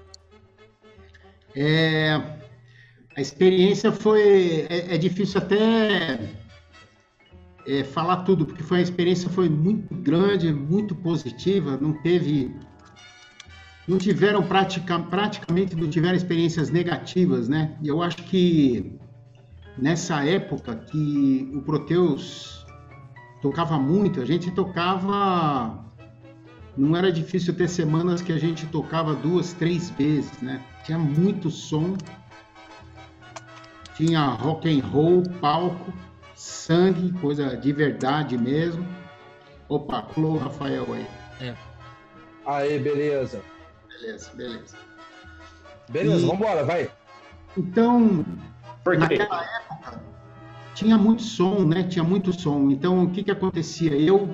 É, 1.54 2.20
a 3.16 3.20
experiência 3.20 3.92
foi. 3.92 4.66
É, 4.68 4.94
é 4.94 4.98
difícil 4.98 5.40
até 5.40 6.18
é, 7.66 7.84
falar 7.84 8.18
tudo, 8.18 8.44
porque 8.46 8.62
foi 8.62 8.78
a 8.78 8.82
experiência 8.82 9.28
foi 9.30 9.48
muito 9.48 9.94
grande, 9.94 10.52
muito 10.52 10.94
positiva. 10.94 11.78
Não 11.80 11.92
teve. 11.92 12.54
Não 13.86 13.98
tiveram 13.98 14.42
pratica, 14.44 14.98
praticamente 14.98 15.74
não 15.74 15.90
tiveram 15.90 16.14
experiências 16.14 16.70
negativas, 16.70 17.48
né? 17.48 17.76
Eu 17.84 18.00
acho 18.00 18.18
que 18.18 18.96
nessa 19.76 20.24
época 20.24 20.76
que 20.76 21.50
o 21.52 21.60
Proteus 21.62 22.64
tocava 23.40 23.78
muito, 23.78 24.20
a 24.20 24.24
gente 24.24 24.50
tocava. 24.52 25.82
Não 26.76 26.96
era 26.96 27.12
difícil 27.12 27.54
ter 27.54 27.68
semanas 27.68 28.22
que 28.22 28.32
a 28.32 28.38
gente 28.38 28.66
tocava 28.66 29.14
duas, 29.14 29.52
três 29.52 29.90
vezes, 29.90 30.40
né? 30.40 30.62
Tinha 30.84 30.98
muito 30.98 31.50
som, 31.50 31.96
tinha 33.96 34.24
rock 34.26 34.68
and 34.68 34.84
roll, 34.86 35.22
palco, 35.40 35.92
sangue, 36.42 37.12
coisa 37.20 37.56
de 37.56 37.72
verdade 37.72 38.36
mesmo. 38.36 38.84
Opa, 39.68 40.06
o 40.16 40.36
Rafael 40.36 40.86
aí. 40.92 41.54
Aí, 42.44 42.78
beleza. 42.78 43.40
Beleza, 43.88 44.30
beleza. 44.34 44.76
Beleza, 45.88 46.24
E- 46.24 46.28
vambora, 46.28 46.64
vai. 46.64 46.90
Então, 47.56 48.24
Por 48.82 48.94
quê? 48.94 48.98
naquela 48.98 49.44
época 49.44 50.02
tinha 50.74 50.98
muito 50.98 51.22
som, 51.22 51.60
né? 51.64 51.84
Tinha 51.84 52.02
muito 52.04 52.32
som. 52.32 52.70
Então, 52.70 53.04
o 53.04 53.10
que 53.10 53.22
que 53.22 53.30
acontecia? 53.30 53.92
Eu 53.96 54.28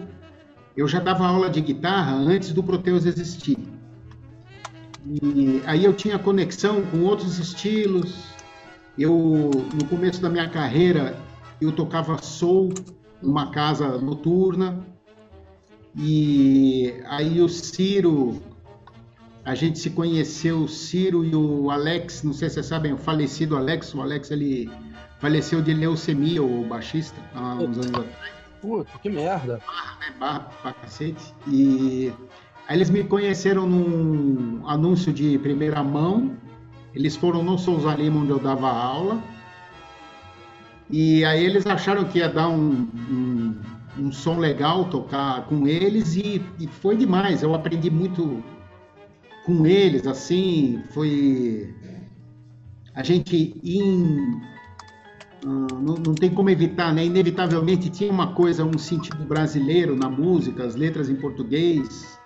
eu 0.77 0.87
já 0.89 1.01
dava 1.01 1.27
aula 1.27 1.51
de 1.51 1.61
guitarra 1.61 2.13
antes 2.15 2.53
do 2.53 2.63
Proteus 2.63 3.05
existir. 3.05 3.59
E 5.05 5.61
aí 5.67 5.85
eu 5.85 5.93
tinha 5.93 6.19
conexão 6.19 6.83
com 6.87 7.01
outros 7.01 7.39
estilos. 7.39 8.29
Eu 8.97 9.51
no 9.75 9.85
começo 9.87 10.21
da 10.23 10.29
minha 10.31 10.49
carreira 10.49 11.17
eu 11.61 11.73
tocava 11.73 12.21
soul 12.23 12.73
numa 13.23 13.51
casa 13.51 13.99
noturna. 13.99 14.85
E 15.97 16.95
aí 17.07 17.41
o 17.41 17.49
Ciro 17.49 18.41
a 19.45 19.55
gente 19.55 19.79
se 19.79 19.91
conheceu, 19.91 20.59
o 20.61 20.69
Ciro 20.69 21.25
e 21.25 21.35
o 21.35 21.71
Alex, 21.71 22.23
não 22.23 22.35
sei 22.35 22.49
se 22.49 22.57
vocês 22.57 22.67
sabem, 22.67 22.93
o 22.93 22.99
falecido 22.99 23.57
Alex, 23.57 23.95
o 23.95 24.03
Alex 24.03 24.31
ele 24.31 24.71
faleceu 25.19 25.63
de 25.63 25.73
leucemia, 25.73 26.43
o 26.43 26.67
baixista, 26.67 27.17
há 27.35 27.55
uns 27.55 27.79
anos 27.79 27.87
atrás, 27.95 28.33
Puta, 28.61 28.91
que 29.03 29.09
merda. 29.09 29.55
né, 29.55 30.15
barra 30.21 30.51
pra 30.63 30.73
cacete. 30.75 31.33
E 31.47 32.13
aí 32.69 32.77
eles 32.77 32.91
me 32.91 33.03
conheceram 33.03 33.67
num 33.67 34.69
anúncio 34.69 35.13
de 35.15 35.39
primeira 35.39 35.83
mão, 35.83 36.37
eles 36.95 37.17
foram 37.17 37.43
no 37.43 37.57
Souza 37.59 37.95
Lima, 37.95 38.21
onde 38.21 38.31
eu 38.31 38.39
dava 38.39 38.69
aula, 38.69 39.19
e 40.91 41.25
aí 41.25 41.45
eles 41.45 41.67
acharam 41.67 42.05
que 42.05 42.19
ia 42.19 42.29
dar 42.29 42.49
um, 42.49 42.89
um, 43.11 43.61
um 43.99 44.13
som 44.13 44.39
legal 44.39 44.87
tocar 44.87 45.47
com 45.47 45.67
eles, 45.67 46.17
e, 46.17 46.43
e 46.59 46.67
foi 46.67 46.97
demais, 46.97 47.43
eu 47.43 47.55
aprendi 47.55 47.91
muito 47.91 48.43
com 49.45 49.67
eles, 49.67 50.07
assim, 50.07 50.83
foi 50.91 51.75
a 52.95 53.03
gente 53.03 53.53
ah, 55.45 55.75
não, 55.75 55.95
não 55.95 56.15
tem 56.15 56.31
como 56.31 56.51
evitar, 56.51 56.93
né? 56.93 57.05
Inevitavelmente 57.05 57.89
tinha 57.91 58.11
uma 58.11 58.35
coisa, 58.35 58.65
um 58.65 58.77
sentido 58.77 59.25
brasileiro 59.25 59.95
na 59.95 60.09
música, 60.09 60.65
as 60.65 60.75
letras 60.75 61.09
em 61.09 61.15
português. 61.15 62.19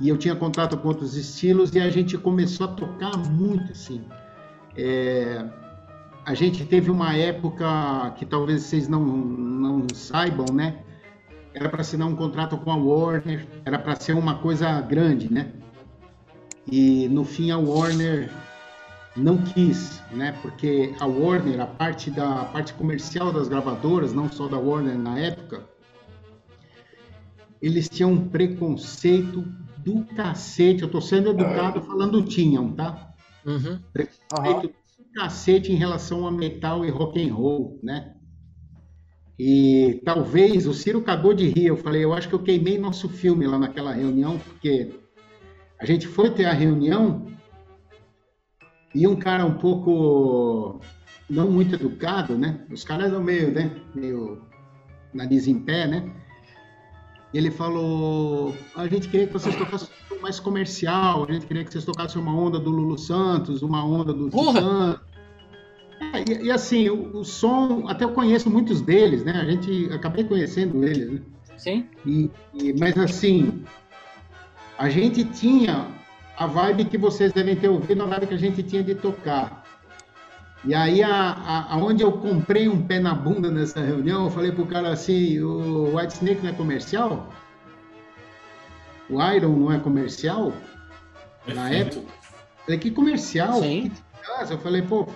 E 0.00 0.08
eu 0.08 0.16
tinha 0.16 0.34
contato 0.34 0.76
com 0.78 0.88
outros 0.88 1.16
estilos 1.16 1.74
e 1.74 1.80
a 1.80 1.90
gente 1.90 2.16
começou 2.18 2.66
a 2.66 2.70
tocar 2.70 3.16
muito, 3.16 3.72
assim. 3.72 4.02
É, 4.76 5.44
a 6.24 6.34
gente 6.34 6.64
teve 6.64 6.90
uma 6.90 7.14
época 7.16 8.14
que 8.16 8.24
talvez 8.24 8.62
vocês 8.62 8.88
não, 8.88 9.04
não 9.04 9.86
saibam, 9.92 10.46
né? 10.52 10.82
Era 11.52 11.68
para 11.68 11.82
assinar 11.82 12.08
um 12.08 12.16
contrato 12.16 12.56
com 12.56 12.72
a 12.72 12.76
Warner, 12.76 13.46
era 13.64 13.78
para 13.78 13.94
ser 13.96 14.14
uma 14.14 14.38
coisa 14.38 14.80
grande, 14.80 15.32
né? 15.32 15.52
E 16.70 17.08
no 17.08 17.24
fim 17.24 17.50
a 17.50 17.58
Warner 17.58 18.30
não 19.14 19.38
quis, 19.38 20.02
né? 20.10 20.36
Porque 20.40 20.94
a 20.98 21.06
Warner, 21.06 21.60
a 21.60 21.66
parte 21.66 22.10
da 22.10 22.40
a 22.40 22.44
parte 22.46 22.72
comercial 22.74 23.32
das 23.32 23.46
gravadoras, 23.46 24.12
não 24.12 24.30
só 24.30 24.48
da 24.48 24.58
Warner 24.58 24.98
na 24.98 25.18
época, 25.18 25.62
eles 27.60 27.88
tinham 27.88 28.12
um 28.12 28.28
preconceito 28.28 29.44
do 29.78 30.04
cacete. 30.16 30.82
Eu 30.82 30.90
tô 30.90 31.00
sendo 31.00 31.30
educado 31.30 31.82
falando 31.82 32.22
tinham, 32.22 32.72
tá? 32.72 33.14
Uhum. 33.44 33.78
Preconceito 33.92 34.68
do 34.68 34.83
cacete 35.14 35.72
em 35.72 35.76
relação 35.76 36.26
a 36.26 36.30
metal 36.30 36.84
e 36.84 36.90
rock 36.90 37.22
and 37.22 37.32
roll, 37.32 37.78
né? 37.82 38.14
E 39.38 40.00
talvez 40.04 40.66
o 40.66 40.74
Ciro 40.74 41.02
cagou 41.02 41.34
de 41.34 41.48
rir. 41.48 41.66
Eu 41.66 41.76
falei, 41.76 42.04
eu 42.04 42.12
acho 42.12 42.28
que 42.28 42.34
eu 42.34 42.42
queimei 42.42 42.78
nosso 42.78 43.08
filme 43.08 43.46
lá 43.46 43.58
naquela 43.58 43.92
reunião, 43.92 44.38
porque 44.38 44.92
a 45.78 45.86
gente 45.86 46.06
foi 46.06 46.30
ter 46.30 46.44
a 46.44 46.52
reunião 46.52 47.26
e 48.94 49.06
um 49.06 49.16
cara 49.16 49.44
um 49.44 49.58
pouco 49.58 50.80
não 51.28 51.50
muito 51.50 51.74
educado, 51.74 52.38
né? 52.38 52.64
Os 52.70 52.84
caras 52.84 53.12
eram 53.12 53.22
meio, 53.22 53.52
né? 53.52 53.70
Meio 53.94 54.42
nariz 55.12 55.48
em 55.48 55.58
pé, 55.58 55.86
né? 55.86 56.12
Ele 57.34 57.50
falou: 57.50 58.54
a 58.76 58.86
gente 58.86 59.08
queria 59.08 59.26
que 59.26 59.32
vocês 59.32 59.54
tocassem 59.56 59.88
um 60.12 60.22
mais 60.22 60.38
comercial, 60.38 61.26
a 61.28 61.32
gente 61.32 61.46
queria 61.46 61.64
que 61.64 61.72
vocês 61.72 61.84
tocassem 61.84 62.22
uma 62.22 62.32
onda 62.34 62.60
do 62.60 62.70
Lulu 62.70 62.96
Santos, 62.96 63.60
uma 63.60 63.84
onda 63.84 64.12
do! 64.12 64.30
Titã. 64.30 65.00
É, 66.12 66.24
e, 66.30 66.44
e 66.46 66.50
assim, 66.50 66.88
o, 66.88 67.18
o 67.18 67.24
som, 67.24 67.86
até 67.88 68.04
eu 68.04 68.12
conheço 68.12 68.48
muitos 68.48 68.80
deles, 68.80 69.24
né? 69.24 69.32
A 69.32 69.44
gente 69.44 69.92
acabei 69.92 70.24
conhecendo 70.24 70.84
eles, 70.84 71.10
né? 71.10 71.20
Sim. 71.56 71.86
E, 72.06 72.30
e- 72.54 72.72
mas 72.78 72.96
assim, 72.96 73.64
a 74.78 74.88
gente 74.88 75.24
tinha 75.24 75.88
a 76.36 76.46
vibe 76.46 76.84
que 76.84 76.98
vocês 76.98 77.32
devem 77.32 77.56
ter 77.56 77.68
ouvido, 77.68 78.02
a 78.02 78.06
vibe 78.06 78.26
que 78.28 78.34
a 78.34 78.38
gente 78.38 78.62
tinha 78.62 78.82
de 78.82 78.94
tocar. 78.94 79.63
E 80.64 80.74
aí, 80.74 81.02
a, 81.02 81.10
a, 81.10 81.74
aonde 81.74 82.02
eu 82.02 82.12
comprei 82.12 82.68
um 82.68 82.80
pé 82.80 82.98
na 82.98 83.14
bunda 83.14 83.50
nessa 83.50 83.80
reunião, 83.80 84.24
eu 84.24 84.30
falei 84.30 84.50
pro 84.50 84.66
cara 84.66 84.90
assim, 84.90 85.38
o 85.40 85.96
White 85.96 86.14
Snake 86.14 86.42
não 86.42 86.50
é 86.50 86.52
comercial? 86.54 87.28
O 89.10 89.22
Iron 89.22 89.56
não 89.56 89.72
é 89.72 89.78
comercial? 89.78 90.52
Na 91.46 91.70
época? 91.70 92.00
Eu 92.00 92.24
Falei, 92.64 92.78
que 92.80 92.90
comercial? 92.90 93.60
Sim. 93.60 93.92
Eu 94.50 94.58
falei, 94.58 94.80
pô, 94.80 95.06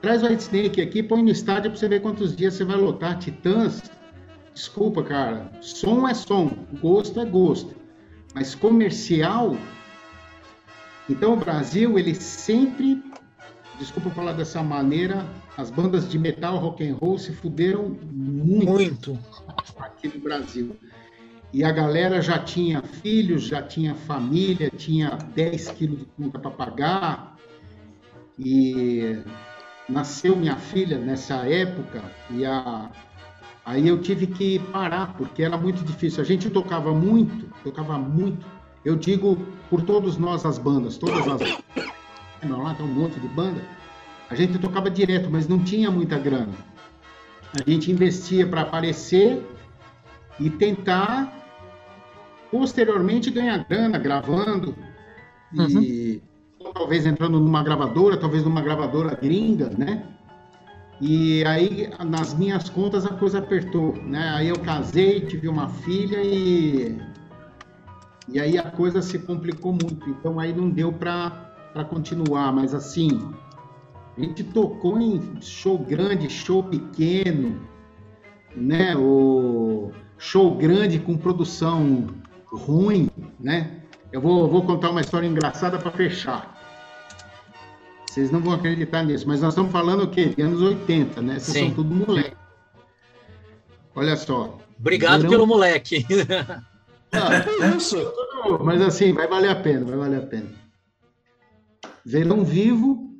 traz 0.00 0.22
o 0.22 0.26
White 0.26 0.42
Snake 0.42 0.80
aqui, 0.80 1.02
põe 1.02 1.20
no 1.20 1.30
estádio 1.30 1.70
pra 1.70 1.80
você 1.80 1.88
ver 1.88 2.00
quantos 2.00 2.36
dias 2.36 2.54
você 2.54 2.64
vai 2.64 2.76
lotar. 2.76 3.18
Titãs, 3.18 3.82
desculpa, 4.54 5.02
cara, 5.02 5.50
som 5.60 6.06
é 6.06 6.14
som, 6.14 6.50
gosto 6.80 7.20
é 7.20 7.24
gosto. 7.24 7.74
Mas 8.32 8.54
comercial, 8.54 9.56
então 11.10 11.32
o 11.32 11.36
Brasil, 11.36 11.98
ele 11.98 12.14
sempre, 12.14 13.02
desculpa 13.78 14.10
falar 14.10 14.32
dessa 14.32 14.62
maneira, 14.62 15.26
as 15.56 15.70
bandas 15.70 16.08
de 16.08 16.18
metal, 16.18 16.56
rock 16.56 16.86
and 16.86 16.94
roll 16.94 17.18
se 17.18 17.32
fuderam 17.32 17.96
muito 18.12 18.70
Muito. 18.70 19.18
aqui 19.78 20.08
no 20.08 20.20
Brasil. 20.20 20.76
E 21.52 21.64
a 21.64 21.72
galera 21.72 22.20
já 22.20 22.38
tinha 22.38 22.82
filhos, 22.82 23.44
já 23.44 23.62
tinha 23.62 23.94
família, 23.94 24.70
tinha 24.70 25.18
10 25.34 25.70
quilos 25.70 26.00
de 26.00 26.04
conta 26.16 26.38
para 26.38 26.50
pagar. 26.50 27.36
E 28.38 29.18
nasceu 29.88 30.36
minha 30.36 30.56
filha 30.56 30.98
nessa 30.98 31.36
época 31.48 32.02
e 32.30 32.44
a, 32.44 32.90
aí 33.64 33.88
eu 33.88 34.00
tive 34.00 34.26
que 34.26 34.58
parar, 34.58 35.14
porque 35.16 35.42
era 35.42 35.56
muito 35.56 35.82
difícil. 35.84 36.20
A 36.20 36.26
gente 36.26 36.50
tocava 36.50 36.92
muito, 36.92 37.46
tocava 37.62 37.98
muito. 37.98 38.44
Eu 38.84 38.96
digo 38.96 39.38
por 39.70 39.82
todos 39.82 40.18
nós 40.18 40.44
as 40.44 40.58
bandas, 40.58 40.98
todas 40.98 41.26
as 41.26 41.40
não, 42.46 42.62
lá 42.62 42.74
tem 42.74 42.86
um 42.86 42.88
monte 42.88 43.18
de 43.20 43.28
banda. 43.28 43.60
A 44.30 44.34
gente 44.34 44.58
tocava 44.58 44.90
direto, 44.90 45.28
mas 45.30 45.46
não 45.46 45.58
tinha 45.58 45.90
muita 45.90 46.18
grana. 46.18 46.52
A 47.54 47.70
gente 47.70 47.90
investia 47.90 48.46
para 48.46 48.62
aparecer 48.62 49.44
e 50.38 50.50
tentar 50.50 51.32
posteriormente 52.50 53.30
ganhar 53.30 53.64
grana 53.68 53.98
gravando. 53.98 54.74
E 55.52 56.22
talvez 56.74 57.06
entrando 57.06 57.38
numa 57.40 57.62
gravadora, 57.62 58.16
talvez 58.16 58.44
numa 58.44 58.60
gravadora 58.60 59.14
gringa, 59.14 59.70
né? 59.70 60.04
E 61.00 61.44
aí, 61.44 61.90
nas 62.04 62.34
minhas 62.34 62.68
contas, 62.68 63.04
a 63.04 63.10
coisa 63.10 63.38
apertou, 63.38 63.94
né? 63.96 64.30
Aí 64.34 64.48
eu 64.48 64.58
casei, 64.58 65.20
tive 65.20 65.48
uma 65.48 65.68
filha 65.68 66.22
e... 66.22 66.98
E 68.28 68.40
aí 68.40 68.58
a 68.58 68.70
coisa 68.70 69.00
se 69.02 69.20
complicou 69.20 69.72
muito. 69.72 70.08
Então 70.10 70.40
aí 70.40 70.52
não 70.52 70.68
deu 70.68 70.92
para 70.92 71.45
continuar. 71.84 72.52
Mas 72.52 72.74
assim, 72.74 73.30
a 74.16 74.20
gente 74.20 74.44
tocou 74.44 75.00
em 75.00 75.40
show 75.40 75.78
grande, 75.78 76.30
show 76.30 76.62
pequeno, 76.62 77.60
né? 78.54 78.96
O 78.96 79.90
show 80.18 80.54
grande 80.54 80.98
com 80.98 81.16
produção 81.16 82.06
ruim, 82.46 83.10
né? 83.38 83.82
Eu 84.12 84.20
vou, 84.20 84.48
vou 84.48 84.62
contar 84.62 84.90
uma 84.90 85.00
história 85.00 85.26
engraçada 85.26 85.78
para 85.78 85.90
fechar. 85.90 86.56
Vocês 88.08 88.30
não 88.30 88.40
vão 88.40 88.54
acreditar 88.54 89.02
nisso, 89.02 89.28
mas 89.28 89.42
nós 89.42 89.52
estamos 89.52 89.70
falando 89.70 90.04
o 90.04 90.08
quê? 90.08 90.26
De 90.34 90.40
anos 90.40 90.62
80, 90.62 91.20
né? 91.20 91.38
Vocês 91.38 91.56
Sim. 91.58 91.66
são 91.66 91.74
tudo 91.74 91.94
moleque. 91.94 92.36
Olha 93.94 94.16
só. 94.16 94.56
Obrigado 94.78 95.22
verão... 95.22 95.30
pelo 95.30 95.46
moleque. 95.46 96.06
Ah, 97.12 97.44
isso. 97.76 97.96
Mas 98.62 98.82
assim, 98.82 99.12
vai 99.12 99.28
valer 99.28 99.50
a 99.50 99.54
pena, 99.56 99.84
vai 99.84 99.96
valer 99.96 100.18
a 100.18 100.26
pena. 100.26 100.65
Verão 102.06 102.44
vivo, 102.44 103.12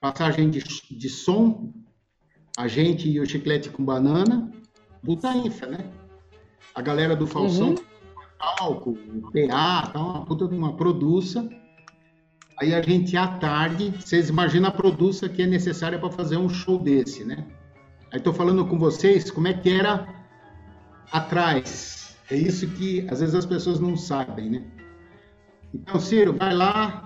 passagem 0.00 0.50
de, 0.50 0.62
de 0.90 1.08
som, 1.08 1.72
a 2.58 2.66
gente 2.66 3.08
e 3.08 3.20
o 3.20 3.26
chiclete 3.26 3.70
com 3.70 3.84
banana, 3.84 4.50
puta 5.04 5.32
infra, 5.32 5.68
né? 5.68 5.92
A 6.74 6.82
galera 6.82 7.14
do 7.14 7.26
Falsão, 7.26 7.70
uhum. 7.70 7.76
palco, 8.38 8.90
o 8.90 9.32
PA, 9.32 9.90
tá 9.92 10.00
uma 10.00 10.26
puta 10.26 10.48
de 10.48 10.56
uma 10.56 10.76
produça 10.76 11.48
Aí 12.58 12.74
a 12.74 12.80
gente, 12.80 13.16
à 13.16 13.26
tarde, 13.26 13.90
vocês 13.90 14.30
imaginam 14.30 14.68
a 14.68 14.72
produção 14.72 15.28
que 15.28 15.42
é 15.42 15.46
necessária 15.46 15.98
para 15.98 16.10
fazer 16.10 16.38
um 16.38 16.48
show 16.48 16.78
desse, 16.78 17.22
né? 17.22 17.44
Aí 18.10 18.18
estou 18.18 18.32
falando 18.32 18.64
com 18.66 18.78
vocês 18.78 19.30
como 19.30 19.46
é 19.46 19.52
que 19.52 19.68
era 19.68 20.08
atrás. 21.12 22.16
É 22.30 22.36
isso 22.36 22.66
que 22.68 23.06
às 23.10 23.20
vezes 23.20 23.34
as 23.34 23.44
pessoas 23.44 23.78
não 23.78 23.94
sabem, 23.94 24.48
né? 24.48 24.64
Então, 25.74 26.00
Ciro, 26.00 26.32
vai 26.32 26.54
lá, 26.54 27.05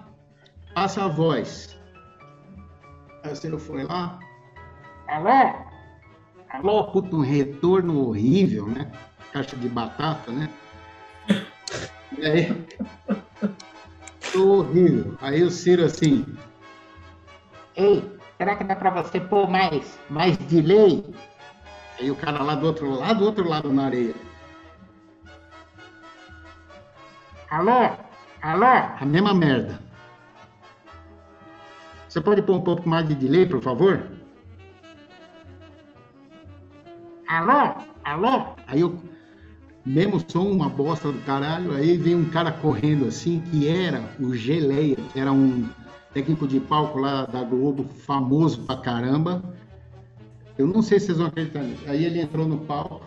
passa 0.75 1.05
a 1.05 1.09
voz. 1.09 1.79
Aí 3.23 3.33
o 3.33 3.37
Ciro 3.37 3.59
foi 3.59 3.85
lá. 3.85 4.19
Alô? 5.09 5.55
Alô? 6.51 6.85
Puta, 6.93 7.17
um 7.17 7.21
retorno 7.21 8.09
horrível, 8.09 8.67
né? 8.67 8.91
Caixa 9.33 9.57
de 9.57 9.69
batata, 9.69 10.33
né? 10.33 10.49
E 12.19 12.27
aí, 12.27 12.67
horrível. 14.35 15.17
Aí 15.21 15.43
o 15.43 15.51
Ciro 15.51 15.85
assim. 15.85 16.27
Ei, 17.77 18.05
será 18.37 18.57
que 18.57 18.65
dá 18.65 18.75
pra 18.75 18.91
você 18.91 19.21
pôr 19.21 19.49
mais, 19.49 19.99
mais 20.09 20.37
delay? 20.37 21.05
Aí 21.99 22.11
o 22.11 22.17
cara 22.17 22.43
lá 22.43 22.55
do 22.55 22.67
outro 22.67 22.91
lado, 22.91 23.21
do 23.21 23.27
outro 23.27 23.49
lado 23.49 23.73
na 23.73 23.87
areia. 23.87 24.15
Alô? 27.51 27.97
Alô? 28.43 28.65
A 28.65 29.05
mesma 29.05 29.35
merda. 29.35 29.90
Você 32.11 32.21
pode 32.21 32.43
pôr 32.43 32.57
um 32.57 32.61
pouco 32.61 32.89
mais 32.89 33.07
de 33.07 33.15
delay, 33.15 33.47
por 33.47 33.63
favor? 33.63 34.03
Alô? 37.29 37.77
Alô? 38.03 38.47
Aí 38.67 38.81
eu 38.81 38.99
mesmo 39.87 40.21
som 40.27 40.51
uma 40.51 40.69
bosta 40.69 41.13
do 41.13 41.21
caralho, 41.21 41.73
aí 41.73 41.97
vem 41.97 42.17
um 42.17 42.29
cara 42.29 42.51
correndo 42.51 43.07
assim, 43.07 43.41
que 43.43 43.69
era 43.69 44.03
o 44.19 44.35
Geleia, 44.35 44.97
que 44.97 45.21
era 45.21 45.31
um 45.31 45.69
técnico 46.13 46.49
de 46.49 46.59
palco 46.59 46.99
lá 46.99 47.27
da 47.27 47.45
Globo, 47.45 47.85
famoso 47.85 48.63
pra 48.63 48.79
caramba. 48.79 49.41
Eu 50.59 50.67
não 50.67 50.83
sei 50.83 50.99
se 50.99 51.07
vocês 51.07 51.19
vão 51.19 51.29
acreditar 51.29 51.63
nisso. 51.63 51.85
Aí 51.87 52.05
ele 52.05 52.21
entrou 52.21 52.45
no 52.45 52.59
palco, 52.59 53.07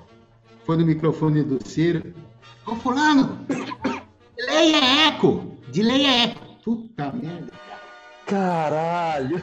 foi 0.64 0.78
no 0.78 0.86
microfone 0.86 1.44
do 1.44 1.60
Ciro. 1.68 2.14
Ô 2.66 2.74
fulano, 2.76 3.38
delay 4.38 4.76
é 4.76 5.08
eco, 5.10 5.58
delay 5.74 6.06
é 6.06 6.24
eco. 6.24 6.42
Puta 6.64 7.12
merda. 7.12 7.52
Caralho. 8.26 9.42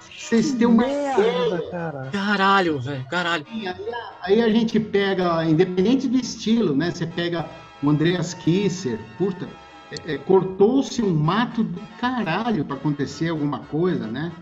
Vocês 0.00 0.52
têm 0.52 0.66
uma 0.66 0.86
ideia. 0.86 1.70
Cara. 1.70 2.08
Caralho, 2.10 2.80
velho, 2.80 3.04
caralho. 3.04 3.46
Aí, 3.50 3.68
aí, 4.22 4.42
a 4.42 4.48
gente 4.48 4.80
pega, 4.80 5.44
independente 5.44 6.08
do 6.08 6.16
estilo, 6.16 6.74
né? 6.74 6.90
Você 6.90 7.06
pega 7.06 7.48
o 7.82 7.90
Andreas 7.90 8.34
Kisser, 8.34 8.98
puta, 9.18 9.46
é, 9.92 10.14
é, 10.14 10.18
cortou-se 10.18 11.02
um 11.02 11.14
mato 11.14 11.62
do 11.62 11.80
caralho 12.00 12.64
para 12.64 12.76
acontecer 12.76 13.28
alguma 13.28 13.60
coisa, 13.60 14.06
né? 14.06 14.32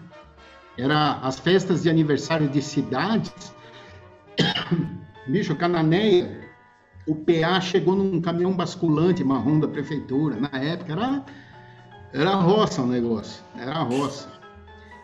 Era 0.79 1.18
as 1.20 1.39
festas 1.39 1.83
de 1.83 1.91
aniversário 1.91 2.49
de 2.49 2.62
cidades. 2.62 3.53
Bicho, 5.27 5.55
Cananéia, 5.57 6.41
o 7.07 7.14
PA 7.14 7.61
chegou 7.61 7.94
num 7.94 8.20
caminhão 8.20 8.53
basculante 8.53 9.24
marrom 9.24 9.59
da 9.59 9.68
prefeitura. 9.68 10.36
Na 10.36 10.59
época 10.59 10.92
era, 10.92 11.24
era 12.12 12.34
roça 12.34 12.82
o 12.82 12.86
negócio, 12.86 13.42
era 13.59 13.78
roça. 13.80 14.28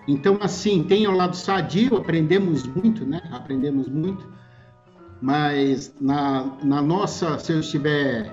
Então, 0.06 0.38
assim, 0.40 0.84
tem 0.84 1.06
o 1.06 1.12
lado 1.12 1.36
sadio, 1.36 1.96
aprendemos 1.96 2.66
muito, 2.66 3.04
né? 3.04 3.20
Aprendemos 3.30 3.88
muito. 3.88 4.26
Mas 5.20 5.92
na, 6.00 6.56
na 6.62 6.80
nossa, 6.80 7.38
se 7.38 7.52
eu 7.52 7.60
estiver 7.60 8.32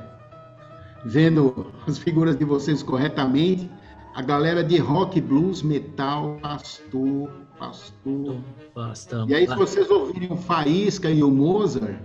vendo 1.03 1.67
as 1.87 1.97
figuras 1.97 2.37
de 2.37 2.45
vocês 2.45 2.81
corretamente, 2.81 3.69
a 4.15 4.21
galera 4.21 4.63
de 4.63 4.77
rock, 4.77 5.19
blues, 5.19 5.61
metal, 5.61 6.37
pastor, 6.41 7.29
pastor. 7.59 8.37
Bastante. 8.73 9.31
E 9.31 9.35
aí, 9.35 9.47
se 9.47 9.55
vocês 9.55 9.89
ouvirem 9.89 10.31
o 10.31 10.37
Faísca 10.37 11.09
e 11.09 11.21
o 11.21 11.29
Mozart, 11.29 11.97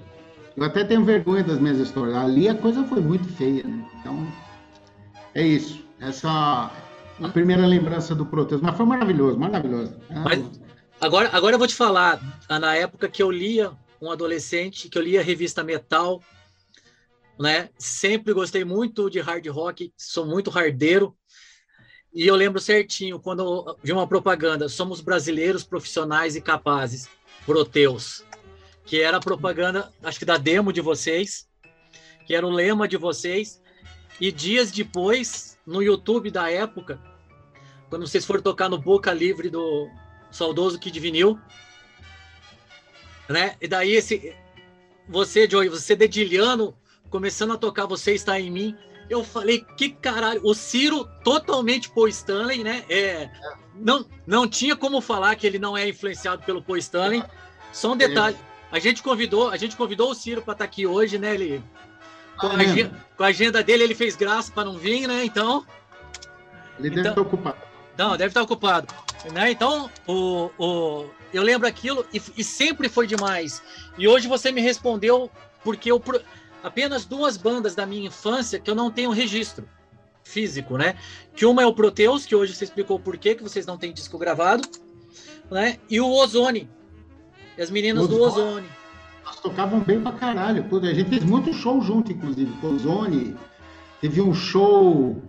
eu 0.57 0.65
até 0.65 0.85
tenho 0.85 1.05
vergonha 1.05 1.45
das 1.45 1.59
minhas 1.59 1.79
histórias. 1.79 2.17
Ali 2.17 2.49
a 2.49 2.55
coisa 2.55 2.85
foi 2.85 3.01
muito 3.01 3.29
feia, 3.35 3.63
né? 3.63 3.89
Então, 4.01 4.27
é 5.35 5.47
isso. 5.47 5.85
Essa, 6.01 6.71
a 7.21 7.29
primeira 7.29 7.67
lembrança 7.67 8.15
do 8.15 8.27
protesto. 8.27 8.65
Mas 8.65 8.77
foi 8.77 8.87
maravilhoso, 8.87 9.39
maravilhoso. 9.39 9.95
Mas, 10.11 10.45
agora, 11.01 11.31
agora 11.33 11.55
eu 11.55 11.59
vou 11.59 11.69
te 11.69 11.75
falar, 11.75 12.21
na 12.49 12.75
época 12.75 13.09
que 13.09 13.23
eu 13.23 13.31
lia 13.31 13.73
um 14.01 14.11
adolescente, 14.11 14.89
que 14.89 14.99
eu 14.99 15.03
lia 15.03 15.21
a 15.21 15.25
revista 15.25 15.63
Metal, 15.63 16.23
né? 17.39 17.71
Sempre 17.79 18.33
gostei 18.33 18.65
muito 18.65 19.09
de 19.09 19.21
hard 19.21 19.47
rock, 19.49 19.93
sou 19.97 20.27
muito 20.27 20.57
hardeiro. 20.57 21.17
E 22.13 22.27
eu 22.27 22.35
lembro 22.35 22.61
certinho 22.61 23.21
quando 23.21 23.77
vi 23.83 23.93
uma 23.93 24.07
propaganda: 24.07 24.69
somos 24.69 25.01
brasileiros 25.01 25.65
profissionais 25.65 26.35
e 26.35 26.41
capazes, 26.41 27.09
Proteus, 27.47 28.25
que 28.91 29.01
era 29.01 29.19
a 29.19 29.21
propaganda, 29.21 29.89
acho 30.03 30.19
que 30.19 30.25
da 30.25 30.37
demo 30.37 30.73
de 30.73 30.81
vocês, 30.81 31.49
que 32.27 32.35
era 32.35 32.45
o 32.45 32.51
lema 32.51 32.89
de 32.89 32.97
vocês. 32.97 33.63
E 34.21 34.33
dias 34.33 34.73
depois, 34.73 35.57
no 35.65 35.81
YouTube 35.81 36.29
da 36.29 36.51
época, 36.51 37.01
quando 37.89 38.05
vocês 38.05 38.25
forem 38.25 38.43
tocar 38.43 38.69
no 38.69 38.77
Boca 38.77 39.13
Livre 39.13 39.49
do 39.49 39.89
saudoso 40.29 40.77
Kid 40.77 40.99
Vinil, 40.99 41.39
né? 43.29 43.55
E 43.61 43.69
daí 43.69 43.93
esse 43.93 44.35
você, 45.09 45.49
Joey, 45.49 45.69
você 45.69 45.95
dedilhando, 45.95 46.77
começando 47.09 47.53
a 47.53 47.57
tocar 47.57 47.87
Você 47.87 48.13
Está 48.15 48.41
em 48.41 48.51
Mim, 48.51 48.77
eu 49.09 49.23
falei, 49.23 49.65
que 49.77 49.91
caralho, 49.91 50.41
o 50.43 50.53
Ciro 50.53 51.09
totalmente 51.23 51.89
Paul 51.91 52.09
Stanley, 52.09 52.65
né? 52.65 52.85
É, 52.91 53.31
não, 53.73 54.05
não 54.27 54.49
tinha 54.49 54.75
como 54.75 55.01
falar 55.01 55.37
que 55.37 55.47
ele 55.47 55.61
não 55.61 55.79
é 55.79 55.89
influenciado 55.89 56.43
pelo 56.43 56.61
Paul 56.61 56.79
Stanley. 56.79 57.23
Só 57.73 57.93
um 57.93 57.97
detalhe, 57.97 58.37
a 58.71 58.79
gente 58.79 59.03
convidou, 59.03 59.51
a 59.51 59.57
gente 59.57 59.77
convidou 59.77 60.11
o 60.11 60.15
Ciro 60.15 60.43
para 60.43 60.53
estar 60.53 60.65
tá 60.65 60.69
aqui 60.69 60.87
hoje, 60.87 61.19
né? 61.19 61.35
Ele 61.35 61.63
com, 62.39 62.47
ah, 62.47 62.53
a, 62.53 62.57
agenda, 62.57 63.07
com 63.17 63.23
a 63.23 63.27
agenda 63.27 63.63
dele, 63.63 63.85
ele 63.85 63.95
fez 63.95 64.17
graça 64.17 64.51
para 64.51 64.65
não 64.65 64.79
vir, 64.79 65.07
né? 65.07 65.25
Então, 65.25 65.67
ele 66.79 66.89
deve 66.89 67.01
então, 67.01 67.13
estar 67.13 67.21
ocupado. 67.21 67.59
Não, 67.99 68.11
deve 68.17 68.29
estar 68.29 68.43
ocupado. 68.43 68.95
Né? 69.33 69.51
Então, 69.51 69.91
o, 70.07 70.51
o, 70.59 71.11
eu 71.35 71.43
lembro 71.43 71.69
aquilo 71.69 72.07
e, 72.13 72.23
e, 72.37 72.43
sempre 72.43 72.89
foi 72.89 73.07
demais. 73.07 73.63
E 73.99 74.09
hoje 74.09 74.27
você 74.27 74.51
me 74.51 74.63
respondeu 74.63 75.31
porque 75.63 75.93
eu 75.93 76.03
apenas 76.63 77.05
duas 77.05 77.37
bandas 77.37 77.75
da 77.75 77.85
minha 77.85 78.07
infância 78.07 78.59
que 78.59 78.71
eu 78.71 78.75
não 78.75 78.91
tenho 78.91 79.11
registro 79.11 79.69
físico, 80.25 80.79
né? 80.79 80.97
Que 81.35 81.45
uma 81.45 81.63
é 81.63 81.67
o 81.67 81.75
Proteus, 81.75 82.25
que 82.25 82.35
hoje 82.35 82.55
você 82.55 82.65
explicou 82.65 82.99
por 82.99 83.19
que 83.19 83.35
vocês 83.35 83.67
não 83.67 83.77
têm 83.77 83.93
disco 83.93 84.17
gravado, 84.17 84.67
né? 85.51 85.79
E 85.89 86.01
o 86.01 86.11
Ozone, 86.11 86.71
as 87.59 87.71
meninas 87.71 88.09
do 88.09 88.21
Ozone. 88.21 88.67
Elas 89.25 89.41
tocavam 89.41 89.81
bem 89.81 90.01
pra 90.01 90.13
caralho. 90.13 90.65
A 90.83 90.95
gente 90.95 91.09
fez 91.09 91.25
muito 91.25 91.53
show 91.53 91.81
junto, 91.81 92.13
inclusive, 92.13 92.51
com 92.61 92.69
o 92.69 92.75
Ozone. 92.75 93.37
Teve 94.01 94.21
um 94.21 94.35
show 94.35 95.23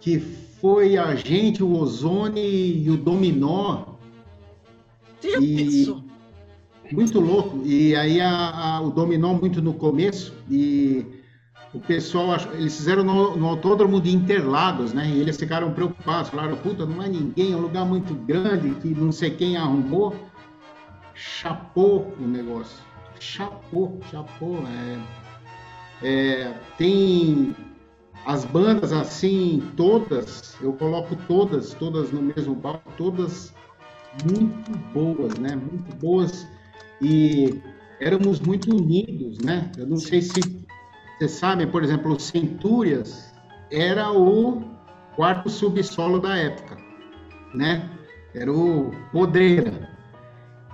que 0.00 0.18
foi 0.18 0.96
a 0.96 1.14
gente, 1.14 1.62
o 1.62 1.72
Ozone 1.72 2.40
e 2.84 2.90
o 2.90 2.96
Dominó. 2.96 3.84
Você 5.20 5.30
já 5.30 5.38
e... 5.40 5.56
pensou? 5.56 6.04
Muito 6.90 7.20
louco. 7.20 7.62
E 7.64 7.96
aí 7.96 8.20
a, 8.20 8.76
a, 8.76 8.80
o 8.82 8.90
Dominó 8.90 9.32
muito 9.32 9.62
no 9.62 9.72
começo 9.72 10.34
e 10.50 11.06
o 11.72 11.80
pessoal, 11.80 12.36
eles 12.52 12.76
fizeram 12.76 13.02
no, 13.02 13.36
no, 13.36 13.46
Autódromo 13.48 14.00
de 14.00 14.14
Interlagos, 14.14 14.92
né? 14.92 15.08
E 15.08 15.20
eles 15.20 15.38
ficaram 15.38 15.72
preocupados, 15.72 16.28
falaram, 16.28 16.56
puta, 16.56 16.84
não 16.84 17.02
é 17.02 17.08
ninguém, 17.08 17.52
é 17.52 17.56
um 17.56 17.60
lugar 17.60 17.86
muito 17.86 18.14
grande 18.14 18.74
que 18.74 18.88
não 18.88 19.10
sei 19.10 19.30
quem 19.30 19.56
arrumou. 19.56 20.14
Chapou 21.14 22.14
o 22.18 22.26
negócio. 22.26 22.82
Chapou, 23.20 23.98
chapou. 24.10 24.58
É, 24.66 24.98
é, 26.02 26.54
tem 26.76 27.54
as 28.26 28.44
bandas 28.44 28.92
assim, 28.92 29.62
todas, 29.76 30.56
eu 30.60 30.72
coloco 30.74 31.16
todas, 31.28 31.74
todas 31.74 32.12
no 32.12 32.22
mesmo 32.22 32.56
palco, 32.56 32.90
todas 32.96 33.54
muito 34.24 34.70
boas, 34.92 35.38
né? 35.38 35.56
Muito 35.56 35.96
boas. 35.96 36.46
E 37.00 37.60
éramos 38.00 38.40
muito 38.40 38.74
unidos, 38.74 39.38
né? 39.38 39.70
Eu 39.76 39.86
não 39.86 39.96
sei 39.96 40.22
se 40.22 40.40
você 41.18 41.28
sabe, 41.28 41.66
por 41.66 41.82
exemplo, 41.82 42.12
o 42.12 42.20
Centúrias 42.20 43.32
era 43.70 44.12
o 44.12 44.62
quarto 45.16 45.48
subsolo 45.48 46.20
da 46.20 46.36
época, 46.36 46.76
né? 47.54 47.90
Era 48.34 48.52
o 48.52 48.90
Podreira. 49.12 49.91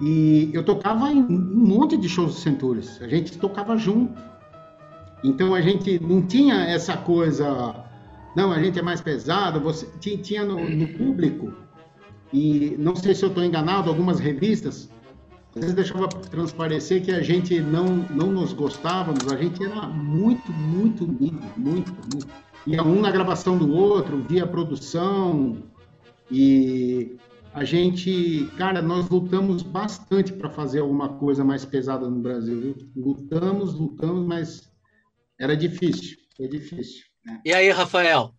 E 0.01 0.51
eu 0.53 0.63
tocava 0.63 1.11
em 1.11 1.23
um 1.23 1.67
monte 1.67 1.97
de 1.97 2.09
shows 2.09 2.35
do 2.35 2.41
Centúrias. 2.41 3.01
A 3.03 3.09
gente 3.09 3.37
tocava 3.39 3.77
junto. 3.77 4.21
Então 5.25 5.55
a 5.55 5.61
gente 5.61 5.99
não 5.99 6.23
tinha 6.23 6.55
essa 6.55 6.97
coisa, 6.97 7.75
não, 8.37 8.53
a 8.53 8.63
gente 8.63 8.79
é 8.79 8.83
mais 8.83 9.01
pesado. 9.01 9.61
Você 9.61 9.89
tinha, 9.99 10.19
tinha 10.19 10.45
no, 10.45 10.69
no 10.69 10.89
público 10.89 11.53
e 12.33 12.77
não 12.79 12.95
sei 12.95 13.15
se 13.15 13.25
eu 13.25 13.29
estou 13.29 13.43
enganado, 13.43 13.89
algumas 13.89 14.21
revistas 14.21 14.89
às 15.59 15.63
vezes 15.63 15.75
deixava 15.75 16.09
transparecer 16.09 17.03
que 17.03 17.11
a 17.11 17.21
gente 17.21 17.61
não, 17.61 17.85
não 18.11 18.31
nos 18.31 18.53
gostávamos, 18.53 19.31
a 19.33 19.37
gente 19.37 19.63
era 19.63 19.87
muito, 19.89 20.53
muito 20.53 21.05
unido, 21.05 21.43
muito, 21.57 21.93
muito. 21.93 22.29
Ia 22.67 22.83
um 22.83 23.01
na 23.01 23.11
gravação 23.11 23.57
do 23.59 23.73
outro, 23.73 24.23
via 24.29 24.47
produção, 24.47 25.57
e 26.31 27.17
a 27.53 27.65
gente, 27.65 28.49
cara, 28.57 28.81
nós 28.83 29.09
lutamos 29.09 29.63
bastante 29.63 30.33
para 30.33 30.51
fazer 30.51 30.81
alguma 30.81 31.09
coisa 31.09 31.45
mais 31.45 31.65
pesada 31.65 32.09
no 32.09 32.21
Brasil, 32.21 32.61
viu? 32.61 32.77
Lutamos, 32.95 33.75
lutamos, 33.75 34.27
mas 34.27 34.71
era 35.39 35.57
difícil, 35.57 36.19
foi 36.37 36.49
difícil. 36.49 37.05
Né? 37.25 37.41
E 37.45 37.53
aí, 37.53 37.71
Rafael? 37.71 38.33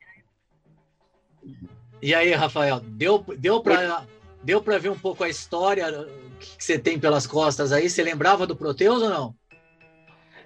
E 2.02 2.14
aí, 2.14 2.32
Rafael, 2.34 2.80
deu, 2.80 3.24
deu 3.38 3.62
para 3.62 4.06
deu 4.44 4.62
para 4.62 4.78
ver 4.78 4.90
um 4.90 4.98
pouco 4.98 5.24
a 5.24 5.30
história 5.30 6.08
que 6.40 6.64
você 6.64 6.80
tem 6.80 6.98
pelas 6.98 7.28
costas 7.28 7.72
aí? 7.72 7.90
Você 7.90 8.02
lembrava 8.04 8.48
do 8.48 8.56
Proteus 8.56 9.02
ou 9.02 9.10
não? 9.10 9.36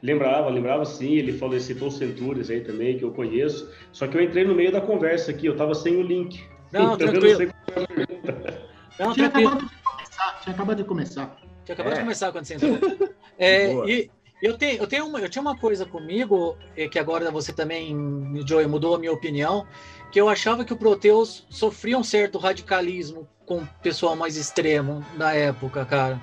Lembrava, 0.02 0.50
lembrava 0.50 0.84
sim. 0.84 1.14
Ele 1.14 1.34
falou, 1.34 1.60
citou 1.60 1.88
o 1.88 1.92
Centúrios 1.92 2.50
aí 2.50 2.62
também, 2.62 2.98
que 2.98 3.04
eu 3.04 3.12
conheço. 3.12 3.72
Só 3.92 4.08
que 4.08 4.18
eu 4.18 4.22
entrei 4.22 4.44
no 4.44 4.56
meio 4.56 4.72
da 4.72 4.82
conversa 4.82 5.32
aqui, 5.32 5.46
eu 5.46 5.56
tava 5.56 5.76
sem 5.76 5.96
o 5.96 6.02
link. 6.02 6.44
Não, 6.72 6.96
então, 6.96 6.98
tranquilo. 6.98 7.40
Não, 7.40 8.13
tinha, 8.98 9.30
tranquilo. 9.30 9.50
Acabado 9.50 9.68
de 9.68 9.84
começar, 9.84 10.40
tinha 10.42 10.54
acabado 10.54 10.78
de 10.78 10.84
começar. 10.84 11.38
Tinha 11.66 11.74
acabado 11.74 11.94
é. 11.94 11.96
de 11.96 12.02
começar 12.02 12.32
quando 12.32 12.46
você 12.46 12.56
entrou. 12.56 13.14
É, 13.36 13.74
e 13.90 14.12
eu 14.44 14.56
tenho, 14.56 14.78
eu 14.78 14.86
tenho 14.86 15.08
uma, 15.08 15.20
eu 15.20 15.28
tinha 15.28 15.42
uma 15.42 15.58
coisa 15.58 15.88
comigo, 15.88 16.56
é, 16.78 16.88
que 16.88 17.00
agora 17.00 17.32
você 17.32 17.52
também, 17.52 17.98
Joey, 18.46 18.68
mudou 18.68 18.94
a 18.94 19.00
minha 19.00 19.12
opinião, 19.12 19.66
que 20.12 20.22
eu 20.22 20.30
achava 20.30 20.64
que 20.64 20.72
o 20.72 20.78
Proteus 20.78 21.48
sofria 21.50 21.98
um 21.98 22.04
certo 22.04 22.38
radicalismo 22.38 23.28
com 23.46 23.60
o 23.60 23.68
pessoal 23.82 24.16
mais 24.16 24.38
extremo 24.38 25.04
da 25.18 25.34
época, 25.34 25.84
cara. 25.84 26.22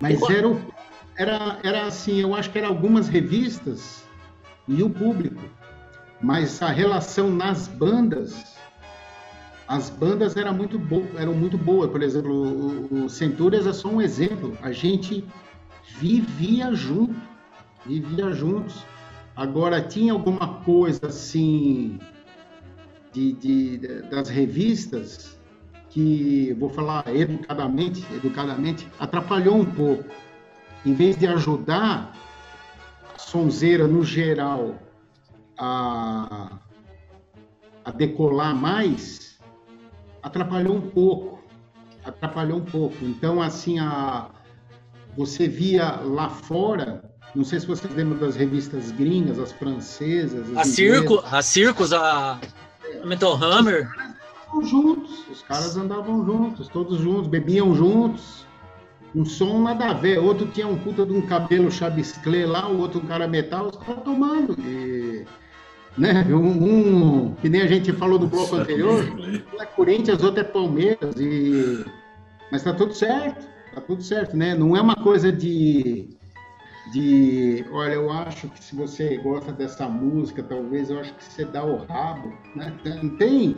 Mas 0.00 0.18
era, 0.22 0.56
era, 1.16 1.58
era 1.62 1.86
assim, 1.86 2.20
eu 2.20 2.34
acho 2.34 2.50
que 2.50 2.58
eram 2.58 2.68
algumas 2.68 3.08
revistas 3.08 4.04
e 4.66 4.82
o 4.82 4.88
público. 4.88 5.42
Mas 6.22 6.62
a 6.62 6.68
relação 6.68 7.30
nas 7.30 7.66
bandas, 7.66 8.56
as 9.70 9.88
bandas 9.88 10.36
eram 10.36 10.52
muito, 10.52 10.76
bo 10.80 11.06
eram 11.16 11.32
muito 11.32 11.56
boas. 11.56 11.88
Por 11.92 12.02
exemplo, 12.02 12.32
o, 12.32 13.04
o 13.04 13.08
Centúrias 13.08 13.68
é 13.68 13.72
só 13.72 13.88
um 13.88 14.02
exemplo. 14.02 14.58
A 14.62 14.72
gente 14.72 15.24
vivia 15.96 16.74
junto, 16.74 17.14
vivia 17.86 18.32
juntos. 18.32 18.84
Agora, 19.36 19.80
tinha 19.80 20.12
alguma 20.12 20.54
coisa 20.64 21.06
assim 21.06 22.00
de, 23.12 23.32
de, 23.34 23.78
das 24.10 24.28
revistas 24.28 25.38
que, 25.88 26.52
vou 26.58 26.70
falar 26.70 27.04
educadamente, 27.14 28.04
educadamente, 28.12 28.88
atrapalhou 28.98 29.54
um 29.54 29.64
pouco. 29.64 30.04
Em 30.84 30.94
vez 30.94 31.16
de 31.16 31.28
ajudar 31.28 32.12
a 33.14 33.18
sonzeira 33.20 33.86
no 33.86 34.02
geral 34.02 34.74
a, 35.56 36.58
a 37.84 37.90
decolar 37.92 38.52
mais, 38.52 39.29
atrapalhou 40.22 40.76
um 40.76 40.80
pouco. 40.80 41.40
Atrapalhou 42.04 42.58
um 42.58 42.64
pouco. 42.64 42.96
Então, 43.02 43.40
assim, 43.40 43.78
a, 43.78 44.28
você 45.16 45.46
via 45.48 46.00
lá 46.00 46.28
fora 46.28 47.10
não 47.34 47.44
sei 47.44 47.60
se 47.60 47.66
vocês 47.66 47.94
lembram 47.94 48.18
das 48.18 48.34
revistas 48.34 48.90
gringas, 48.90 49.38
as 49.38 49.52
francesas. 49.52 50.50
As 50.50 50.56
a 50.56 50.64
Circo, 50.64 51.22
a 51.24 51.42
Circus, 51.42 51.92
a 51.92 52.40
Metal 53.04 53.32
Hammer. 53.34 53.88
Os 54.52 54.68
juntos, 54.68 55.28
os 55.30 55.42
caras 55.42 55.76
andavam 55.76 56.24
juntos, 56.24 56.66
todos 56.68 56.98
juntos, 57.00 57.28
bebiam 57.28 57.74
juntos. 57.74 58.44
Um 59.14 59.24
som 59.24 59.62
nada 59.62 59.90
a 59.90 59.92
ver. 59.92 60.18
Outro 60.18 60.46
tinha 60.48 60.66
um 60.66 60.76
puta 60.76 61.06
de 61.06 61.12
um 61.12 61.22
cabelo 61.22 61.70
chabisclé 61.70 62.46
lá, 62.46 62.68
o 62.68 62.78
outro 62.78 63.00
um 63.00 63.06
cara 63.06 63.28
metal, 63.28 63.68
os 63.68 63.76
caras 63.76 64.02
tomando. 64.02 64.56
E, 64.60 65.24
né? 65.96 66.24
Um, 66.30 67.26
um, 67.26 67.34
que 67.34 67.48
nem 67.48 67.62
a 67.62 67.66
gente 67.66 67.92
falou 67.92 68.18
do 68.18 68.26
bloco 68.26 68.56
anterior, 68.56 69.04
um 69.18 69.62
é 69.62 69.66
Corinthians, 69.66 70.22
outro 70.22 70.40
é 70.40 70.44
Palmeiras. 70.44 71.14
E... 71.16 71.84
Mas 72.50 72.62
tá 72.62 72.72
tudo 72.72 72.94
certo, 72.94 73.46
tá 73.74 73.80
tudo 73.80 74.02
certo, 74.02 74.36
né? 74.36 74.54
Não 74.54 74.76
é 74.76 74.80
uma 74.80 74.96
coisa 74.96 75.30
de 75.32 76.18
de, 76.92 77.64
olha, 77.70 77.94
eu 77.94 78.10
acho 78.10 78.48
que 78.48 78.62
se 78.62 78.74
você 78.74 79.16
gosta 79.18 79.52
dessa 79.52 79.88
música, 79.88 80.42
talvez 80.42 80.90
eu 80.90 80.98
acho 80.98 81.14
que 81.14 81.24
você 81.24 81.44
dá 81.44 81.64
o 81.64 81.84
rabo, 81.84 82.32
né? 82.56 82.76
Não 82.84 83.16
tem 83.16 83.54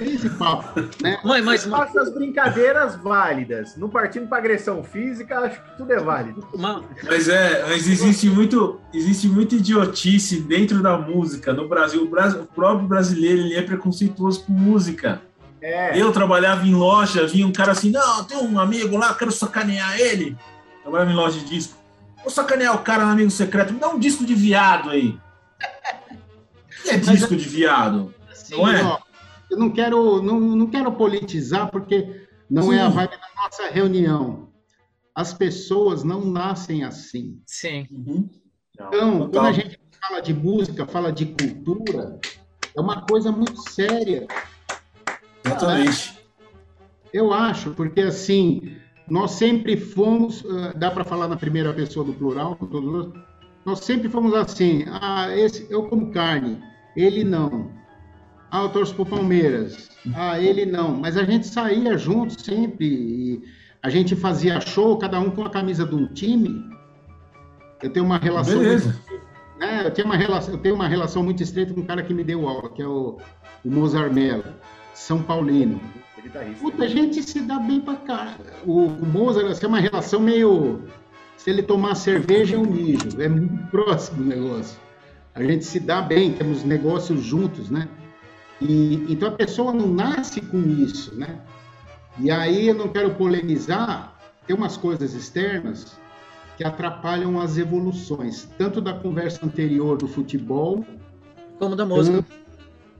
esse 0.00 0.28
papo, 0.30 0.80
né? 1.00 1.18
Mas, 1.24 1.44
mas, 1.44 1.64
faço 1.64 1.98
as 1.98 2.12
brincadeiras 2.12 2.96
válidas. 2.96 3.76
Não 3.76 3.88
partindo 3.88 4.28
para 4.28 4.38
agressão 4.38 4.82
física, 4.82 5.38
acho 5.40 5.62
que 5.62 5.76
tudo 5.76 5.92
é 5.92 6.00
válido. 6.00 6.46
Mas 7.04 7.28
é, 7.28 7.64
mas 7.68 7.88
existe 7.88 8.28
muito, 8.28 8.80
existe 8.92 9.28
muita 9.28 9.54
idiotice 9.54 10.40
dentro 10.40 10.82
da 10.82 10.98
música. 10.98 11.52
No 11.52 11.68
Brasil, 11.68 12.02
o, 12.02 12.08
Brasil, 12.08 12.42
o 12.42 12.46
próprio 12.46 12.88
brasileiro 12.88 13.40
ele 13.40 13.54
é 13.54 13.62
preconceituoso 13.62 14.44
com 14.44 14.52
música. 14.52 15.22
É. 15.62 16.00
Eu 16.00 16.12
trabalhava 16.12 16.66
em 16.66 16.74
loja, 16.74 17.26
vinha 17.26 17.46
um 17.46 17.52
cara 17.52 17.72
assim, 17.72 17.90
não, 17.90 18.24
tem 18.24 18.36
um 18.36 18.58
amigo 18.58 18.96
lá, 18.96 19.14
quero 19.14 19.32
sacanear 19.32 19.98
ele 19.98 20.36
trabalhando 20.82 21.10
em 21.12 21.16
loja 21.16 21.38
de 21.40 21.46
disco. 21.46 21.74
Vou 22.22 22.30
sacanear 22.30 22.74
o 22.74 22.78
cara 22.78 23.04
no 23.04 23.12
amigo 23.12 23.30
secreto, 23.30 23.72
me 23.72 23.80
dá 23.80 23.88
um 23.88 23.98
disco 23.98 24.24
de 24.24 24.34
viado 24.34 24.90
aí. 24.90 25.18
O 26.78 26.88
que 26.88 26.94
é 26.94 26.98
disco 26.98 27.32
Mas, 27.32 27.42
de 27.42 27.48
viado? 27.48 28.14
Assim, 28.52 28.62
não 28.62 28.68
é? 28.68 28.82
Ó, 28.84 28.98
eu 29.50 29.58
não 29.58 29.70
quero, 29.70 30.22
não, 30.22 30.40
não 30.40 30.66
quero 30.68 30.92
politizar, 30.92 31.70
porque 31.70 32.26
não 32.48 32.64
Sim. 32.64 32.74
é 32.74 32.80
a 32.80 32.88
vibe 32.88 33.10
da 33.12 33.42
nossa 33.42 33.68
reunião. 33.68 34.48
As 35.14 35.32
pessoas 35.32 36.04
não 36.04 36.24
nascem 36.24 36.84
assim. 36.84 37.40
Sim. 37.46 37.86
Uhum. 37.90 38.28
Então, 38.74 39.30
quando 39.30 39.46
a 39.46 39.52
gente 39.52 39.80
fala 40.00 40.20
de 40.20 40.34
música, 40.34 40.86
fala 40.86 41.10
de 41.10 41.26
cultura, 41.26 42.20
é 42.76 42.80
uma 42.80 43.02
coisa 43.06 43.32
muito 43.32 43.56
séria. 43.70 44.26
Exatamente. 45.44 46.18
Eu 47.12 47.32
acho, 47.32 47.70
porque 47.70 48.02
assim, 48.02 48.76
nós 49.08 49.32
sempre 49.32 49.76
fomos, 49.76 50.44
ah, 50.44 50.72
dá 50.76 50.90
para 50.90 51.04
falar 51.04 51.28
na 51.28 51.36
primeira 51.36 51.72
pessoa 51.72 52.04
do 52.04 52.12
plural, 52.12 52.58
nós 53.64 53.80
sempre 53.80 54.08
fomos 54.08 54.34
assim, 54.34 54.84
ah, 54.88 55.34
esse, 55.34 55.66
eu 55.70 55.88
como 55.88 56.12
carne, 56.12 56.60
ele 56.94 57.24
não. 57.24 57.70
Ah, 58.56 58.62
eu 58.62 58.70
torço 58.70 58.94
pro 58.94 59.04
Palmeiras. 59.04 59.90
Ah, 60.14 60.40
ele 60.40 60.64
não. 60.64 60.96
Mas 60.96 61.18
a 61.18 61.24
gente 61.24 61.46
saía 61.46 61.98
junto 61.98 62.40
sempre. 62.40 63.42
a 63.82 63.90
gente 63.90 64.16
fazia 64.16 64.58
show, 64.62 64.96
cada 64.96 65.20
um 65.20 65.30
com 65.30 65.44
a 65.44 65.50
camisa 65.50 65.84
de 65.84 65.94
um 65.94 66.06
time. 66.06 66.64
Eu 67.82 67.90
tenho 67.90 68.06
uma 68.06 68.16
relação. 68.16 68.58
Beleza. 68.58 68.98
Muito, 69.10 69.26
né, 69.58 69.82
eu, 69.84 69.90
tenho 69.90 70.06
uma 70.06 70.16
relação, 70.16 70.54
eu 70.54 70.58
tenho 70.58 70.74
uma 70.74 70.88
relação 70.88 71.22
muito 71.22 71.42
estreita 71.42 71.74
com 71.74 71.82
um 71.82 71.84
cara 71.84 72.02
que 72.02 72.14
me 72.14 72.24
deu 72.24 72.48
aula, 72.48 72.70
que 72.70 72.80
é 72.80 72.86
o, 72.86 73.18
o 73.62 73.70
Mozart 73.70 74.10
Mello, 74.10 74.44
São 74.94 75.22
Paulino. 75.22 75.78
Puta, 76.58 76.84
a 76.84 76.88
gente 76.88 77.22
se 77.22 77.40
dá 77.42 77.58
bem 77.58 77.80
pra 77.82 77.96
cá. 77.96 78.36
O, 78.64 78.86
o 78.86 79.06
Mozart 79.06 79.48
assim, 79.48 79.66
é 79.66 79.68
uma 79.68 79.80
relação 79.80 80.18
meio. 80.18 80.82
Se 81.36 81.50
ele 81.50 81.62
tomar 81.62 81.94
cerveja, 81.94 82.56
é 82.56 82.58
um 82.58 82.64
mijo. 82.64 83.20
É 83.20 83.28
muito 83.28 83.70
próximo 83.70 84.22
o 84.22 84.26
negócio. 84.26 84.80
A 85.34 85.42
gente 85.42 85.66
se 85.66 85.78
dá 85.78 86.00
bem, 86.00 86.32
temos 86.32 86.64
negócios 86.64 87.22
juntos, 87.22 87.68
né? 87.68 87.86
E, 88.60 89.06
então 89.08 89.28
a 89.28 89.32
pessoa 89.32 89.72
não 89.72 89.86
nasce 89.86 90.40
com 90.40 90.58
isso, 90.58 91.14
né? 91.14 91.40
E 92.18 92.30
aí 92.30 92.68
eu 92.68 92.74
não 92.74 92.88
quero 92.88 93.14
polemizar, 93.14 94.18
tem 94.46 94.56
umas 94.56 94.76
coisas 94.76 95.12
externas 95.12 95.98
que 96.56 96.64
atrapalham 96.64 97.38
as 97.40 97.58
evoluções, 97.58 98.48
tanto 98.56 98.80
da 98.80 98.94
conversa 98.94 99.44
anterior 99.44 99.98
do 99.98 100.08
futebol, 100.08 100.84
como 101.58 101.76
da 101.76 101.84
música. 101.84 102.24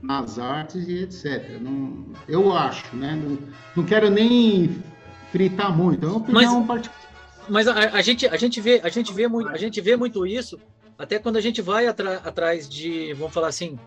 Nas 0.01 0.37
artes 0.37 0.87
e 0.87 0.99
etc. 0.99 1.59
Não, 1.59 2.05
eu 2.27 2.55
acho, 2.55 2.95
né? 2.95 3.15
Não, 3.15 3.37
não 3.75 3.83
quero 3.83 4.11
nem 4.11 4.83
fritar 5.31 5.75
muito. 5.75 6.05
É 6.05 6.09
uma 6.09 6.17
opinião 6.17 6.59
mas, 6.59 6.67
particular. 6.67 7.07
Mas 7.49 7.67
a, 7.67 7.73
a, 7.73 8.01
gente, 8.01 8.27
a, 8.27 8.37
gente 8.37 8.61
vê, 8.61 8.79
a, 8.83 8.89
gente 8.89 9.11
vê 9.11 9.27
muito, 9.27 9.49
a 9.49 9.57
gente 9.57 9.81
vê 9.81 9.95
muito 9.95 10.25
isso, 10.27 10.59
até 10.97 11.17
quando 11.17 11.37
a 11.37 11.41
gente 11.41 11.61
vai 11.61 11.87
atra, 11.87 12.17
atrás 12.23 12.69
de, 12.69 13.13
vamos 13.13 13.33
falar 13.33 13.47
assim, 13.47 13.79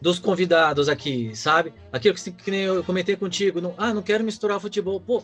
dos 0.00 0.18
convidados 0.18 0.88
aqui, 0.88 1.34
sabe? 1.36 1.74
Aquilo 1.92 2.14
que, 2.14 2.30
que 2.30 2.50
eu 2.50 2.82
comentei 2.82 3.16
contigo, 3.16 3.60
não, 3.60 3.74
ah, 3.76 3.92
não 3.92 4.02
quero 4.02 4.24
misturar 4.24 4.58
futebol. 4.60 5.00
Pô, 5.00 5.22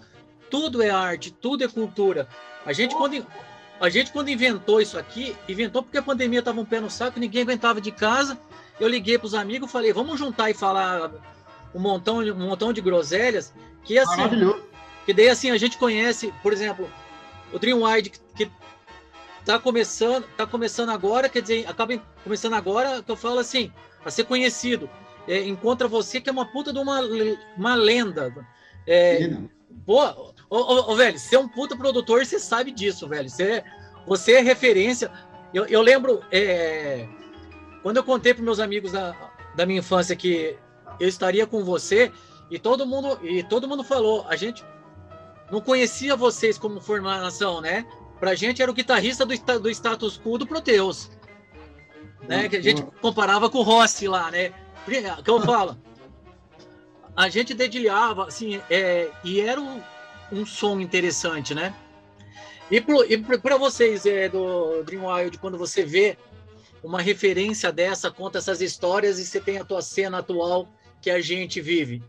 tudo 0.51 0.83
é 0.83 0.91
arte, 0.91 1.31
tudo 1.31 1.65
é 1.65 1.69
cultura. 1.69 2.29
A 2.65 2.73
gente, 2.73 2.95
quando, 2.95 3.25
a 3.81 3.89
gente, 3.89 4.13
quando 4.13 4.29
inventou 4.29 4.81
isso 4.81 4.99
aqui, 4.99 5.35
inventou 5.49 5.83
porque 5.83 5.99
a 5.99 6.03
pandemia 6.03 6.41
estava 6.41 6.61
um 6.61 6.65
pé 6.65 6.81
no 6.81 6.91
saco, 6.91 7.19
ninguém 7.19 7.43
aguentava 7.43 7.81
de 7.81 7.91
casa. 7.91 8.39
Eu 8.79 8.89
liguei 8.89 9.19
para 9.19 9.27
os 9.27 9.35
amigos, 9.35 9.71
falei, 9.71 9.93
vamos 9.93 10.19
juntar 10.19 10.51
e 10.51 10.55
falar 10.55 11.11
um 11.75 11.81
montão, 11.81 12.19
um 12.19 12.47
montão 12.47 12.73
de 12.73 12.81
groselhas, 12.81 13.55
que 13.85 13.99
assim, 13.99 14.23
que 15.07 15.15
daí 15.15 15.29
assim 15.29 15.51
a 15.51 15.57
gente 15.57 15.79
conhece, 15.79 16.33
por 16.43 16.53
exemplo, 16.53 16.91
o 17.53 17.59
Dream 17.59 17.83
Wide 17.83 18.11
que, 18.11 18.51
tá 19.45 19.59
começando, 19.59 20.25
tá 20.37 20.47
começando 20.47 20.91
agora, 20.91 21.29
quer 21.29 21.41
dizer, 21.41 21.67
acaba 21.69 21.97
começando 22.25 22.55
agora, 22.55 23.03
que 23.03 23.11
eu 23.11 23.17
falo 23.17 23.39
assim, 23.39 23.73
a 24.07 24.11
ser 24.11 24.25
conhecido. 24.25 24.89
É, 25.27 25.45
encontra 25.45 25.89
você 25.89 26.21
que 26.21 26.31
é 26.31 26.33
uma 26.33 26.47
puta 26.47 26.73
de 26.73 26.79
uma, 26.79 27.01
uma 27.57 27.75
lenda. 27.75 28.33
É, 28.87 29.37
pô, 29.85 30.01
ô, 30.49 30.57
ô, 30.57 30.93
ô, 30.93 30.97
velho, 30.97 31.19
você 31.19 31.35
é 31.35 31.39
um 31.39 31.49
puta 31.49 31.77
produtor, 31.77 32.25
você 32.25 32.39
sabe 32.39 32.71
disso, 32.71 33.09
velho. 33.09 33.29
Você, 33.29 33.43
é, 33.43 33.65
você 34.07 34.35
é 34.35 34.41
referência. 34.41 35.11
Eu, 35.53 35.67
eu 35.67 35.83
lembro, 35.83 36.23
é, 36.31 37.09
quando 37.83 37.97
eu 37.97 38.05
contei 38.05 38.33
para 38.33 38.45
meus 38.45 38.61
amigos 38.61 38.93
da, 38.93 39.15
da 39.57 39.67
minha 39.67 39.81
infância 39.81 40.15
que 40.15 40.57
eu 41.01 41.09
estaria 41.09 41.45
com 41.45 41.65
você, 41.65 42.13
e 42.49 42.61
todo 42.61 42.87
mundo, 42.87 43.19
e 43.25 43.43
todo 43.43 43.67
mundo 43.67 43.83
falou, 43.83 44.25
a 44.29 44.37
gente 44.37 44.65
não 45.51 45.61
conhecia 45.61 46.15
vocês 46.15 46.57
como 46.57 46.81
formação, 46.81 47.61
né? 47.61 47.85
Pra 48.21 48.37
gente 48.37 48.63
era 48.63 48.71
o 48.71 48.75
guitarrista 48.75 49.27
do, 49.27 49.35
do 49.61 49.69
status 49.69 50.17
quo 50.17 50.39
do 50.39 50.47
Proteus 50.47 51.11
né? 52.29 52.49
Que 52.49 52.57
a 52.57 52.63
gente 52.63 52.83
comparava 53.01 53.49
com 53.49 53.59
o 53.59 53.63
Rossi 53.63 54.09
lá, 54.09 54.31
né? 54.31 54.53
Que 55.25 55.31
eu 55.31 55.41
falo. 55.41 55.77
A 57.17 57.29
gente 57.29 57.55
dedilhava, 57.55 58.27
assim, 58.27 58.61
é, 58.69 59.11
e 59.25 59.41
era 59.41 59.61
um, 59.61 59.81
um 60.31 60.45
som 60.45 60.81
interessante, 60.81 61.55
né? 61.55 61.75
E 62.71 62.81
para 62.81 63.57
vocês 63.57 64.05
é, 64.05 64.29
do 64.29 64.83
Dream 64.83 65.07
Wild, 65.07 65.39
quando 65.39 65.57
você 65.57 65.85
vê 65.85 66.19
uma 66.83 67.01
referência 67.01 67.73
dessa, 67.73 68.11
conta 68.11 68.39
essas 68.39 68.61
histórias 68.61 69.19
e 69.19 69.25
você 69.25 69.41
tem 69.41 69.59
a 69.59 69.65
tua 69.65 69.81
cena 69.81 70.19
atual 70.19 70.69
que 71.01 71.11
a 71.11 71.21
gente 71.21 71.61
vive. 71.61 72.03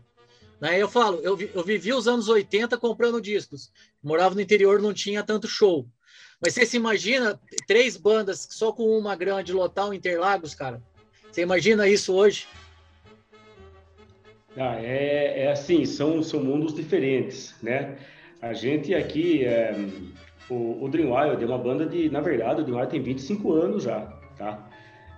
Né? 0.60 0.80
Eu 0.80 0.88
falo, 0.88 1.18
eu, 1.20 1.38
eu 1.54 1.64
vivi 1.64 1.92
os 1.92 2.08
anos 2.08 2.28
80 2.28 2.76
comprando 2.78 3.20
discos. 3.20 3.70
Morava 4.02 4.34
no 4.34 4.40
interior, 4.40 4.80
não 4.80 4.92
tinha 4.92 5.22
tanto 5.22 5.46
show. 5.46 5.86
Mas 6.40 6.54
você 6.54 6.64
se 6.64 6.76
imagina 6.76 7.38
três 7.66 7.96
bandas 7.96 8.46
só 8.50 8.72
com 8.72 8.84
uma 8.96 9.16
grande 9.16 9.52
lotar 9.52 9.88
o 9.88 9.94
Interlagos, 9.94 10.54
cara? 10.54 10.80
Você 11.30 11.42
imagina 11.42 11.88
isso 11.88 12.14
hoje? 12.14 12.46
Ah, 14.56 14.76
é, 14.80 15.44
é 15.44 15.50
assim, 15.50 15.84
são, 15.84 16.22
são 16.22 16.42
mundos 16.42 16.74
diferentes, 16.74 17.54
né? 17.62 17.96
A 18.40 18.52
gente 18.52 18.94
aqui, 18.94 19.44
é, 19.44 19.74
o, 20.48 20.84
o 20.84 20.88
Dream 20.88 21.12
Wild 21.12 21.42
é 21.42 21.46
uma 21.46 21.58
banda 21.58 21.86
de, 21.86 22.08
na 22.08 22.20
verdade, 22.20 22.60
o 22.60 22.64
Dream 22.64 22.78
Wild 22.78 22.90
tem 22.90 23.02
25 23.02 23.52
anos 23.52 23.82
já, 23.82 24.00
tá? 24.36 24.68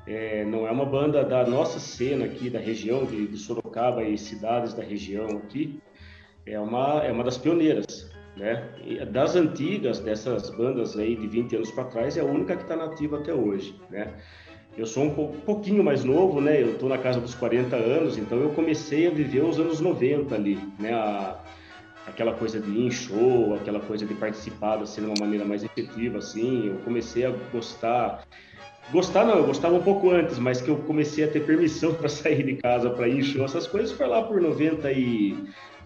É, 0.07 0.45
não 0.45 0.67
é 0.67 0.71
uma 0.71 0.85
banda 0.85 1.25
da 1.25 1.47
nossa 1.47 1.79
cena 1.79 2.25
aqui, 2.25 2.51
da 2.51 2.59
região 2.59 3.05
de, 3.05 3.29
de 3.29 3.37
Sorocaba 3.37 4.03
e 4.03 4.17
cidades 4.19 4.75
da 4.75 4.83
região 4.83 5.27
aqui, 5.37 5.81
é 6.47 6.59
uma, 6.59 7.03
é 7.05 7.13
uma 7.13 7.23
das 7.23 7.39
pioneiras, 7.39 8.10
né? 8.41 8.65
das 9.11 9.37
antigas, 9.37 10.01
dessas 10.01 10.49
bandas 10.51 10.99
aí 10.99 11.15
de 11.15 11.27
20 11.27 11.57
anos 11.57 11.71
para 11.71 11.85
trás, 11.85 12.17
é 12.17 12.21
a 12.21 12.25
única 12.25 12.57
que 12.57 12.63
está 12.63 12.75
nativa 12.75 13.19
até 13.19 13.35
hoje, 13.35 13.75
né? 13.91 14.15
Eu 14.79 14.87
sou 14.87 15.05
um 15.05 15.11
pouquinho 15.41 15.85
mais 15.85 16.05
novo, 16.05 16.41
né? 16.41 16.63
Eu 16.63 16.73
estou 16.73 16.89
na 16.89 16.97
casa 16.97 17.21
dos 17.21 17.35
40 17.35 17.77
anos, 17.77 18.17
então 18.17 18.39
eu 18.39 18.51
comecei 18.51 19.07
a 19.07 19.11
viver 19.11 19.45
os 19.45 19.59
anos 19.59 19.81
90 19.81 20.35
ali, 20.35 20.59
né? 20.79 20.95
A, 20.95 21.39
aquela 22.07 22.33
coisa 22.33 22.59
de 22.59 22.71
ir 22.71 22.87
em 22.87 22.91
show, 22.91 23.55
aquela 23.55 23.81
coisa 23.81 24.07
de 24.07 24.15
participar 24.15 24.79
assim 24.79 25.03
de 25.03 25.09
uma 25.09 25.21
maneira 25.21 25.45
mais 25.45 25.63
efetiva, 25.63 26.19
assim. 26.19 26.69
Eu 26.69 26.77
comecei 26.79 27.27
a 27.27 27.31
gostar 27.53 28.25
Gostar 28.93 29.25
não, 29.25 29.37
eu 29.37 29.47
gostava 29.47 29.75
um 29.75 29.83
pouco 29.83 30.11
antes, 30.11 30.37
mas 30.39 30.61
que 30.61 30.69
eu 30.69 30.77
comecei 30.79 31.23
a 31.23 31.29
ter 31.29 31.47
permissão 31.47 31.95
para 31.95 32.09
sair 32.09 32.43
de 32.45 32.57
casa 32.57 32.91
para 32.91 33.07
ir 33.07 33.19
em 33.19 33.23
show, 33.23 33.45
essas 33.45 33.67
coisas 33.67 33.93
foi 33.93 34.07
lá 34.07 34.23
por 34.23 34.41
90 34.41 34.91
e 34.91 35.37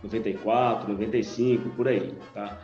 94, 0.05 0.93
95, 0.93 1.71
por 1.71 1.89
aí, 1.89 2.13
tá? 2.33 2.61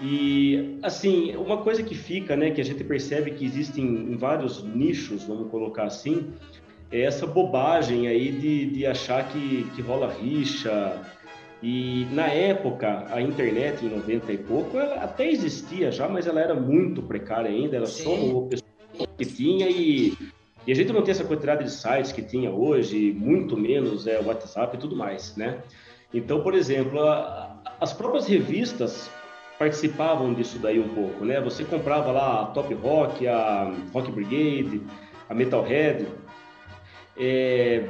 E, 0.00 0.78
assim, 0.82 1.36
uma 1.36 1.58
coisa 1.58 1.82
que 1.82 1.94
fica, 1.94 2.34
né, 2.34 2.50
que 2.50 2.60
a 2.60 2.64
gente 2.64 2.82
percebe 2.82 3.32
que 3.32 3.44
existem 3.44 3.84
em 3.84 4.16
vários 4.16 4.62
nichos, 4.62 5.24
vamos 5.24 5.50
colocar 5.50 5.84
assim, 5.84 6.32
é 6.90 7.02
essa 7.02 7.26
bobagem 7.26 8.08
aí 8.08 8.32
de, 8.32 8.66
de 8.70 8.86
achar 8.86 9.28
que, 9.28 9.66
que 9.76 9.82
rola 9.82 10.10
rixa. 10.12 11.02
E, 11.62 12.06
na 12.12 12.28
época, 12.28 13.04
a 13.10 13.20
internet, 13.20 13.84
em 13.84 13.90
90 13.90 14.32
e 14.32 14.38
pouco, 14.38 14.78
ela 14.78 15.04
até 15.04 15.30
existia 15.30 15.92
já, 15.92 16.08
mas 16.08 16.26
ela 16.26 16.40
era 16.40 16.54
muito 16.54 17.02
precária 17.02 17.50
ainda, 17.50 17.76
era 17.76 17.86
Sim. 17.86 18.04
só 18.04 18.14
uma 18.14 18.48
pessoa 18.48 18.70
que 19.18 19.26
tinha 19.26 19.68
e, 19.68 20.16
e 20.66 20.72
a 20.72 20.74
gente 20.74 20.92
não 20.92 21.02
tem 21.02 21.12
essa 21.12 21.24
quantidade 21.24 21.64
de 21.64 21.70
sites 21.70 22.12
que 22.12 22.22
tinha 22.22 22.50
hoje, 22.50 23.12
muito 23.12 23.54
menos 23.56 24.06
é, 24.06 24.18
WhatsApp 24.18 24.76
e 24.76 24.80
tudo 24.80 24.96
mais, 24.96 25.36
né? 25.36 25.62
Então, 26.12 26.42
por 26.42 26.54
exemplo, 26.54 27.00
a, 27.00 27.56
as 27.80 27.92
próprias 27.92 28.26
revistas 28.26 29.10
participavam 29.58 30.32
disso 30.32 30.58
daí 30.58 30.80
um 30.80 30.88
pouco, 30.88 31.24
né? 31.24 31.40
Você 31.40 31.64
comprava 31.64 32.10
lá 32.10 32.42
a 32.42 32.46
Top 32.46 32.72
Rock, 32.74 33.26
a 33.28 33.72
Rock 33.92 34.10
Brigade, 34.10 34.82
a 35.28 35.34
Metalhead, 35.34 36.06
é, 37.16 37.84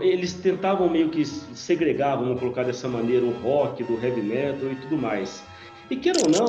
eles 0.00 0.32
tentavam 0.34 0.88
meio 0.88 1.10
que 1.10 1.24
segregar, 1.24 2.16
vamos 2.16 2.40
colocar 2.40 2.62
dessa 2.62 2.88
maneira, 2.88 3.24
o 3.24 3.32
rock 3.42 3.84
do 3.84 3.94
heavy 4.02 4.22
metal 4.22 4.70
e 4.70 4.76
tudo 4.76 4.96
mais. 4.96 5.42
E 5.90 5.96
queira 5.96 6.20
ou 6.22 6.30
não, 6.30 6.46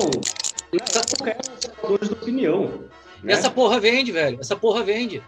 época 0.72 1.30
eram 1.30 1.74
formadores 1.74 2.08
de 2.08 2.14
opinião. 2.14 2.84
Né? 3.22 3.32
Essa 3.32 3.50
porra 3.50 3.78
vende, 3.78 4.12
velho. 4.12 4.38
Essa 4.40 4.56
porra 4.56 4.82
vende. 4.82 5.22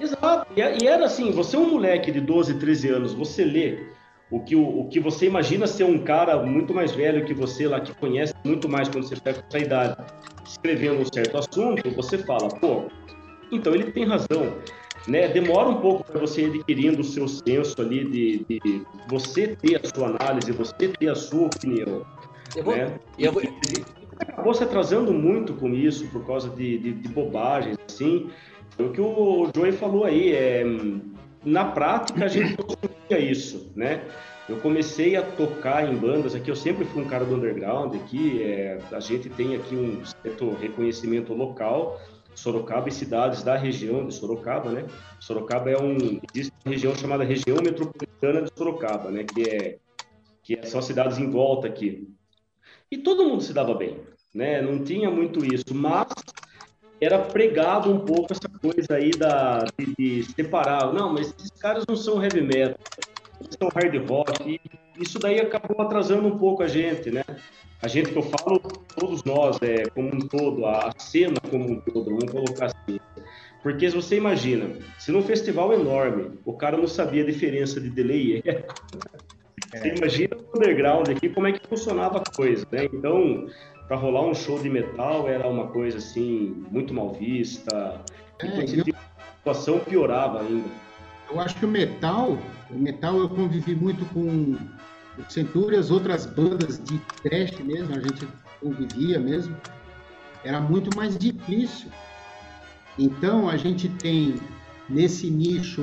Exato. 0.00 0.46
E, 0.56 0.60
e 0.60 0.86
era 0.86 1.04
assim, 1.04 1.30
você 1.30 1.56
é 1.56 1.58
um 1.58 1.70
moleque 1.70 2.10
de 2.10 2.20
12, 2.20 2.54
13 2.54 2.88
anos, 2.88 3.12
você 3.12 3.44
lê 3.44 3.86
o 4.34 4.40
que, 4.40 4.56
o, 4.56 4.80
o, 4.80 4.88
que 4.88 4.98
você 4.98 5.26
imagina 5.26 5.64
ser 5.64 5.84
um 5.84 5.98
cara 5.98 6.42
muito 6.42 6.74
mais 6.74 6.90
velho 6.90 7.24
que 7.24 7.32
você 7.32 7.68
lá, 7.68 7.80
que 7.80 7.94
conhece 7.94 8.34
muito 8.44 8.68
mais 8.68 8.88
quando 8.88 9.04
você 9.04 9.14
pega 9.14 9.44
essa 9.48 9.58
idade, 9.58 9.96
escrevendo 10.44 11.02
um 11.02 11.04
certo 11.04 11.38
assunto, 11.38 11.88
você 11.92 12.18
fala, 12.18 12.48
pô, 12.48 12.86
então 13.52 13.72
ele 13.72 13.92
tem 13.92 14.04
razão. 14.04 14.52
Né? 15.06 15.28
Demora 15.28 15.68
um 15.68 15.80
pouco 15.80 16.02
para 16.02 16.18
você 16.18 16.42
ir 16.42 16.46
adquirindo 16.46 17.00
o 17.00 17.04
seu 17.04 17.28
senso 17.28 17.80
ali 17.80 18.04
de, 18.04 18.44
de, 18.48 18.82
você 19.06 19.54
ter 19.54 19.76
a 19.76 19.88
sua 19.94 20.08
análise, 20.08 20.50
você 20.50 20.88
ter 20.88 21.08
a 21.08 21.14
sua 21.14 21.46
opinião. 21.46 22.04
Eu 22.56 22.64
vou, 22.64 22.76
né? 22.76 22.98
eu 23.16 23.30
vou... 23.30 23.42
Acabou 24.18 24.54
se 24.54 24.64
atrasando 24.64 25.12
muito 25.12 25.52
com 25.54 25.68
isso 25.70 26.08
por 26.08 26.26
causa 26.26 26.48
de, 26.48 26.78
de, 26.78 26.92
de 26.92 27.08
bobagens, 27.08 27.76
assim. 27.88 28.30
O 28.78 28.88
que 28.88 29.00
o 29.00 29.48
Joey 29.54 29.72
falou 29.72 30.04
aí 30.04 30.32
é 30.32 30.64
na 31.44 31.64
prática 31.64 32.24
a 32.24 32.28
gente 32.28 32.56
tinha 33.08 33.18
isso, 33.18 33.72
né? 33.74 34.04
Eu 34.48 34.58
comecei 34.58 35.16
a 35.16 35.22
tocar 35.22 35.90
em 35.90 35.96
bandas 35.96 36.34
aqui, 36.34 36.50
eu 36.50 36.56
sempre 36.56 36.84
fui 36.84 37.02
um 37.02 37.08
cara 37.08 37.24
do 37.24 37.34
underground 37.34 37.94
aqui, 37.94 38.42
é, 38.42 38.78
a 38.92 39.00
gente 39.00 39.30
tem 39.30 39.56
aqui 39.56 39.74
um 39.74 40.04
certo 40.04 40.50
reconhecimento 40.50 41.32
local, 41.32 42.00
Sorocaba 42.34 42.88
e 42.88 42.92
cidades 42.92 43.42
da 43.42 43.56
região 43.56 44.06
de 44.06 44.14
Sorocaba, 44.14 44.70
né? 44.70 44.86
Sorocaba 45.20 45.70
é 45.70 45.80
um 45.80 46.20
existe 46.34 46.52
uma 46.64 46.72
região 46.72 46.94
chamada 46.94 47.24
região 47.24 47.56
metropolitana 47.62 48.42
de 48.42 48.50
Sorocaba, 48.56 49.10
né? 49.10 49.24
Que 49.24 49.48
é 49.48 49.78
que 50.42 50.66
são 50.66 50.82
cidades 50.82 51.16
em 51.18 51.30
volta 51.30 51.66
aqui. 51.66 52.06
E 52.90 52.98
todo 52.98 53.24
mundo 53.24 53.42
se 53.42 53.52
dava 53.52 53.72
bem, 53.74 54.00
né? 54.34 54.60
Não 54.60 54.84
tinha 54.84 55.10
muito 55.10 55.44
isso, 55.44 55.74
mas 55.74 56.08
era 57.04 57.18
pregado 57.18 57.92
um 57.92 58.00
pouco 58.00 58.32
essa 58.32 58.48
coisa 58.60 58.94
aí 58.94 59.10
da, 59.10 59.64
de, 59.78 59.94
de 59.98 60.22
separar. 60.32 60.92
Não, 60.92 61.12
mas 61.12 61.34
esses 61.36 61.50
caras 61.50 61.84
não 61.88 61.96
são 61.96 62.22
heavy 62.22 62.40
metal, 62.40 62.78
eles 63.40 63.56
são 63.58 63.68
hard 63.74 64.08
rock. 64.08 64.60
Isso 64.98 65.18
daí 65.18 65.40
acabou 65.40 65.84
atrasando 65.84 66.26
um 66.26 66.38
pouco 66.38 66.62
a 66.62 66.68
gente, 66.68 67.10
né? 67.10 67.24
A 67.82 67.88
gente 67.88 68.10
que 68.10 68.16
eu 68.16 68.22
falo, 68.22 68.60
todos 68.96 69.22
nós, 69.24 69.58
é, 69.60 69.84
como 69.90 70.08
um 70.08 70.20
todo, 70.20 70.64
a 70.64 70.92
cena 70.96 71.38
como 71.50 71.70
um 71.70 71.80
todo, 71.80 72.16
vamos 72.16 72.30
colocar 72.30 72.66
assim. 72.66 72.98
Porque 73.62 73.88
você 73.90 74.16
imagina, 74.16 74.70
se 74.98 75.10
num 75.10 75.22
festival 75.22 75.72
enorme 75.72 76.38
o 76.44 76.52
cara 76.52 76.76
não 76.76 76.86
sabia 76.86 77.22
a 77.22 77.26
diferença 77.26 77.80
de 77.80 77.90
delay 77.90 78.42
e 78.44 78.48
eco, 78.48 78.74
você 79.72 79.88
imagina 79.88 80.36
o 80.36 80.56
underground 80.56 81.08
aqui 81.08 81.28
como 81.28 81.46
é 81.46 81.52
que 81.52 81.66
funcionava 81.66 82.18
a 82.18 82.36
coisa, 82.36 82.66
né? 82.70 82.84
Então, 82.92 83.46
para 83.86 83.96
rolar 83.96 84.22
um 84.26 84.34
show 84.34 84.58
de 84.58 84.70
metal 84.70 85.28
era 85.28 85.46
uma 85.48 85.68
coisa 85.68 85.98
assim 85.98 86.64
muito 86.70 86.92
mal 86.94 87.12
vista. 87.12 88.00
É, 88.40 88.46
eu- 88.64 88.84
a 88.94 89.36
situação 89.38 89.78
piorava 89.80 90.40
ainda. 90.40 90.68
Eu 91.30 91.40
acho 91.40 91.56
que 91.56 91.64
o 91.64 91.68
metal, 91.68 92.38
o 92.70 92.74
metal 92.78 93.18
eu 93.18 93.28
convivi 93.28 93.74
muito 93.74 94.04
com 94.06 94.56
o 95.18 95.30
Centúria, 95.30 95.78
as 95.78 95.90
outras 95.90 96.26
bandas 96.26 96.82
de 96.82 96.98
teste 97.22 97.62
mesmo, 97.62 97.94
a 97.94 98.00
gente 98.00 98.26
convivia 98.60 99.18
mesmo. 99.18 99.56
Era 100.44 100.60
muito 100.60 100.94
mais 100.96 101.16
difícil. 101.16 101.88
Então 102.98 103.48
a 103.48 103.56
gente 103.56 103.88
tem 103.88 104.34
nesse 104.88 105.30
nicho 105.30 105.82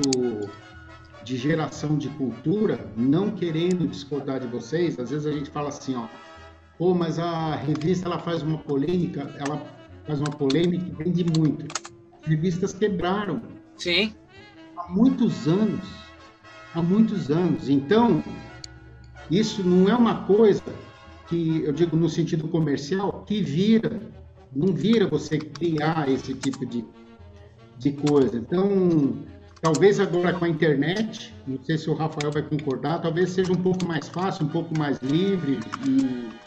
de 1.24 1.36
geração 1.36 1.96
de 1.96 2.08
cultura, 2.10 2.86
não 2.96 3.30
querendo 3.30 3.86
discordar 3.86 4.40
de 4.40 4.46
vocês, 4.46 4.98
às 4.98 5.10
vezes 5.10 5.26
a 5.26 5.32
gente 5.32 5.50
fala 5.50 5.68
assim, 5.68 5.94
ó, 5.94 6.06
pô, 6.78 6.94
mas 6.94 7.18
a 7.18 7.54
revista 7.54 8.06
ela 8.06 8.18
faz 8.18 8.42
uma 8.42 8.58
polêmica, 8.58 9.34
ela 9.38 9.64
faz 10.06 10.20
uma 10.20 10.32
polêmica 10.32 10.84
e 10.84 11.04
vende 11.04 11.24
muito. 11.24 11.70
As 12.20 12.28
revistas 12.28 12.72
quebraram 12.72 13.42
Sim. 13.76 14.14
há 14.76 14.90
muitos 14.90 15.46
anos. 15.46 15.84
Há 16.74 16.82
muitos 16.82 17.30
anos. 17.30 17.68
Então, 17.68 18.22
isso 19.30 19.62
não 19.62 19.88
é 19.88 19.94
uma 19.94 20.24
coisa 20.24 20.62
que, 21.28 21.62
eu 21.64 21.72
digo 21.72 21.96
no 21.96 22.08
sentido 22.08 22.48
comercial, 22.48 23.24
que 23.26 23.42
vira. 23.42 24.00
Não 24.54 24.74
vira 24.74 25.06
você 25.06 25.38
criar 25.38 26.08
esse 26.08 26.34
tipo 26.34 26.66
de, 26.66 26.84
de 27.78 27.92
coisa. 27.92 28.36
Então, 28.36 29.16
talvez 29.62 29.98
agora 29.98 30.34
com 30.34 30.44
a 30.44 30.48
internet, 30.48 31.34
não 31.46 31.62
sei 31.64 31.78
se 31.78 31.88
o 31.88 31.94
Rafael 31.94 32.30
vai 32.30 32.42
concordar, 32.42 33.00
talvez 33.00 33.30
seja 33.30 33.52
um 33.52 33.62
pouco 33.62 33.86
mais 33.86 34.08
fácil, 34.08 34.44
um 34.44 34.48
pouco 34.48 34.76
mais 34.76 34.98
livre 34.98 35.58
e 35.86 36.41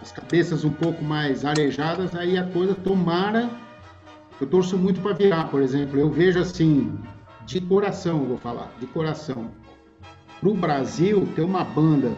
as 0.00 0.12
cabeças 0.12 0.64
um 0.64 0.70
pouco 0.70 1.04
mais 1.04 1.44
arejadas, 1.44 2.14
aí 2.14 2.38
a 2.38 2.44
coisa 2.44 2.74
tomara. 2.74 3.50
Eu 4.40 4.46
torço 4.46 4.78
muito 4.78 5.00
para 5.00 5.12
virar, 5.12 5.50
por 5.50 5.60
exemplo. 5.60 5.98
Eu 5.98 6.10
vejo 6.10 6.38
assim, 6.38 6.98
de 7.44 7.60
coração, 7.60 8.24
vou 8.24 8.38
falar, 8.38 8.72
de 8.80 8.86
coração. 8.86 9.50
Para 10.40 10.48
o 10.48 10.54
Brasil 10.54 11.28
ter 11.34 11.42
uma 11.42 11.62
banda 11.62 12.16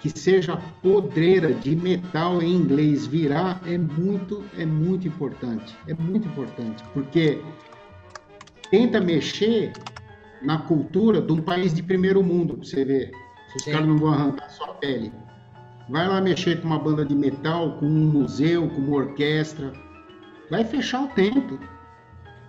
que 0.00 0.10
seja 0.10 0.60
podreira 0.82 1.54
de 1.54 1.76
metal 1.76 2.42
em 2.42 2.56
inglês 2.56 3.06
virar 3.06 3.60
é 3.64 3.78
muito, 3.78 4.44
é 4.58 4.66
muito 4.66 5.06
importante. 5.06 5.76
É 5.86 5.94
muito 5.94 6.26
importante, 6.26 6.82
porque 6.92 7.40
tenta 8.68 9.00
mexer 9.00 9.72
na 10.42 10.58
cultura 10.58 11.20
de 11.20 11.32
um 11.32 11.40
país 11.40 11.72
de 11.72 11.84
primeiro 11.84 12.20
mundo, 12.20 12.54
pra 12.54 12.64
você 12.64 12.84
ver. 12.84 13.12
Se 13.52 13.58
os 13.58 13.64
Sim. 13.64 13.72
caras 13.72 13.86
não 13.86 13.98
vão 13.98 14.12
arrancar 14.12 14.50
sua 14.50 14.74
pele. 14.74 15.12
Vai 15.92 16.08
lá 16.08 16.22
mexer 16.22 16.58
com 16.58 16.68
uma 16.68 16.78
banda 16.78 17.04
de 17.04 17.14
metal, 17.14 17.72
com 17.72 17.84
um 17.84 18.06
museu, 18.06 18.66
com 18.66 18.80
uma 18.80 18.96
orquestra. 18.96 19.74
Vai 20.50 20.64
fechar 20.64 21.02
o 21.02 21.08
tempo. 21.08 21.58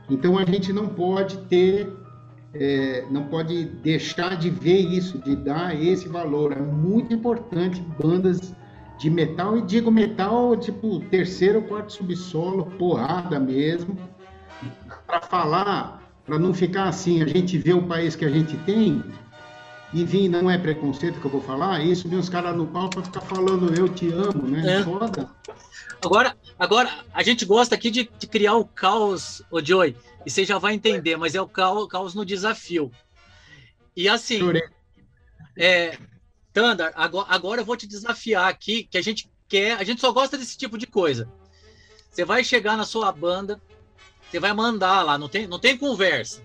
Então 0.09 0.37
a 0.37 0.45
gente 0.45 0.71
não 0.71 0.87
pode 0.87 1.35
ter, 1.49 1.91
é, 2.53 3.05
não 3.11 3.25
pode 3.25 3.65
deixar 3.65 4.37
de 4.37 4.49
ver 4.49 4.79
isso, 4.79 5.17
de 5.17 5.35
dar 5.35 5.75
esse 5.75 6.07
valor. 6.07 6.53
É 6.53 6.61
muito 6.61 7.13
importante 7.13 7.83
bandas 8.01 8.55
de 8.97 9.09
metal, 9.09 9.57
e 9.57 9.61
digo 9.61 9.91
metal 9.91 10.55
tipo 10.55 11.01
terceiro 11.09 11.59
ou 11.59 11.65
quarto 11.65 11.91
subsolo, 11.91 12.67
porrada 12.77 13.41
mesmo, 13.41 13.97
para 15.05 15.19
falar, 15.19 16.01
para 16.25 16.39
não 16.39 16.53
ficar 16.53 16.85
assim, 16.85 17.21
a 17.21 17.27
gente 17.27 17.57
vê 17.57 17.73
o 17.73 17.83
país 17.83 18.15
que 18.15 18.23
a 18.23 18.29
gente 18.29 18.55
tem 18.59 19.03
e 19.93 20.03
vir, 20.03 20.27
não 20.27 20.49
é 20.49 20.57
preconceito 20.57 21.19
que 21.19 21.25
eu 21.25 21.31
vou 21.31 21.41
falar, 21.41 21.83
isso 21.83 22.09
vem 22.09 22.17
os 22.17 22.27
caras 22.27 22.55
no 22.55 22.65
pau 22.65 22.89
para 22.89 23.03
ficar 23.03 23.21
falando 23.21 23.73
eu 23.77 23.87
te 23.87 24.11
amo, 24.11 24.47
né? 24.47 24.79
É. 24.79 24.83
Foda. 24.83 25.29
Agora, 26.03 26.35
agora, 26.57 27.05
a 27.13 27.21
gente 27.21 27.45
gosta 27.45 27.75
aqui 27.75 27.91
de, 27.91 28.09
de 28.17 28.27
criar 28.27 28.55
o 28.55 28.65
caos, 28.65 29.43
ô 29.51 29.63
Joey, 29.63 29.95
e 30.25 30.31
você 30.31 30.43
já 30.43 30.57
vai 30.57 30.73
entender, 30.73 31.15
mas 31.15 31.35
é 31.35 31.41
o 31.41 31.47
caos, 31.47 31.87
caos 31.87 32.15
no 32.15 32.25
desafio. 32.25 32.91
E 33.95 34.09
assim, 34.09 34.39
Chorei. 34.39 34.63
é, 35.55 35.97
Tandar, 36.51 36.91
agora, 36.95 37.27
agora 37.29 37.61
eu 37.61 37.65
vou 37.65 37.77
te 37.77 37.87
desafiar 37.87 38.49
aqui, 38.49 38.83
que 38.83 38.97
a 38.97 39.01
gente 39.01 39.31
quer, 39.47 39.77
a 39.77 39.83
gente 39.83 40.01
só 40.01 40.11
gosta 40.11 40.37
desse 40.37 40.57
tipo 40.57 40.77
de 40.77 40.87
coisa. 40.87 41.29
Você 42.09 42.25
vai 42.25 42.43
chegar 42.43 42.75
na 42.75 42.83
sua 42.83 43.11
banda, 43.11 43.61
você 44.29 44.39
vai 44.39 44.53
mandar 44.53 45.03
lá, 45.03 45.17
não 45.17 45.29
tem, 45.29 45.45
não 45.45 45.59
tem 45.59 45.77
conversa. 45.77 46.41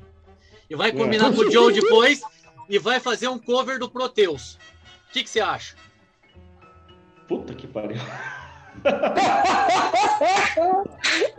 E 0.69 0.77
vai 0.77 0.93
combinar 0.93 1.33
com 1.33 1.41
o 1.41 1.51
Joe 1.51 1.73
depois 1.73 2.21
e 2.69 2.79
vai 2.79 3.01
fazer 3.01 3.29
um 3.29 3.39
cover 3.39 3.79
do 3.79 3.89
Proteus. 3.89 4.59
O 5.09 5.13
que, 5.13 5.23
que 5.23 5.31
você 5.31 5.41
acha? 5.41 5.75
Puta 7.27 7.55
que 7.55 7.67
pariu. 7.67 8.01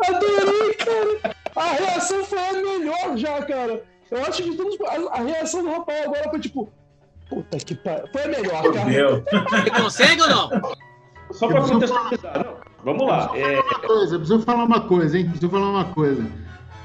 Adorei, 0.07 0.73
cara. 0.73 1.35
A 1.55 1.71
reação 1.73 2.23
foi 2.25 2.39
a 2.39 2.53
melhor 2.53 3.17
já, 3.17 3.43
cara. 3.43 3.83
Eu 4.11 4.23
acho 4.23 4.43
que 4.43 4.55
todos, 4.55 4.77
a, 5.11 5.21
reação 5.21 5.63
do 5.63 5.71
Rafael 5.71 6.05
agora 6.05 6.29
foi 6.29 6.39
tipo. 6.39 6.71
Puta 7.29 7.57
que 7.57 7.75
pariu. 7.75 8.07
Foi 8.11 8.23
a 8.23 8.27
melhor, 8.27 8.73
cara. 8.73 8.85
Meu. 8.85 9.23
Você 9.23 9.69
consegue 9.71 10.21
ou 10.21 10.29
não? 10.29 10.49
Só 11.31 11.47
para 11.47 11.61
contextualizar. 11.61 12.55
Vamos 12.83 13.07
lá. 13.07 13.31
É, 13.35 13.59
Uma 13.59 13.79
coisa, 13.79 14.17
preciso 14.17 14.41
falar 14.41 14.63
uma 14.63 14.81
coisa, 14.81 15.17
hein? 15.17 15.25
Preciso 15.25 15.49
falar 15.49 15.69
uma 15.69 15.85
coisa. 15.85 16.23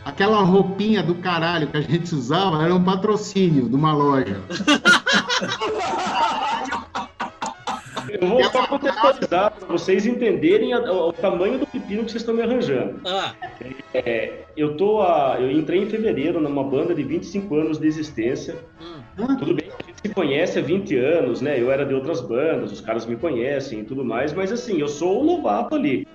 Aquela 0.04 0.40
roupinha 0.42 1.02
do 1.02 1.14
caralho 1.16 1.66
que 1.68 1.76
a 1.76 1.80
gente 1.80 2.14
usava 2.14 2.62
era 2.62 2.74
um 2.74 2.82
patrocínio 2.84 3.68
de 3.68 3.74
uma 3.74 3.94
loja. 3.94 4.36
eu 8.20 8.28
vou 8.28 8.44
só 8.44 8.66
contextualizar 8.66 9.52
para 9.52 9.66
vocês 9.68 10.04
entenderem 10.06 10.72
a- 10.74 10.92
o, 10.92 11.12
tamanho 11.12 11.58
do 11.58 11.66
pepino 11.66 12.04
que 12.04 12.10
vocês 12.12 12.22
estão 12.22 12.34
me 12.34 12.42
arranjando. 12.42 13.00
Ah, 13.06 13.32
É, 13.94 14.40
eu, 14.56 14.76
tô 14.76 15.00
a, 15.00 15.36
eu 15.40 15.50
entrei 15.50 15.82
em 15.82 15.86
fevereiro 15.88 16.40
numa 16.40 16.62
banda 16.62 16.94
de 16.94 17.02
25 17.02 17.54
anos 17.56 17.78
de 17.78 17.86
existência. 17.86 18.56
hum, 18.80 19.36
Tudo 19.38 19.54
bem 19.54 19.68
que 19.68 19.72
a 19.82 19.86
gente 19.86 20.00
se 20.02 20.08
conhece 20.14 20.58
há 20.58 20.62
20 20.62 20.96
anos, 20.96 21.40
né? 21.40 21.58
Eu 21.60 21.70
era 21.72 21.84
de 21.86 21.94
outras 21.94 22.20
bandas, 22.20 22.72
os 22.72 22.80
caras 22.80 23.06
me 23.06 23.16
conhecem 23.16 23.80
e 23.80 23.84
tudo 23.84 24.04
mais, 24.04 24.32
mas 24.34 24.52
assim, 24.52 24.78
eu 24.80 24.88
sou 24.88 25.22
o 25.22 25.24
novato 25.24 25.74
ali. 25.76 26.06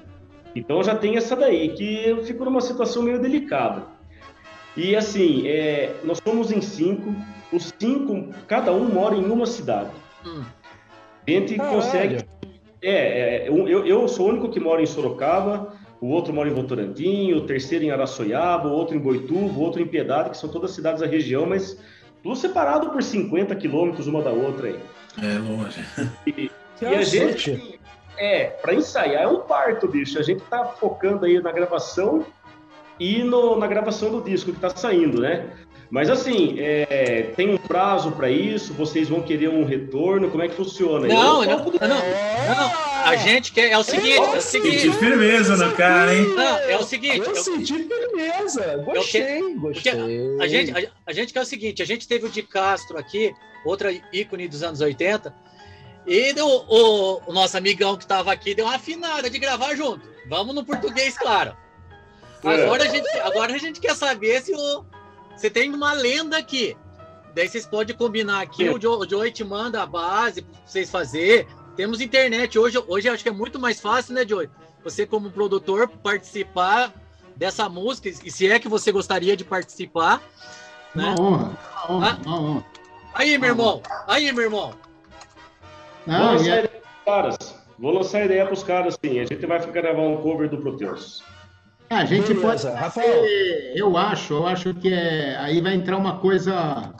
Então 0.60 0.84
já 0.84 0.96
tem 0.96 1.16
essa 1.16 1.36
daí, 1.36 1.70
que 1.70 2.06
eu 2.06 2.24
fico 2.24 2.44
numa 2.44 2.62
situação 2.62 3.02
meio 3.02 3.20
delicada. 3.20 3.84
E 4.76 4.96
assim, 4.96 5.48
é, 5.48 5.96
nós 6.04 6.22
somos 6.24 6.52
em 6.52 6.62
cinco, 6.62 7.16
os 7.52 7.74
cinco, 7.80 8.30
cada 8.48 8.72
um 8.72 8.86
mora 8.86 9.16
em 9.16 9.26
uma 9.26 9.46
cidade. 9.46 9.90
hum. 10.26 10.44
A 11.28 11.32
gente 11.32 11.56
Caralho. 11.56 11.76
consegue. 11.76 12.26
É, 12.82 13.46
é, 13.46 13.50
eu, 13.50 13.86
eu 13.86 14.08
sou 14.08 14.28
o 14.28 14.30
único 14.30 14.50
que 14.50 14.60
mora 14.60 14.82
em 14.82 14.86
Sorocaba, 14.86 15.74
o 16.02 16.08
outro 16.08 16.34
mora 16.34 16.50
em 16.50 16.54
Votorantim, 16.54 17.34
o 17.34 17.42
terceiro 17.42 17.84
em 17.86 17.92
Araçoiaba, 17.92 18.68
o 18.68 18.72
outro 18.72 18.96
em 18.96 19.00
Boituva, 19.00 19.60
o 19.60 19.62
outro 19.62 19.82
em 19.82 19.88
Piedade, 19.88 20.30
que 20.30 20.38
são 20.38 20.50
todas 20.50 20.72
cidades 20.72 21.02
da 21.02 21.08
região, 21.08 21.46
mas 21.46 21.78
tudo 22.24 22.36
separado 22.36 22.90
por 22.90 23.04
50 23.04 23.56
quilômetros 23.56 24.08
uma 24.08 24.22
da 24.22 24.32
outra 24.32 24.68
aí. 24.68 24.80
É 25.22 25.38
longe. 25.40 25.86
Que 26.26 26.52
E 26.82 26.86
a 26.86 27.02
gente. 27.02 27.79
É, 28.20 28.46
para 28.62 28.74
ensaiar 28.74 29.24
é 29.24 29.28
um 29.28 29.40
parto, 29.42 29.88
bicho. 29.88 30.20
A 30.20 30.24
gente 30.24 30.42
tá 30.44 30.66
focando 30.66 31.26
aí 31.26 31.42
na 31.42 31.52
gravação 31.52 32.26
e 33.00 33.24
no- 33.24 33.56
na 33.58 33.66
gravação 33.68 34.12
do 34.12 34.22
disco 34.22 34.52
que 34.52 34.60
tá 34.60 34.70
saindo, 34.70 35.22
né? 35.22 35.46
Mas 35.90 36.08
assim, 36.10 36.56
é, 36.60 37.32
tem 37.36 37.50
um 37.50 37.58
prazo 37.58 38.12
para 38.12 38.30
isso? 38.30 38.74
Vocês 38.76 39.10
vão 39.10 39.22
querer 39.24 39.50
um 39.50 39.64
retorno? 39.66 40.30
Como 40.30 40.44
é 40.44 40.48
que 40.48 40.54
funciona? 40.54 41.08
Não, 41.08 41.44
Eu 41.44 41.50
não, 41.50 41.66
não, 41.66 41.72
não. 41.88 42.90
A 43.06 43.16
gente 43.16 43.52
quer. 43.52 43.72
É 43.72 43.78
o 43.78 43.82
seguinte, 43.84 44.16
é 44.18 44.22
o 44.22 44.40
Senti 44.42 44.72
seguinte. 44.80 44.92
firmeza 45.00 45.58
no 45.58 45.72
cara, 45.76 46.14
hein? 46.14 46.28
Não, 46.36 46.58
é 46.60 46.78
o 46.78 46.84
seguinte. 46.84 47.18
Eu 47.20 47.26
eu- 47.26 47.36
senti 47.36 47.74
firmeza. 47.88 48.84
Gostei, 48.86 49.56
gostei. 49.56 50.38
A 50.40 50.48
gente, 50.48 50.72
a, 50.78 50.90
a 51.08 51.14
gente 51.14 51.34
quer 51.34 51.42
o 51.42 51.46
seguinte, 51.46 51.82
a 51.82 51.86
gente 51.86 52.08
teve 52.08 52.28
o 52.28 52.30
de 52.30 52.44
Castro 52.44 52.96
aqui, 53.00 53.34
outra 53.66 53.92
ícone 54.14 54.48
dos 54.48 54.62
anos 54.62 54.82
80, 54.82 55.34
e 56.06 56.34
deu, 56.34 56.48
o, 56.48 57.22
o 57.28 57.34
nosso 57.34 57.58
amigão 57.58 57.96
que 57.98 58.04
estava 58.04 58.32
aqui 58.32 58.56
deu 58.56 58.66
uma 58.66 58.76
afinada 58.76 59.30
de 59.30 59.38
gravar 59.38 59.76
junto. 59.76 60.08
Vamos 60.28 60.56
no 60.56 60.64
português, 60.66 61.18
claro. 61.18 61.56
Agora 62.44 62.84
a 62.84 62.88
gente, 62.88 63.10
agora 63.20 63.54
a 63.54 63.58
gente 63.58 63.80
quer 63.80 63.96
saber 63.96 64.42
se 64.42 64.54
o, 64.54 64.86
você 65.36 65.50
tem 65.50 65.74
uma 65.74 65.94
lenda 65.94 66.38
aqui. 66.38 66.76
Daí 67.36 67.48
vocês 67.48 67.66
podem 67.66 67.96
combinar 67.96 68.42
aqui, 68.42 68.68
É. 68.68 68.72
o, 68.72 68.82
Joe, 68.82 69.06
o 69.06 69.10
Joey 69.10 69.32
te 69.32 69.44
manda 69.44 69.82
a 69.82 69.86
base 69.86 70.42
para 70.42 70.60
vocês 70.66 70.90
fazer. 70.90 71.48
Temos 71.76 72.02
internet. 72.02 72.58
Hoje, 72.58 72.78
hoje 72.88 73.08
acho 73.08 73.24
que 73.24 73.30
é 73.30 73.32
muito 73.32 73.60
mais 73.60 73.80
fácil, 73.80 74.14
né, 74.14 74.26
Joey? 74.28 74.50
Você, 74.84 75.06
como 75.06 75.30
produtor, 75.32 75.88
participar 75.88 76.94
dessa 77.36 77.70
música, 77.70 78.10
e 78.10 78.32
se 78.32 78.48
é 78.50 78.60
que 78.60 78.68
você 78.68 78.92
gostaria 78.92 79.36
de 79.38 79.46
participar, 79.46 80.22
né? 80.94 81.16
Uma 81.18 81.22
honra, 81.22 81.58
uma 81.88 81.96
honra, 81.96 82.20
uma 82.26 82.42
honra. 82.42 82.66
Aí, 83.14 83.38
meu 83.38 83.50
irmão. 83.50 83.82
Aí, 84.08 84.32
meu 84.32 84.44
irmão. 84.44 84.74
Vou 86.10 86.18
Não, 86.18 86.34
e 86.34 86.38
lançar 86.38 86.50
é- 86.50 86.60
ideia 86.60 86.68
pros 86.70 87.06
caras. 87.06 87.56
Vou 87.78 87.94
lançar 87.94 88.26
ideia 88.26 88.46
pros 88.46 88.64
caras, 88.64 88.98
sim. 89.04 89.20
A 89.20 89.26
gente 89.26 89.46
vai 89.46 89.72
gravar 89.72 90.02
um 90.02 90.18
cover 90.18 90.50
do 90.50 90.58
Proteus. 90.58 91.24
a 91.90 92.04
gente 92.06 92.34
Beleza, 92.34 92.70
pode. 92.72 92.80
Rafael. 92.82 93.26
Eu 93.76 93.96
acho, 93.98 94.34
eu 94.34 94.48
acho 94.48 94.74
que 94.74 94.92
é, 94.94 95.38
aí 95.38 95.62
vai 95.62 95.74
entrar 95.76 95.98
uma 95.98 96.18
coisa 96.20 96.94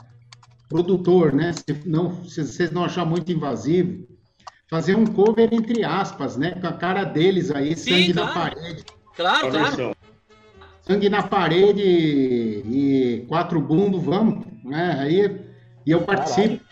produtor, 0.68 1.32
né? 1.32 1.52
Se, 1.52 1.64
não, 1.84 2.24
se 2.24 2.44
vocês 2.46 2.70
não 2.70 2.84
achar 2.84 3.04
muito 3.04 3.30
invasivo, 3.30 4.06
fazer 4.68 4.94
um 4.96 5.04
cover 5.04 5.48
entre 5.52 5.84
aspas, 5.84 6.36
né? 6.36 6.52
Com 6.60 6.66
a 6.68 6.72
cara 6.72 7.04
deles 7.04 7.50
aí, 7.50 7.76
Sim, 7.76 7.90
sangue 7.90 8.12
claro. 8.14 8.28
na 8.28 8.34
parede. 8.34 8.84
Claro, 9.16 9.50
claro. 9.50 9.96
Sangue 10.82 11.08
na 11.08 11.22
parede 11.22 11.82
e 11.82 13.24
quatro 13.28 13.60
bumbos, 13.60 14.02
vamos, 14.02 14.46
né? 14.64 14.96
Aí 15.00 15.40
e 15.86 15.90
eu 15.90 16.00
participo. 16.02 16.64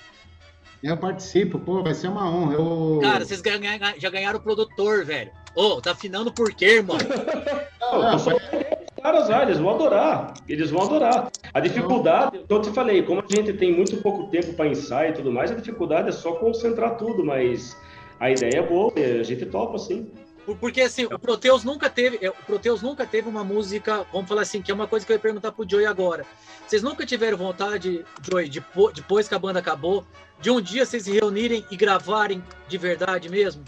Eu 0.82 0.96
participo, 0.96 1.58
pô, 1.58 1.82
vai 1.82 1.94
ser 1.94 2.08
uma 2.08 2.30
honra. 2.30 2.54
Eu... 2.54 2.98
Cara, 3.02 3.24
vocês 3.24 3.40
ganha- 3.40 3.94
já 3.98 4.10
ganharam 4.10 4.38
o 4.38 4.42
produtor, 4.42 5.04
velho. 5.04 5.32
Ô, 5.54 5.80
tá 5.80 5.90
afinando 5.92 6.32
por 6.32 6.52
quê, 6.52 6.76
irmão? 6.76 6.96
Não, 7.80 8.12
eu 8.12 8.18
só- 8.18 8.30
os 8.36 9.02
caras, 9.02 9.30
ah, 9.30 9.42
eles 9.42 9.58
vão 9.58 9.70
adorar. 9.70 10.34
Eles 10.48 10.70
vão 10.70 10.82
adorar. 10.82 11.30
A 11.52 11.60
dificuldade, 11.60 12.40
eu 12.48 12.60
te 12.60 12.70
falei, 12.70 13.02
como 13.02 13.20
a 13.28 13.34
gente 13.34 13.52
tem 13.54 13.72
muito 13.74 13.96
pouco 14.02 14.28
tempo 14.28 14.52
para 14.54 14.68
ensaio 14.68 15.10
e 15.10 15.14
tudo 15.14 15.32
mais, 15.32 15.50
a 15.50 15.54
dificuldade 15.54 16.08
é 16.08 16.12
só 16.12 16.32
concentrar 16.34 16.96
tudo, 16.96 17.24
mas 17.24 17.76
a 18.20 18.30
ideia 18.30 18.58
é 18.58 18.62
boa, 18.62 18.92
a 18.94 19.22
gente 19.22 19.46
topa, 19.46 19.78
sim. 19.78 20.08
Por- 20.48 20.56
Porque 20.56 20.80
assim, 20.80 21.04
o 21.04 21.18
Proteus 21.18 21.62
nunca 21.62 21.90
teve, 21.90 22.18
é, 22.24 22.30
o 22.30 22.34
Proteus 22.46 22.80
nunca 22.80 23.06
teve 23.06 23.28
uma 23.28 23.44
música, 23.44 24.06
vamos 24.10 24.26
falar 24.28 24.40
assim, 24.42 24.62
que 24.62 24.70
é 24.70 24.74
uma 24.74 24.86
coisa 24.86 25.04
que 25.04 25.12
eu 25.12 25.16
ia 25.16 25.20
perguntar 25.20 25.52
pro 25.52 25.68
Joey 25.68 25.84
agora. 25.84 26.24
Vocês 26.66 26.82
nunca 26.82 27.04
tiveram 27.04 27.36
vontade, 27.36 28.02
Joey, 28.22 28.48
de, 28.48 28.60
po- 28.62 28.90
depois 28.90 29.28
que 29.28 29.34
a 29.34 29.38
banda 29.38 29.58
acabou, 29.58 30.06
de 30.40 30.50
um 30.50 30.58
dia 30.60 30.86
vocês 30.86 31.02
se 31.02 31.12
reunirem 31.12 31.66
e 31.70 31.76
gravarem 31.76 32.42
de 32.66 32.78
verdade 32.78 33.28
mesmo? 33.28 33.62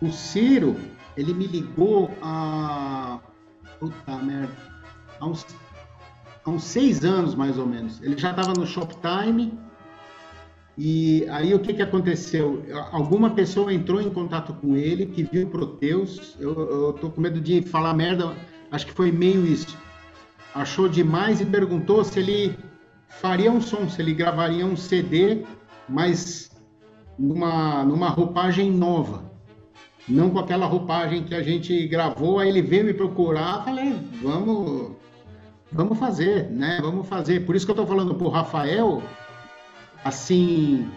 O 0.00 0.10
Ciro, 0.10 0.80
ele 1.16 1.34
me 1.34 1.46
ligou 1.46 2.10
a. 2.22 3.20
Puta 3.78 4.16
merda. 4.16 4.56
Há 5.20 5.26
uns, 5.26 5.44
há 6.44 6.50
uns 6.50 6.64
seis 6.64 7.04
anos, 7.04 7.34
mais 7.34 7.58
ou 7.58 7.66
menos. 7.66 8.00
Ele 8.02 8.16
já 8.16 8.30
estava 8.30 8.54
no 8.54 8.66
Shoptime. 8.66 9.58
E 10.82 11.28
aí 11.28 11.52
o 11.52 11.58
que, 11.58 11.74
que 11.74 11.82
aconteceu? 11.82 12.64
Alguma 12.90 13.28
pessoa 13.28 13.70
entrou 13.70 14.00
em 14.00 14.08
contato 14.08 14.54
com 14.54 14.74
ele 14.74 15.04
que 15.04 15.22
viu 15.22 15.46
o 15.46 15.50
Proteus. 15.50 16.34
Eu, 16.40 16.58
eu 16.58 16.92
tô 16.94 17.10
com 17.10 17.20
medo 17.20 17.38
de 17.38 17.60
falar 17.60 17.92
merda, 17.92 18.34
acho 18.72 18.86
que 18.86 18.92
foi 18.94 19.12
meio 19.12 19.46
isso. 19.46 19.76
Achou 20.54 20.88
demais 20.88 21.38
e 21.38 21.44
perguntou 21.44 22.02
se 22.02 22.18
ele 22.18 22.58
faria 23.10 23.52
um 23.52 23.60
som, 23.60 23.90
se 23.90 24.00
ele 24.00 24.14
gravaria 24.14 24.64
um 24.64 24.74
CD, 24.74 25.44
mas 25.86 26.50
numa, 27.18 27.84
numa 27.84 28.08
roupagem 28.08 28.72
nova 28.72 29.28
não 30.08 30.30
com 30.30 30.38
aquela 30.38 30.64
roupagem 30.64 31.24
que 31.24 31.34
a 31.34 31.42
gente 31.42 31.86
gravou, 31.88 32.38
aí 32.38 32.48
ele 32.48 32.62
veio 32.62 32.86
me 32.86 32.94
procurar, 32.94 33.62
falei, 33.64 33.94
vamos, 34.22 34.92
vamos 35.70 35.98
fazer, 35.98 36.50
né? 36.50 36.78
Vamos 36.80 37.06
fazer. 37.06 37.44
Por 37.44 37.54
isso 37.54 37.66
que 37.66 37.70
eu 37.70 37.76
tô 37.76 37.86
falando 37.86 38.14
pro 38.14 38.30
Rafael, 38.30 39.02
assim, 40.04 40.88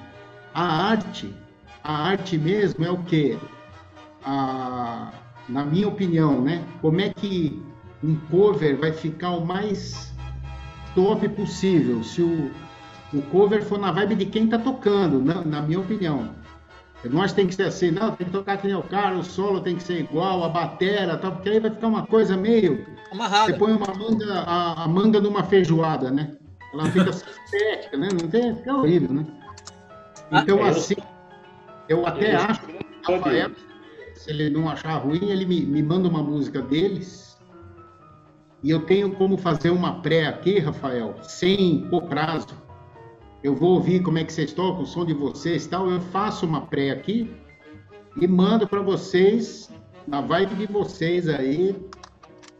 a 0.54 0.90
arte, 0.90 1.34
a 1.84 2.10
arte 2.10 2.38
mesmo 2.38 2.86
é 2.86 2.92
o 2.92 2.98
quê? 3.04 3.38
A, 4.26 5.12
na 5.50 5.66
minha 5.66 5.88
opinião, 5.88 6.42
né? 6.42 6.64
Como 6.82 7.02
é 7.02 7.10
que 7.10 7.62
um 8.04 8.16
cover 8.30 8.78
vai 8.78 8.92
ficar 8.92 9.32
o 9.32 9.46
mais 9.46 10.14
top 10.96 11.28
possível? 11.30 12.04
Se 12.04 12.22
o, 12.22 12.52
o 13.14 13.22
cover 13.24 13.64
for 13.64 13.80
na 13.80 13.92
vibe 13.92 14.16
de 14.16 14.26
quem 14.26 14.48
tá 14.48 14.58
tocando, 14.58 15.22
na, 15.22 15.44
na 15.44 15.62
minha 15.62 15.80
opinião. 15.80 16.30
Nós 17.10 17.34
tem 17.34 17.46
que 17.48 17.56
ser 17.56 17.64
assim, 17.64 17.92
não, 17.92 18.16
tem 18.16 18.26
que 18.26 18.32
tocar 18.32 18.56
que 18.58 18.66
nem 18.66 18.78
o 18.78 18.84
cara, 18.84 19.18
o 19.18 19.24
solo 19.24 19.60
tem 19.60 19.76
que 19.76 19.84
ser 19.84 20.00
igual, 20.00 20.42
a 20.42 20.48
batera, 20.48 21.18
tal, 21.18 21.34
porque 21.34 21.50
aí 21.50 21.60
vai 21.60 21.70
ficar 21.70 21.88
uma 21.88 22.08
coisa 22.08 22.38
meio. 22.38 22.86
Você 22.86 23.12
Amarrado. 23.12 23.58
põe 23.58 23.74
uma 23.74 23.94
manga, 23.94 24.34
a, 24.34 24.84
a 24.84 24.88
manga 24.88 25.20
numa 25.20 25.44
feijoada, 25.44 26.10
né? 26.10 26.38
Ela 26.74 26.86
fica 26.86 27.14
sintética, 27.14 27.98
né? 27.98 28.10
Não 28.20 28.28
tem, 28.28 28.56
fica 28.56 28.74
horrível, 28.76 29.14
né? 29.14 29.26
Então, 30.32 30.58
eu- 30.58 30.66
assim, 30.66 30.96
eu 31.88 32.06
até 32.06 32.34
eu- 32.34 32.40
acho 32.40 32.62
que 32.66 32.72
o 33.08 33.12
Rafael, 33.16 33.52
se 34.16 34.30
ele 34.32 34.50
não 34.50 34.68
achar 34.70 34.98
ruim, 34.98 35.30
ele 35.30 35.46
me, 35.46 35.62
me 35.62 35.84
manda 35.84 36.10
uma 36.10 36.24
música 36.24 36.62
deles. 36.62 37.38
E 38.64 38.70
eu 38.70 38.82
tenho 38.86 39.14
como 39.16 39.38
fazer 39.38 39.70
uma 39.70 40.02
pré 40.02 40.26
aqui, 40.26 40.58
Rafael, 40.60 41.16
sem 41.22 41.88
pôr 41.90 42.04
prazo. 42.04 42.48
Eu 43.44 43.54
vou 43.54 43.72
ouvir 43.72 44.02
como 44.02 44.18
é 44.18 44.24
que 44.24 44.32
vocês 44.32 44.54
tocam, 44.54 44.84
o 44.84 44.86
som 44.86 45.06
de 45.06 45.14
vocês 45.14 45.66
e 45.66 45.70
tal. 45.70 45.90
Eu 45.92 46.00
faço 46.00 46.46
uma 46.46 46.62
pré 46.62 46.92
aqui 46.92 47.30
e 48.20 48.26
mando 48.26 48.66
para 48.66 48.82
vocês, 48.82 49.70
na 50.08 50.22
vibe 50.22 50.56
de 50.56 50.66
vocês 50.66 51.28
aí. 51.28 51.70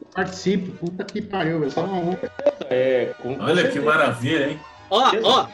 Eu 0.02 0.08
participo. 0.14 0.72
Puta 0.86 1.06
que 1.06 1.22
pariu, 1.22 1.62
vai 1.62 1.70
ser 1.70 1.80
uma 1.80 1.94
honra. 1.98 2.20
É, 2.74 3.14
com- 3.22 3.38
Olha 3.40 3.56
que 3.64 3.74
certeza. 3.74 3.86
maravilha, 3.86 4.50
hein? 4.50 4.60
Ó, 4.90 5.12
ó, 5.24 5.48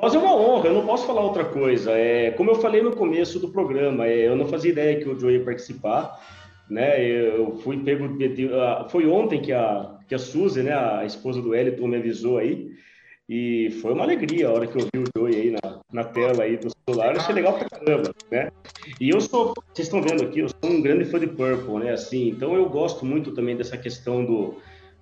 nós 0.00 0.14
é 0.14 0.18
uma 0.18 0.34
honra, 0.34 0.68
eu 0.68 0.74
não 0.74 0.86
posso 0.86 1.06
falar 1.06 1.20
outra 1.22 1.44
coisa. 1.44 1.92
É, 1.92 2.30
como 2.32 2.50
eu 2.50 2.56
falei 2.56 2.82
no 2.82 2.92
começo 2.92 3.38
do 3.38 3.48
programa, 3.48 4.06
é, 4.06 4.28
eu 4.28 4.36
não 4.36 4.46
fazia 4.46 4.70
ideia 4.70 4.98
que 5.00 5.08
o 5.08 5.18
Joe 5.18 5.32
ia 5.34 5.44
participar. 5.44 6.20
Né? 6.70 7.04
Eu 7.04 7.58
fui 7.62 7.76
pego. 7.78 8.08
Foi 8.88 9.06
ontem 9.06 9.40
que 9.42 9.52
a, 9.52 9.90
que 10.08 10.14
a 10.14 10.18
Suzy, 10.18 10.62
né, 10.62 10.72
a 10.72 11.04
esposa 11.04 11.42
do 11.42 11.54
Eliton, 11.54 11.86
me 11.86 11.96
avisou 11.98 12.38
aí. 12.38 12.70
E 13.28 13.70
foi 13.82 13.92
uma 13.92 14.04
alegria 14.04 14.48
a 14.48 14.52
hora 14.52 14.66
que 14.66 14.76
eu 14.78 14.86
vi 14.92 15.00
o 15.02 15.04
Joey 15.16 15.34
aí 15.34 15.50
na, 15.50 15.80
na 15.92 16.04
tela 16.04 16.44
aí 16.44 16.56
do 16.56 16.68
celular. 16.86 17.16
Achei 17.16 17.34
legal 17.34 17.58
pra 17.58 17.68
caramba, 17.68 18.10
né? 18.30 18.50
E 19.00 19.10
eu 19.10 19.20
sou, 19.20 19.54
vocês 19.72 19.86
estão 19.88 20.02
vendo 20.02 20.22
aqui, 20.24 20.40
eu 20.40 20.48
sou 20.48 20.70
um 20.70 20.82
grande 20.82 21.04
fã 21.04 21.18
de 21.18 21.26
Purple, 21.26 21.78
né? 21.84 21.92
Assim, 21.92 22.28
então 22.28 22.54
eu 22.54 22.68
gosto 22.68 23.04
muito 23.06 23.32
também 23.32 23.56
dessa 23.56 23.76
questão 23.76 24.24
do, 24.24 24.56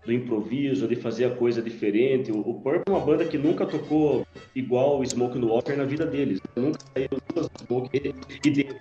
do 0.04 0.12
improviso, 0.12 0.88
de 0.88 0.96
fazer 0.96 1.26
a 1.26 1.30
coisa 1.30 1.60
diferente. 1.60 2.32
O, 2.32 2.38
o 2.40 2.54
Purple 2.60 2.82
é 2.86 2.90
uma 2.90 3.00
banda 3.00 3.24
que 3.24 3.36
nunca 3.36 3.66
tocou 3.66 4.26
igual 4.54 5.00
o 5.00 5.06
Smoke 5.06 5.38
no 5.38 5.48
Water 5.48 5.76
na 5.76 5.84
vida 5.84 6.06
deles. 6.06 6.40
Nunca 6.56 6.78
saiu 6.94 7.08
duas 7.34 7.48
Smoke 7.66 8.14
e 8.44 8.50
dele, 8.50 8.76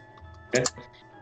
né? 0.54 0.64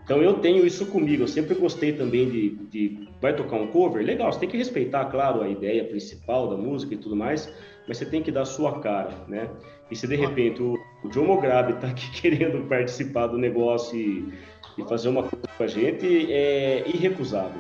Então 0.04 0.22
eu 0.22 0.36
tenho 0.36 0.66
isso 0.66 0.86
comigo. 0.86 1.24
Eu 1.24 1.28
sempre 1.28 1.56
gostei 1.56 1.92
também 1.92 2.30
de, 2.30 2.50
de 2.72 3.10
vai 3.22 3.36
tocar 3.36 3.58
um 3.58 3.68
cover, 3.68 4.06
legal. 4.06 4.32
Você 4.32 4.40
tem 4.40 4.50
que 4.50 4.58
respeitar, 4.58 5.04
claro, 5.06 5.42
a 5.42 5.50
ideia 5.50 5.84
principal 5.84 6.48
da 6.48 6.56
música 6.56 6.94
e 6.94 6.98
tudo 6.98 7.16
mais, 7.16 7.52
mas 7.88 7.98
você 7.98 8.06
tem 8.06 8.24
que 8.24 8.32
dar 8.32 8.44
a 8.44 8.46
sua 8.46 8.80
cara, 8.80 9.26
né? 9.28 9.50
E 9.92 9.96
se 9.96 10.08
de 10.08 10.16
repente 10.16 10.62
o, 10.62 10.78
o 11.04 11.10
John 11.10 11.26
Mograbi 11.26 11.74
tá 11.74 11.88
aqui 11.88 12.10
querendo 12.22 12.66
participar 12.70 13.28
do 13.28 13.38
negócio 13.38 13.98
e, 13.98 14.34
e 14.78 14.84
fazer 14.88 15.10
uma 15.10 15.24
coisa 15.24 15.46
com 15.58 15.64
a 15.64 15.68
gente, 15.68 16.32
é 16.32 16.88
irrecusável. 16.88 17.60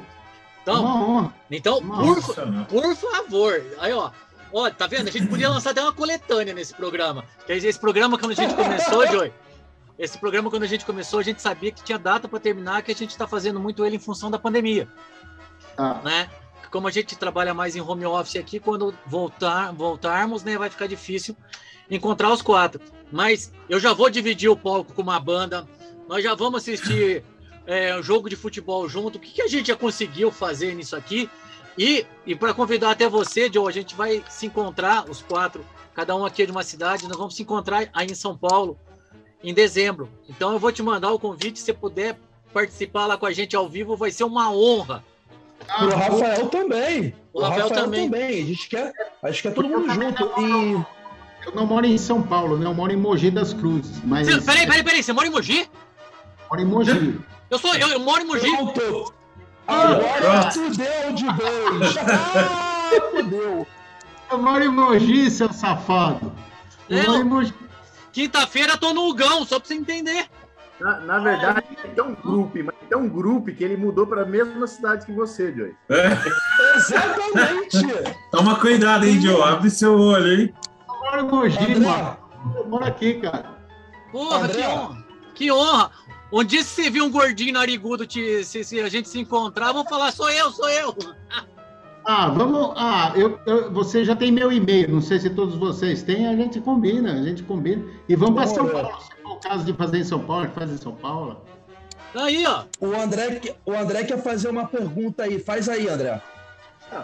então, 0.61 0.81
Uma 0.81 1.09
honra. 1.09 1.33
Então, 1.49 1.79
por, 1.81 2.65
por 2.67 2.95
favor. 2.95 3.63
Aí, 3.79 3.93
ó. 3.93 4.11
Ó, 4.53 4.69
tá 4.69 4.87
vendo? 4.87 5.09
A 5.09 5.11
gente 5.11 5.27
podia 5.27 5.49
lançar 5.49 5.71
até 5.71 5.81
uma 5.81 5.91
coletânea 5.91 6.53
nesse 6.53 6.73
programa. 6.73 7.25
Esse 7.47 7.77
programa, 7.79 8.17
quando 8.17 8.31
a 8.31 8.35
gente 8.35 8.53
começou, 8.55 9.05
Joey, 9.11 9.33
esse 9.99 10.17
programa, 10.17 10.49
quando 10.49 10.63
a 10.63 10.67
gente 10.67 10.85
começou, 10.85 11.19
a 11.19 11.23
gente 11.23 11.41
sabia 11.41 11.71
que 11.71 11.83
tinha 11.83 11.97
data 11.99 12.27
para 12.27 12.39
terminar, 12.39 12.81
que 12.81 12.91
a 12.91 12.95
gente 12.95 13.17
tá 13.17 13.27
fazendo 13.27 13.59
muito 13.59 13.85
ele 13.85 13.97
em 13.97 13.99
função 13.99 14.31
da 14.31 14.39
pandemia, 14.39 14.87
Tá. 15.75 16.01
né? 16.03 16.29
Como 16.71 16.87
a 16.87 16.91
gente 16.91 17.15
trabalha 17.17 17.53
mais 17.53 17.75
em 17.75 17.81
home 17.81 18.05
office 18.05 18.35
aqui, 18.37 18.59
quando 18.59 18.93
voltar, 19.05 19.71
voltarmos, 19.73 20.43
né, 20.43 20.57
vai 20.57 20.69
ficar 20.69 20.87
difícil 20.87 21.35
encontrar 21.89 22.31
os 22.31 22.41
quatro. 22.41 22.81
Mas 23.11 23.51
eu 23.69 23.79
já 23.79 23.93
vou 23.93 24.09
dividir 24.09 24.49
o 24.49 24.57
palco 24.57 24.93
com 24.93 25.01
uma 25.01 25.19
banda, 25.19 25.67
nós 26.07 26.23
já 26.23 26.35
vamos 26.35 26.61
assistir 26.61 27.23
é, 27.67 27.95
um 27.95 28.01
jogo 28.01 28.29
de 28.29 28.35
futebol 28.35 28.87
junto. 28.89 29.17
O 29.17 29.19
que, 29.19 29.29
que 29.31 29.41
a 29.41 29.47
gente 29.47 29.67
já 29.67 29.75
conseguiu 29.75 30.31
fazer 30.31 30.73
nisso 30.73 30.95
aqui? 30.95 31.29
E, 31.77 32.05
e 32.25 32.33
para 32.35 32.53
convidar 32.53 32.91
até 32.91 33.07
você, 33.07 33.51
Joe, 33.53 33.67
a 33.67 33.71
gente 33.71 33.93
vai 33.93 34.23
se 34.29 34.47
encontrar, 34.47 35.07
os 35.07 35.21
quatro, 35.21 35.63
cada 35.93 36.15
um 36.15 36.25
aqui 36.25 36.41
é 36.41 36.45
de 36.45 36.51
uma 36.51 36.63
cidade, 36.63 37.07
nós 37.07 37.17
vamos 37.17 37.35
se 37.35 37.43
encontrar 37.43 37.87
aí 37.93 38.07
em 38.07 38.15
São 38.15 38.35
Paulo 38.35 38.79
em 39.43 39.53
dezembro. 39.53 40.09
Então 40.27 40.53
eu 40.53 40.57
vou 40.59 40.71
te 40.71 40.81
mandar 40.81 41.11
o 41.11 41.19
convite, 41.19 41.59
se 41.59 41.65
você 41.65 41.73
puder 41.73 42.17
participar 42.51 43.05
lá 43.05 43.17
com 43.17 43.27
a 43.27 43.31
gente 43.31 43.55
ao 43.55 43.69
vivo, 43.69 43.95
vai 43.95 44.09
ser 44.09 44.23
uma 44.23 44.49
honra. 44.51 45.03
Ah, 45.67 45.85
O 45.85 45.89
Rafael 45.89 46.47
também. 46.47 47.13
O 47.33 47.41
Rafael 47.41 47.69
também. 47.69 48.09
A 48.13 48.45
gente 48.45 48.69
quer, 48.69 48.91
a 49.21 49.29
gente 49.29 49.43
quer 49.43 49.53
todo 49.53 49.67
mundo 49.69 49.93
junto. 49.93 50.23
E 50.41 50.71
Eu 51.45 51.53
não 51.53 51.65
moro 51.67 51.85
em 51.85 51.97
São 51.97 52.23
Paulo, 52.23 52.57
né? 52.57 52.65
Eu 52.65 52.73
moro 52.73 52.91
em 52.91 52.97
Mogi 52.97 53.29
das 53.29 53.53
Cruzes. 53.53 54.01
Mas 54.03 54.27
Você- 54.27 54.41
peraí, 54.41 54.65
peraí, 54.65 54.83
peraí, 54.83 55.03
você 55.03 55.13
mora 55.13 55.27
em 55.27 55.31
Mogi? 55.31 55.69
moro 56.49 56.61
em 56.61 56.65
Mogi. 56.65 57.19
Eu 57.49 57.57
sou 57.57 57.73
eu, 57.75 57.87
eu 57.89 57.99
moro 57.99 58.21
em 58.21 58.25
Mogi. 58.25 58.49
pronto. 58.57 59.13
Agora 59.67 60.51
fudeu 60.51 61.13
de 61.13 61.25
vez. 61.25 61.95
Ah, 62.89 63.11
fudeu. 63.11 63.67
Eu 64.31 64.37
moro 64.37 64.63
em 64.63 64.69
Mogi, 64.69 65.29
seu 65.29 65.51
safado. 65.51 66.31
Eu 66.89 66.97
Eu- 66.99 67.05
moro 67.11 67.21
em 67.21 67.23
Mogi. 67.29 67.53
Quinta-feira 68.13 68.77
tô 68.77 68.93
no 68.93 69.07
Ugão, 69.09 69.45
só 69.45 69.59
pra 69.59 69.67
você 69.67 69.75
entender. 69.75 70.25
Na, 70.79 70.99
na 71.01 71.19
verdade, 71.19 71.63
tem 71.95 72.03
um 72.03 72.13
grupo, 72.15 72.57
mas 72.63 72.75
tem 72.87 72.97
um 72.97 73.09
grupo 73.09 73.51
que 73.53 73.63
ele 73.63 73.75
mudou 73.77 74.05
para 74.07 74.21
a 74.21 74.25
mesma 74.25 74.65
cidade 74.67 75.05
que 75.05 75.11
você, 75.11 75.51
Joey. 75.53 75.75
Exatamente. 76.75 77.77
Toma 78.31 78.55
cuidado, 78.59 79.05
hein, 79.05 79.19
Joe? 79.21 79.41
Abre 79.41 79.69
seu 79.69 79.97
olho, 79.99 80.41
hein? 80.41 80.53
Eu 80.87 80.95
moro 80.99 81.19
em 81.19 81.27
Mogi, 81.29 81.57
André, 81.59 81.79
mano. 81.79 82.17
Eu 82.55 82.67
moro 82.67 82.85
aqui, 82.85 83.15
cara. 83.15 83.57
Porra, 84.11 84.45
André. 84.45 84.61
que 84.61 84.67
honra. 84.67 85.05
Que 85.35 85.51
honra. 85.51 85.91
Um 86.31 86.43
dia 86.43 86.61
se 86.63 86.89
viu 86.89 87.05
um 87.05 87.11
gordinho 87.11 87.53
narigudo, 87.53 88.05
te, 88.05 88.43
se, 88.43 88.63
se 88.63 88.79
a 88.81 88.89
gente 88.89 89.07
se 89.07 89.19
encontrar, 89.19 89.71
vou 89.71 89.85
falar, 89.85 90.11
sou 90.11 90.29
eu, 90.29 90.51
sou 90.51 90.69
eu. 90.69 90.95
Ah, 92.09 92.29
vamos. 92.29 92.71
Ah, 92.77 93.11
eu, 93.17 93.37
eu- 93.45 93.69
você 93.69 94.05
já 94.05 94.15
tem 94.15 94.31
meu 94.31 94.49
e-mail. 94.49 94.89
Não 94.89 95.01
sei 95.01 95.19
se 95.19 95.29
todos 95.29 95.55
vocês 95.55 96.01
têm. 96.03 96.25
A 96.25 96.37
gente 96.37 96.61
combina, 96.61 97.11
a 97.11 97.21
gente 97.21 97.43
combina. 97.43 97.83
E 98.07 98.15
vamos 98.15 98.35
para 98.35 98.47
São. 98.47 98.65
Paulo. 98.65 99.01
Se 99.01 99.21
for 99.21 99.31
o 99.33 99.35
caso 99.41 99.65
de 99.65 99.73
fazer 99.73 99.97
em 99.97 100.03
São 100.05 100.21
Paulo, 100.21 100.47
que 100.47 100.53
faz 100.55 100.71
em 100.71 100.77
São 100.77 100.95
Paulo. 100.95 101.41
Aí, 102.15 102.47
ó. 102.47 102.63
O 102.79 102.95
André, 102.95 103.41
o 103.65 103.73
André 103.73 104.05
quer 104.05 104.23
fazer 104.23 104.47
uma 104.47 104.65
pergunta 104.65 105.23
aí. 105.23 105.37
Faz 105.37 105.67
aí, 105.67 105.89
André. 105.89 106.21
Ah, 106.93 107.03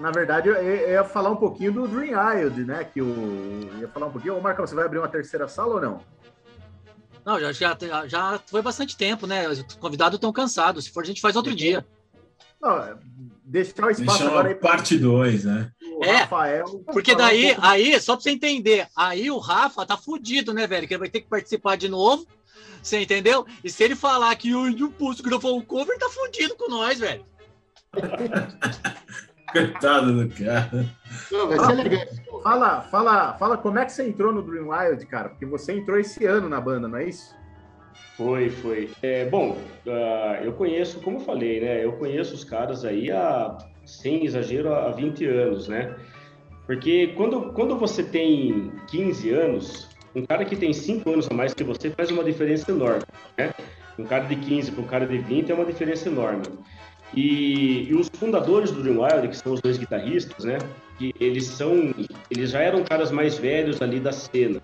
na 0.00 0.10
verdade, 0.10 0.48
eu 0.48 0.62
ia 0.90 1.04
falar 1.04 1.28
um 1.28 1.36
pouquinho 1.36 1.72
do 1.72 1.86
Dream 1.86 2.12
Island, 2.34 2.64
né? 2.64 2.84
Que 2.84 3.02
o 3.02 3.68
ia 3.78 3.88
falar 3.88 4.06
um 4.06 4.10
pouquinho. 4.10 4.38
Ô, 4.38 4.40
Marcão, 4.40 4.66
você 4.66 4.74
vai 4.74 4.86
abrir 4.86 5.00
uma 5.00 5.08
terceira 5.08 5.46
sala 5.48 5.74
ou 5.74 5.80
não? 5.82 6.00
Não, 7.24 7.38
já, 7.40 7.52
já, 7.52 8.06
já 8.06 8.40
foi 8.46 8.62
bastante 8.62 8.96
tempo, 8.96 9.26
né? 9.26 9.48
Os 9.48 9.62
convidados 9.76 10.16
estão 10.16 10.32
cansados. 10.32 10.84
Se 10.84 10.90
for, 10.90 11.02
a 11.02 11.06
gente 11.06 11.20
faz 11.20 11.36
outro 11.36 11.54
dia. 11.54 11.86
Não, 12.60 12.98
deixar 13.44 13.86
o 13.86 13.90
espaço 13.90 14.18
Deixa 14.18 14.24
agora 14.26 14.48
aí 14.48 14.54
parte 14.54 14.98
2, 14.98 15.44
né? 15.44 15.70
É, 16.02 16.16
Rafael. 16.16 16.82
Porque 16.86 17.12
um 17.12 17.16
daí, 17.16 17.46
pouco- 17.54 17.60
aí, 17.66 18.00
só 18.00 18.14
pra 18.14 18.22
você 18.22 18.30
entender, 18.30 18.86
aí 18.96 19.30
o 19.30 19.38
Rafa 19.38 19.84
tá 19.86 19.96
fudido, 19.96 20.52
né, 20.52 20.66
velho? 20.66 20.86
Que 20.86 20.94
ele 20.94 21.00
vai 21.00 21.08
ter 21.10 21.20
que 21.20 21.28
participar 21.28 21.76
de 21.76 21.88
novo. 21.88 22.26
Você 22.82 23.00
entendeu? 23.00 23.46
E 23.62 23.70
se 23.70 23.82
ele 23.82 23.96
falar 23.96 24.34
que 24.36 24.54
o 24.54 24.70
não 24.70 24.90
posso 24.90 25.22
gravar 25.22 25.50
um 25.50 25.60
cover, 25.60 25.88
ele 25.90 25.98
tá 25.98 26.08
fudido 26.10 26.54
com 26.56 26.70
nós, 26.70 26.98
velho. 26.98 27.24
Coitado 29.52 30.12
do 30.12 30.34
cara. 30.34 30.86
Não, 31.30 31.48
vai 31.48 31.58
ser 31.58 31.72
legal. 31.72 32.06
Fala, 32.42 32.80
fala, 32.82 33.34
fala 33.34 33.56
como 33.56 33.78
é 33.78 33.84
que 33.84 33.92
você 33.92 34.06
entrou 34.06 34.32
no 34.32 34.42
Dream 34.42 34.68
Wild, 34.68 35.04
cara? 35.06 35.30
Porque 35.30 35.46
você 35.46 35.72
entrou 35.72 35.98
esse 35.98 36.24
ano 36.24 36.48
na 36.48 36.60
banda, 36.60 36.86
não 36.86 36.98
é 36.98 37.04
isso? 37.04 37.34
Foi, 38.16 38.50
foi. 38.50 38.90
É, 39.02 39.26
bom, 39.26 39.56
ah, 39.86 40.40
eu 40.42 40.52
conheço, 40.52 41.00
como 41.00 41.18
eu 41.18 41.24
falei, 41.24 41.60
né? 41.60 41.84
Eu 41.84 41.92
conheço 41.92 42.34
os 42.34 42.44
caras 42.44 42.84
aí 42.84 43.10
há, 43.10 43.56
sem 43.84 44.24
exagero, 44.24 44.74
há 44.74 44.90
20 44.90 45.24
anos, 45.26 45.68
né? 45.68 45.96
Porque 46.66 47.14
quando, 47.16 47.52
quando 47.52 47.76
você 47.76 48.02
tem 48.02 48.72
15 48.88 49.30
anos, 49.30 49.88
um 50.14 50.26
cara 50.26 50.44
que 50.44 50.56
tem 50.56 50.72
5 50.72 51.10
anos 51.10 51.28
a 51.30 51.34
mais 51.34 51.54
que 51.54 51.64
você 51.64 51.90
faz 51.90 52.10
uma 52.10 52.22
diferença 52.24 52.70
enorme, 52.70 53.04
né? 53.38 53.52
Um 53.98 54.04
cara 54.04 54.24
de 54.24 54.36
15 54.36 54.72
para 54.72 54.82
um 54.82 54.86
cara 54.86 55.06
de 55.06 55.18
20 55.18 55.50
é 55.50 55.54
uma 55.54 55.64
diferença 55.64 56.08
enorme. 56.08 56.42
E, 57.14 57.88
e 57.88 57.94
os 57.94 58.08
fundadores 58.08 58.70
do 58.70 58.82
Dream 58.82 59.00
Wild, 59.00 59.28
que 59.28 59.36
são 59.36 59.54
os 59.54 59.60
dois 59.60 59.78
guitarristas, 59.78 60.44
né? 60.44 60.58
Que 60.98 61.14
eles 61.18 61.46
são, 61.46 61.94
eles 62.30 62.50
já 62.50 62.60
eram 62.60 62.84
caras 62.84 63.10
mais 63.10 63.38
velhos 63.38 63.80
ali 63.80 63.98
da 63.98 64.12
cena. 64.12 64.60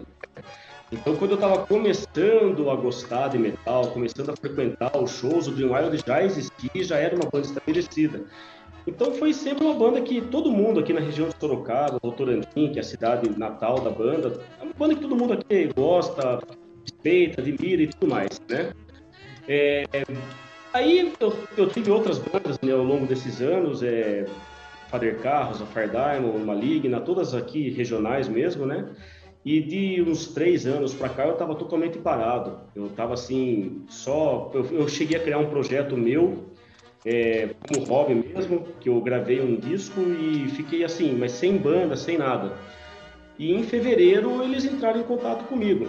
Então, 0.93 1.17
quando 1.17 1.33
eu 1.33 1.37
estava 1.37 1.67
começando 1.67 2.71
a 2.71 2.77
gostar 2.77 3.29
de 3.29 3.39
metal, 3.39 3.89
começando 3.89 4.31
a 4.31 4.37
frequentar 4.37 4.97
os 4.97 5.11
shows, 5.13 5.49
o 5.49 5.51
Dream 5.51 5.73
Wild 5.73 6.03
já 6.07 6.23
existia 6.23 6.85
já 6.85 6.99
era 6.99 7.17
uma 7.17 7.29
banda 7.29 7.47
estabelecida. 7.47 8.23
Então, 8.87 9.13
foi 9.15 9.33
sempre 9.33 9.65
uma 9.65 9.75
banda 9.75 10.01
que 10.03 10.21
todo 10.21 10.51
mundo 10.51 10.79
aqui 10.79 10.93
na 10.93 11.01
região 11.01 11.29
de 11.29 11.35
Sorocaba, 11.41 11.99
Votorantim, 12.03 12.71
que 12.71 12.79
é 12.79 12.81
a 12.81 12.85
cidade 12.85 13.29
natal 13.39 13.81
da 13.81 13.91
banda, 13.91 14.41
é 14.61 14.65
uma 14.65 14.75
banda 14.75 14.95
que 14.95 15.01
todo 15.01 15.17
mundo 15.17 15.33
aqui 15.33 15.71
gosta, 15.75 16.41
respeita, 16.83 17.41
admira 17.41 17.83
e 17.83 17.87
tudo 17.87 18.09
mais, 18.09 18.41
né? 18.49 18.73
É, 19.49 19.85
aí 20.75 21.13
eu, 21.21 21.37
eu 21.57 21.69
tive 21.69 21.91
outras 21.91 22.19
bandas 22.19 22.59
né, 22.61 22.73
ao 22.73 22.83
longo 22.83 23.07
desses 23.07 23.41
anos, 23.41 23.83
é, 23.83 24.27
Father 24.91 25.19
Carros, 25.21 25.63
a 25.63 25.67
Fire 25.67 25.89
Diamond, 25.89 26.45
Maligna, 26.45 27.01
todas 27.01 27.35
aqui 27.35 27.71
regionais 27.71 28.29
mesmo, 28.29 28.67
né? 28.67 28.87
E 29.45 29.61
de 29.61 30.03
uns 30.03 30.29
três 30.29 30.67
anos 30.67 30.95
para 30.95 31.09
cá 31.09 31.27
eu 31.27 31.35
estava 31.35 31.55
totalmente 31.55 31.99
parado. 31.99 32.61
Eu 32.75 32.87
estava 32.87 33.15
assim, 33.15 33.85
só. 33.89 34.51
Eu, 34.55 34.65
eu, 34.73 34.89
cheguei 34.89 35.19
a 35.19 35.23
criar 35.23 35.39
um 35.39 35.51
projeto 35.51 35.97
meu, 35.97 36.47
é, 37.05 37.51
como 37.69 37.87
hobby 37.87 38.15
mesmo, 38.15 38.67
que 38.81 38.89
eu 38.89 38.99
gravei 39.03 39.41
um 39.41 39.57
disco 39.57 40.01
e 40.01 40.49
fiquei 40.49 40.83
assim, 40.83 41.15
mas 41.15 41.33
sem 41.33 41.59
banda, 41.59 41.95
sem 41.95 42.17
nada. 42.17 42.55
E 43.39 43.53
em 43.53 43.63
fevereiro 43.65 44.43
eles 44.43 44.65
entraram 44.65 45.01
em 45.01 45.05
contato 45.05 45.45
comigo. 45.45 45.89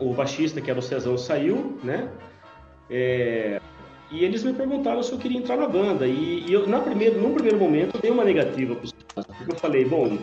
O 0.00 0.12
baixista, 0.12 0.60
que 0.60 0.68
era 0.68 0.80
o 0.80 0.82
Cezão, 0.82 1.16
saiu, 1.16 1.78
né? 1.84 2.10
É, 2.90 3.60
e 4.12 4.24
eles 4.24 4.44
me 4.44 4.52
perguntaram 4.52 5.02
se 5.02 5.10
eu 5.10 5.18
queria 5.18 5.38
entrar 5.38 5.56
na 5.56 5.66
banda. 5.66 6.06
E, 6.06 6.44
e 6.46 6.52
eu, 6.52 6.66
na 6.66 6.80
primeiro, 6.80 7.18
num 7.18 7.32
primeiro 7.32 7.58
momento, 7.58 7.96
eu 7.96 8.00
dei 8.00 8.10
uma 8.10 8.24
negativa 8.24 8.74
para 8.74 8.84
os 8.84 8.92
caras, 8.92 9.36
porque 9.38 9.52
eu 9.52 9.56
falei, 9.56 9.84
bom, 9.86 10.18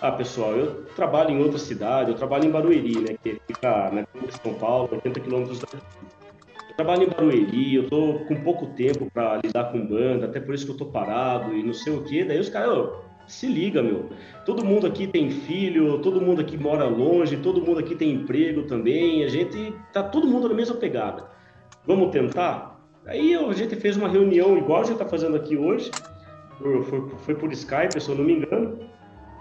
ah, 0.00 0.10
pessoal, 0.10 0.52
eu 0.52 0.84
trabalho 0.96 1.30
em 1.30 1.40
outra 1.40 1.58
cidade, 1.58 2.10
eu 2.10 2.16
trabalho 2.16 2.46
em 2.46 2.50
Barueri, 2.50 3.00
né, 3.00 3.16
que 3.22 3.40
fica 3.46 3.90
na 3.92 4.00
de 4.02 4.42
São 4.42 4.54
Paulo, 4.54 4.88
80 4.92 5.20
quilômetros 5.20 5.60
daqui. 5.60 5.76
Eu 5.76 6.74
trabalho 6.74 7.04
em 7.04 7.08
Barueri, 7.08 7.74
eu 7.74 7.88
tô 7.88 8.14
com 8.26 8.34
pouco 8.36 8.66
tempo 8.68 9.08
para 9.12 9.36
lidar 9.36 9.70
com 9.70 9.86
banda, 9.86 10.26
até 10.26 10.40
por 10.40 10.54
isso 10.54 10.66
que 10.66 10.72
eu 10.72 10.76
tô 10.76 10.86
parado 10.86 11.54
e 11.54 11.62
não 11.62 11.74
sei 11.74 11.92
o 11.92 12.02
quê. 12.02 12.24
Daí 12.24 12.38
os 12.40 12.48
caras, 12.48 12.70
oh, 12.70 13.10
se 13.28 13.46
liga, 13.46 13.80
meu. 13.80 14.08
Todo 14.44 14.64
mundo 14.64 14.86
aqui 14.86 15.06
tem 15.06 15.30
filho, 15.30 15.98
todo 15.98 16.20
mundo 16.20 16.40
aqui 16.40 16.56
mora 16.56 16.84
longe, 16.84 17.36
todo 17.36 17.60
mundo 17.60 17.78
aqui 17.78 17.94
tem 17.94 18.12
emprego 18.12 18.62
também, 18.62 19.22
a 19.22 19.28
gente 19.28 19.72
tá 19.92 20.02
todo 20.02 20.26
mundo 20.26 20.48
na 20.48 20.54
mesma 20.54 20.74
pegada. 20.74 21.28
Vamos 21.86 22.10
tentar? 22.10 22.69
Aí 23.06 23.34
a 23.34 23.52
gente 23.52 23.76
fez 23.76 23.96
uma 23.96 24.08
reunião 24.08 24.56
igual 24.56 24.82
a 24.82 24.84
gente 24.84 24.98
tá 24.98 25.06
fazendo 25.06 25.36
aqui 25.36 25.56
hoje, 25.56 25.90
foi, 26.58 26.82
foi, 26.82 27.08
foi 27.08 27.34
por 27.34 27.52
Skype, 27.52 28.00
se 28.00 28.08
eu 28.08 28.14
não 28.14 28.24
me 28.24 28.34
engano. 28.34 28.78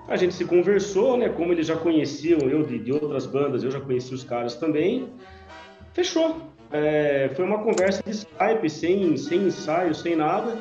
A 0.07 0.16
gente 0.16 0.34
se 0.34 0.45
conversou, 0.45 1.18
né? 1.18 1.30
Como 1.30 1.51
eles 1.51 1.68
já 1.68 1.76
conheciam 1.76 2.39
eu 2.49 2.64
de, 2.64 2.80
de 2.80 2.91
outras 2.91 3.28
bandas, 3.28 3.64
eu 3.64 3.70
já 3.70 3.80
conheci 3.80 4.14
os 4.14 4.24
caras 4.24 4.55
também. 4.55 5.10
Fechou. 5.93 6.38
É, 6.72 7.30
foi 7.36 7.45
uma 7.45 7.60
conversa 7.60 8.01
de 8.03 8.12
Skype, 8.12 8.70
sem, 8.70 9.18
sem 9.18 9.47
ensaio, 9.47 9.93
sem 9.93 10.16
nada. 10.16 10.57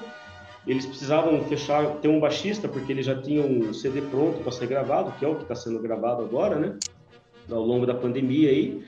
Eles 0.67 0.85
precisavam 0.85 1.43
fechar, 1.45 1.87
ter 1.97 2.09
um 2.09 2.21
baixista, 2.21 2.69
porque 2.69 2.93
eles 2.93 3.07
já 3.07 3.15
tinham 3.15 3.47
um 3.47 3.73
CD 3.73 4.03
pronto 4.03 4.43
para 4.43 4.53
ser 4.53 4.67
gravado, 4.67 5.13
que 5.19 5.25
é 5.25 5.29
o 5.29 5.37
que 5.37 5.43
está 5.43 5.55
sendo 5.55 5.79
gravado 5.79 6.23
agora, 6.23 6.57
né? 6.57 6.77
Ao 7.51 7.63
longo 7.63 7.87
da 7.87 7.95
pandemia 7.95 8.51
aí. 8.51 8.85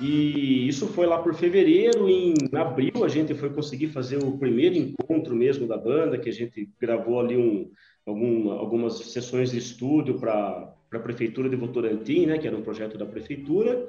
E 0.00 0.66
isso 0.66 0.86
foi 0.86 1.06
lá 1.06 1.18
por 1.18 1.34
fevereiro. 1.34 2.08
Em 2.08 2.34
abril 2.54 3.04
a 3.04 3.08
gente 3.08 3.34
foi 3.34 3.50
conseguir 3.50 3.88
fazer 3.88 4.16
o 4.16 4.38
primeiro 4.38 4.76
encontro 4.76 5.34
mesmo 5.34 5.66
da 5.66 5.76
banda, 5.76 6.18
que 6.18 6.28
a 6.28 6.32
gente 6.32 6.70
gravou 6.80 7.20
ali 7.20 7.36
um, 7.36 7.70
algum, 8.06 8.50
algumas 8.50 8.94
sessões 8.98 9.50
de 9.50 9.58
estúdio 9.58 10.18
para 10.18 10.74
a 10.92 10.98
prefeitura 10.98 11.48
de 11.48 11.56
Votorantim, 11.56 12.26
né, 12.26 12.38
que 12.38 12.46
era 12.46 12.56
um 12.56 12.62
projeto 12.62 12.96
da 12.96 13.04
prefeitura. 13.04 13.86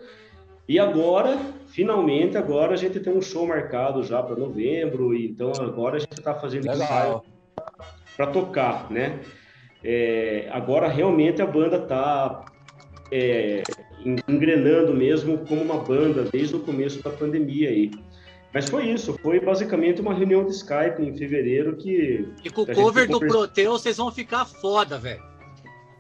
E 0.68 0.80
agora, 0.80 1.38
finalmente, 1.68 2.38
agora 2.38 2.74
a 2.74 2.78
gente 2.78 3.00
tem 3.00 3.14
um 3.14 3.22
show 3.22 3.48
marcado 3.48 4.04
já 4.04 4.22
para 4.22 4.36
novembro, 4.36 5.14
e 5.14 5.28
então 5.28 5.52
agora 5.60 5.98
a 5.98 6.00
gente 6.00 6.14
está 6.14 6.36
fazendo 6.36 6.68
ensaio 6.68 7.22
para 8.16 8.28
tocar, 8.28 8.92
né? 8.92 9.20
É, 9.84 10.48
agora 10.52 10.88
realmente 10.88 11.42
a 11.42 11.48
banda 11.48 11.78
está 11.78 12.46
é, 13.12 13.64
engrenando 14.28 14.94
mesmo 14.94 15.38
como 15.40 15.62
uma 15.62 15.78
banda 15.78 16.24
desde 16.32 16.56
o 16.56 16.60
começo 16.60 17.02
da 17.04 17.10
pandemia 17.10 17.70
aí. 17.70 17.92
Mas 18.54 18.70
foi 18.70 18.90
isso, 18.90 19.18
foi 19.22 19.40
basicamente 19.40 20.02
uma 20.02 20.14
reunião 20.14 20.44
de 20.44 20.52
Skype 20.52 21.02
em 21.02 21.16
fevereiro 21.16 21.76
que. 21.78 22.28
E 22.44 22.50
com 22.50 22.64
o 22.64 22.74
cover 22.74 23.08
do 23.08 23.20
Proteus 23.20 23.82
vocês 23.82 23.98
vão 23.98 24.12
ficar 24.12 24.46
foda, 24.46 24.98
velho. 24.98 25.32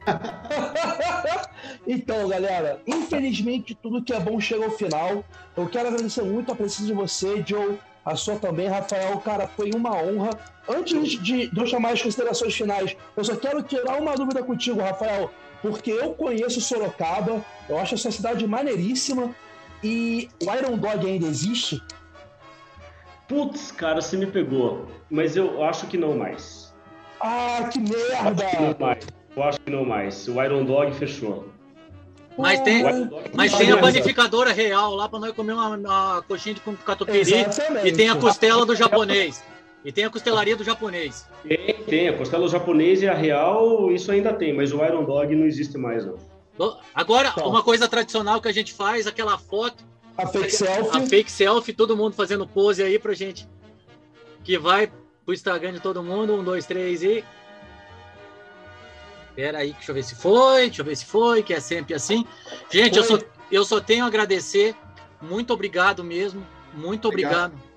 então, 1.87 2.27
galera, 2.27 2.81
infelizmente 2.87 3.75
tudo 3.75 4.03
que 4.03 4.11
é 4.11 4.19
bom 4.19 4.39
chega 4.39 4.65
ao 4.65 4.71
final. 4.71 5.23
Eu 5.55 5.67
quero 5.67 5.89
agradecer 5.89 6.23
muito 6.23 6.51
a 6.51 6.55
presença 6.55 6.85
de 6.85 6.93
você, 6.93 7.43
Joe, 7.45 7.77
a 8.03 8.15
sua 8.15 8.35
também, 8.35 8.67
Rafael. 8.67 9.17
Cara, 9.19 9.47
foi 9.47 9.71
uma 9.73 9.95
honra. 9.95 10.31
Antes 10.67 11.11
de, 11.11 11.47
de 11.47 11.59
eu 11.59 11.67
chamar 11.67 11.93
as 11.93 12.01
considerações 12.01 12.53
finais, 12.53 12.95
eu 13.15 13.23
só 13.23 13.35
quero 13.35 13.61
tirar 13.63 14.01
uma 14.01 14.15
dúvida 14.15 14.43
contigo, 14.43 14.81
Rafael, 14.81 15.31
porque 15.61 15.91
eu 15.91 16.13
conheço 16.13 16.59
Sorocaba, 16.59 17.45
eu 17.69 17.77
acho 17.77 17.95
essa 17.95 18.11
cidade 18.11 18.45
maneiríssima. 18.47 19.33
E 19.83 20.29
o 20.43 20.53
Iron 20.53 20.77
Dog 20.77 21.07
ainda 21.07 21.25
existe? 21.25 21.81
Putz, 23.27 23.71
cara, 23.71 24.01
você 24.01 24.17
me 24.17 24.27
pegou. 24.27 24.87
Mas 25.09 25.35
eu 25.35 25.63
acho 25.63 25.87
que 25.87 25.97
não 25.97 26.17
mais. 26.17 26.73
Ah, 27.19 27.69
que 27.71 27.79
merda! 27.79 28.43
Eu 28.43 28.47
acho 28.47 28.49
que 28.49 28.61
não 28.61 28.75
mais. 28.79 29.07
Eu 29.35 29.43
acho 29.43 29.59
que 29.61 29.71
não 29.71 29.85
mais. 29.85 30.27
O 30.27 30.43
Iron 30.43 30.65
Dog 30.65 30.93
fechou. 30.93 31.47
Mas 32.37 32.59
tem, 32.61 32.83
mas 33.33 33.53
tem 33.53 33.71
a 33.71 33.77
panificadora 33.77 34.51
real 34.51 34.95
lá 34.95 35.07
para 35.07 35.19
nós 35.19 35.31
comer 35.33 35.53
uma, 35.53 35.75
uma 35.75 36.21
coxinha 36.27 36.55
de 36.55 36.61
catupiry 36.61 37.19
Exatamente. 37.19 37.87
e 37.87 37.91
tem 37.91 38.09
a 38.09 38.15
costela 38.15 38.65
do 38.65 38.75
japonês. 38.75 39.43
E 39.83 39.91
tem 39.91 40.05
a 40.05 40.09
costelaria 40.09 40.55
do 40.55 40.63
japonês. 40.63 41.27
Tem, 41.47 41.83
tem. 41.85 42.09
A 42.09 42.17
costela 42.17 42.45
do 42.45 42.51
japonês 42.51 43.01
e 43.01 43.07
a 43.07 43.13
real, 43.13 43.91
isso 43.91 44.11
ainda 44.11 44.33
tem, 44.33 44.53
mas 44.53 44.71
o 44.71 44.83
Iron 44.85 45.03
Dog 45.03 45.35
não 45.35 45.45
existe 45.45 45.77
mais, 45.77 46.05
não. 46.05 46.17
Agora, 46.93 47.33
uma 47.43 47.63
coisa 47.63 47.87
tradicional 47.87 48.39
que 48.39 48.47
a 48.47 48.51
gente 48.51 48.73
faz, 48.73 49.07
aquela 49.07 49.37
foto. 49.37 49.83
A 50.17 50.27
fake 50.27 50.51
selfie. 50.51 50.97
A 50.97 51.01
fake 51.01 51.31
selfie, 51.31 51.73
todo 51.73 51.97
mundo 51.97 52.13
fazendo 52.13 52.45
pose 52.45 52.83
aí 52.83 52.99
pra 52.99 53.13
gente. 53.13 53.47
Que 54.43 54.57
vai 54.57 54.91
pro 55.25 55.33
Instagram 55.33 55.73
de 55.73 55.79
todo 55.79 56.03
mundo. 56.03 56.35
Um, 56.35 56.43
dois, 56.43 56.65
três 56.65 57.01
e. 57.01 57.23
Pera 59.35 59.59
aí, 59.59 59.71
deixa 59.73 59.91
eu 59.91 59.95
ver 59.95 60.03
se 60.03 60.13
foi, 60.13 60.65
deixa 60.65 60.81
eu 60.81 60.85
ver 60.85 60.95
se 60.95 61.05
foi, 61.05 61.41
que 61.41 61.53
é 61.53 61.59
sempre 61.59 61.93
assim. 61.93 62.25
Gente, 62.69 62.97
eu 62.97 63.03
só, 63.03 63.17
eu 63.51 63.65
só 63.65 63.79
tenho 63.79 64.03
a 64.03 64.07
agradecer. 64.07 64.75
Muito 65.21 65.53
obrigado 65.53 66.03
mesmo. 66.03 66.45
Muito 66.73 67.07
obrigado. 67.07 67.53
obrigado. 67.53 67.71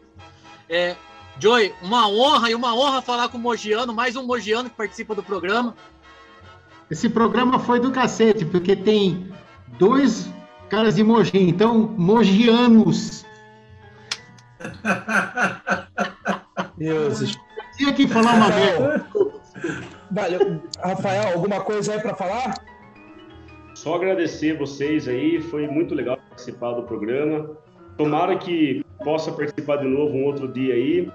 É, 0.69 0.97
Joey, 1.39 1.75
uma 1.83 2.09
honra 2.09 2.51
e 2.51 2.55
uma 2.55 2.75
honra 2.75 3.03
falar 3.03 3.29
com 3.29 3.39
o 3.39 3.41
Mogiano, 3.41 3.93
mais 3.93 4.17
um 4.17 4.25
Mogiano 4.25 4.71
que 4.71 4.77
participa 4.77 5.15
do 5.15 5.23
programa. 5.23 5.75
Esse 6.91 7.09
programa 7.09 7.59
foi 7.59 7.81
do 7.81 7.91
cacete, 7.91 8.45
porque 8.45 8.77
tem 8.77 9.33
dois 9.79 10.29
Caras 10.69 10.97
de 10.97 11.05
Mogi, 11.05 11.39
então, 11.39 11.95
mogianos. 11.97 13.25
Deuses. 16.77 17.37
Tinha 17.77 17.93
que 17.93 18.09
falar 18.09 18.35
uma 18.35 18.51
vez. 18.51 19.05
Valeu. 20.11 20.63
Rafael, 20.83 21.35
alguma 21.35 21.61
coisa 21.61 21.93
aí 21.93 22.01
para 22.01 22.15
falar? 22.15 22.55
Só 23.75 23.95
agradecer 23.97 24.59
vocês 24.59 25.07
aí, 25.07 25.41
foi 25.41 25.67
muito 25.67 25.95
legal 25.95 26.17
participar 26.17 26.73
do 26.73 26.83
programa. 26.83 27.51
Tomara 27.97 28.37
que 28.37 28.85
possa 29.05 29.31
participar 29.31 29.77
de 29.77 29.87
novo 29.87 30.17
um 30.17 30.25
outro 30.25 30.49
dia 30.49 30.75
aí. 30.75 31.09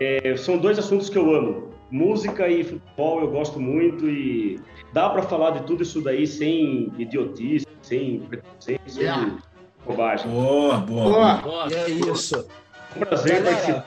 É, 0.00 0.36
são 0.36 0.58
dois 0.58 0.78
assuntos 0.78 1.08
que 1.08 1.18
eu 1.18 1.34
amo: 1.34 1.70
música 1.90 2.48
e 2.48 2.62
futebol. 2.64 3.20
Eu 3.20 3.30
gosto 3.30 3.58
muito 3.60 4.08
e 4.08 4.60
dá 4.92 5.08
para 5.10 5.22
falar 5.22 5.50
de 5.52 5.62
tudo 5.64 5.82
isso 5.82 6.00
daí 6.00 6.26
sem 6.26 6.92
idiotice, 6.98 7.66
sem 7.82 8.20
preconceito, 8.20 8.80
sem 8.86 9.02
Yeah. 9.02 9.36
bobagem. 9.84 10.30
Boa, 10.30 10.76
boa. 10.78 11.10
Boa. 11.10 11.34
Boa. 11.36 11.68
E 11.70 11.74
é 11.74 11.90
isso. 11.90 12.36
É 12.36 12.96
um 12.96 13.06
prazer 13.06 13.42
Galera. 13.42 13.56
participar 13.56 13.86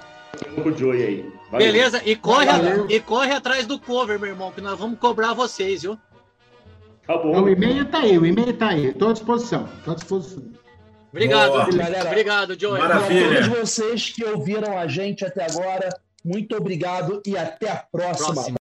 com 0.64 0.70
o 0.70 0.78
Joey 0.78 1.04
aí. 1.04 1.32
Valeu. 1.52 1.68
Beleza, 1.68 2.02
e 2.06 2.16
corre, 2.16 2.46
Valeu. 2.46 2.86
e 2.90 3.00
corre 3.00 3.32
atrás 3.34 3.66
do 3.66 3.78
cover, 3.78 4.18
meu 4.20 4.30
irmão, 4.30 4.52
que 4.52 4.62
nós 4.62 4.80
vamos 4.80 4.98
cobrar 5.00 5.34
vocês, 5.34 5.82
viu? 5.82 5.98
Tá 7.06 7.18
bom. 7.18 7.32
Então, 7.32 7.44
o 7.44 7.50
e-mail 7.50 7.86
tá 7.86 8.00
aí, 8.00 8.18
o 8.18 8.26
e-mail 8.26 8.54
tá 8.54 8.70
aí. 8.70 8.86
Estou 8.88 9.10
à 9.10 9.14
disposição. 9.14 9.68
Estou 9.80 9.92
à 9.94 9.96
disposição. 9.96 10.44
Obrigado, 11.12 11.52
Boa. 11.52 11.66
Galera. 11.66 12.10
obrigado, 12.10 12.60
Joey. 12.60 12.82
Maravilha. 12.82 13.28
Para 13.28 13.50
todos 13.50 13.60
vocês 13.60 14.10
que 14.10 14.24
ouviram 14.24 14.78
a 14.78 14.88
gente 14.88 15.26
até 15.26 15.46
agora, 15.46 15.90
muito 16.24 16.56
obrigado 16.56 17.22
e 17.26 17.38
até 17.38 17.70
a 17.70 17.76
próxima. 17.76 18.34
Próximo. 18.34 18.58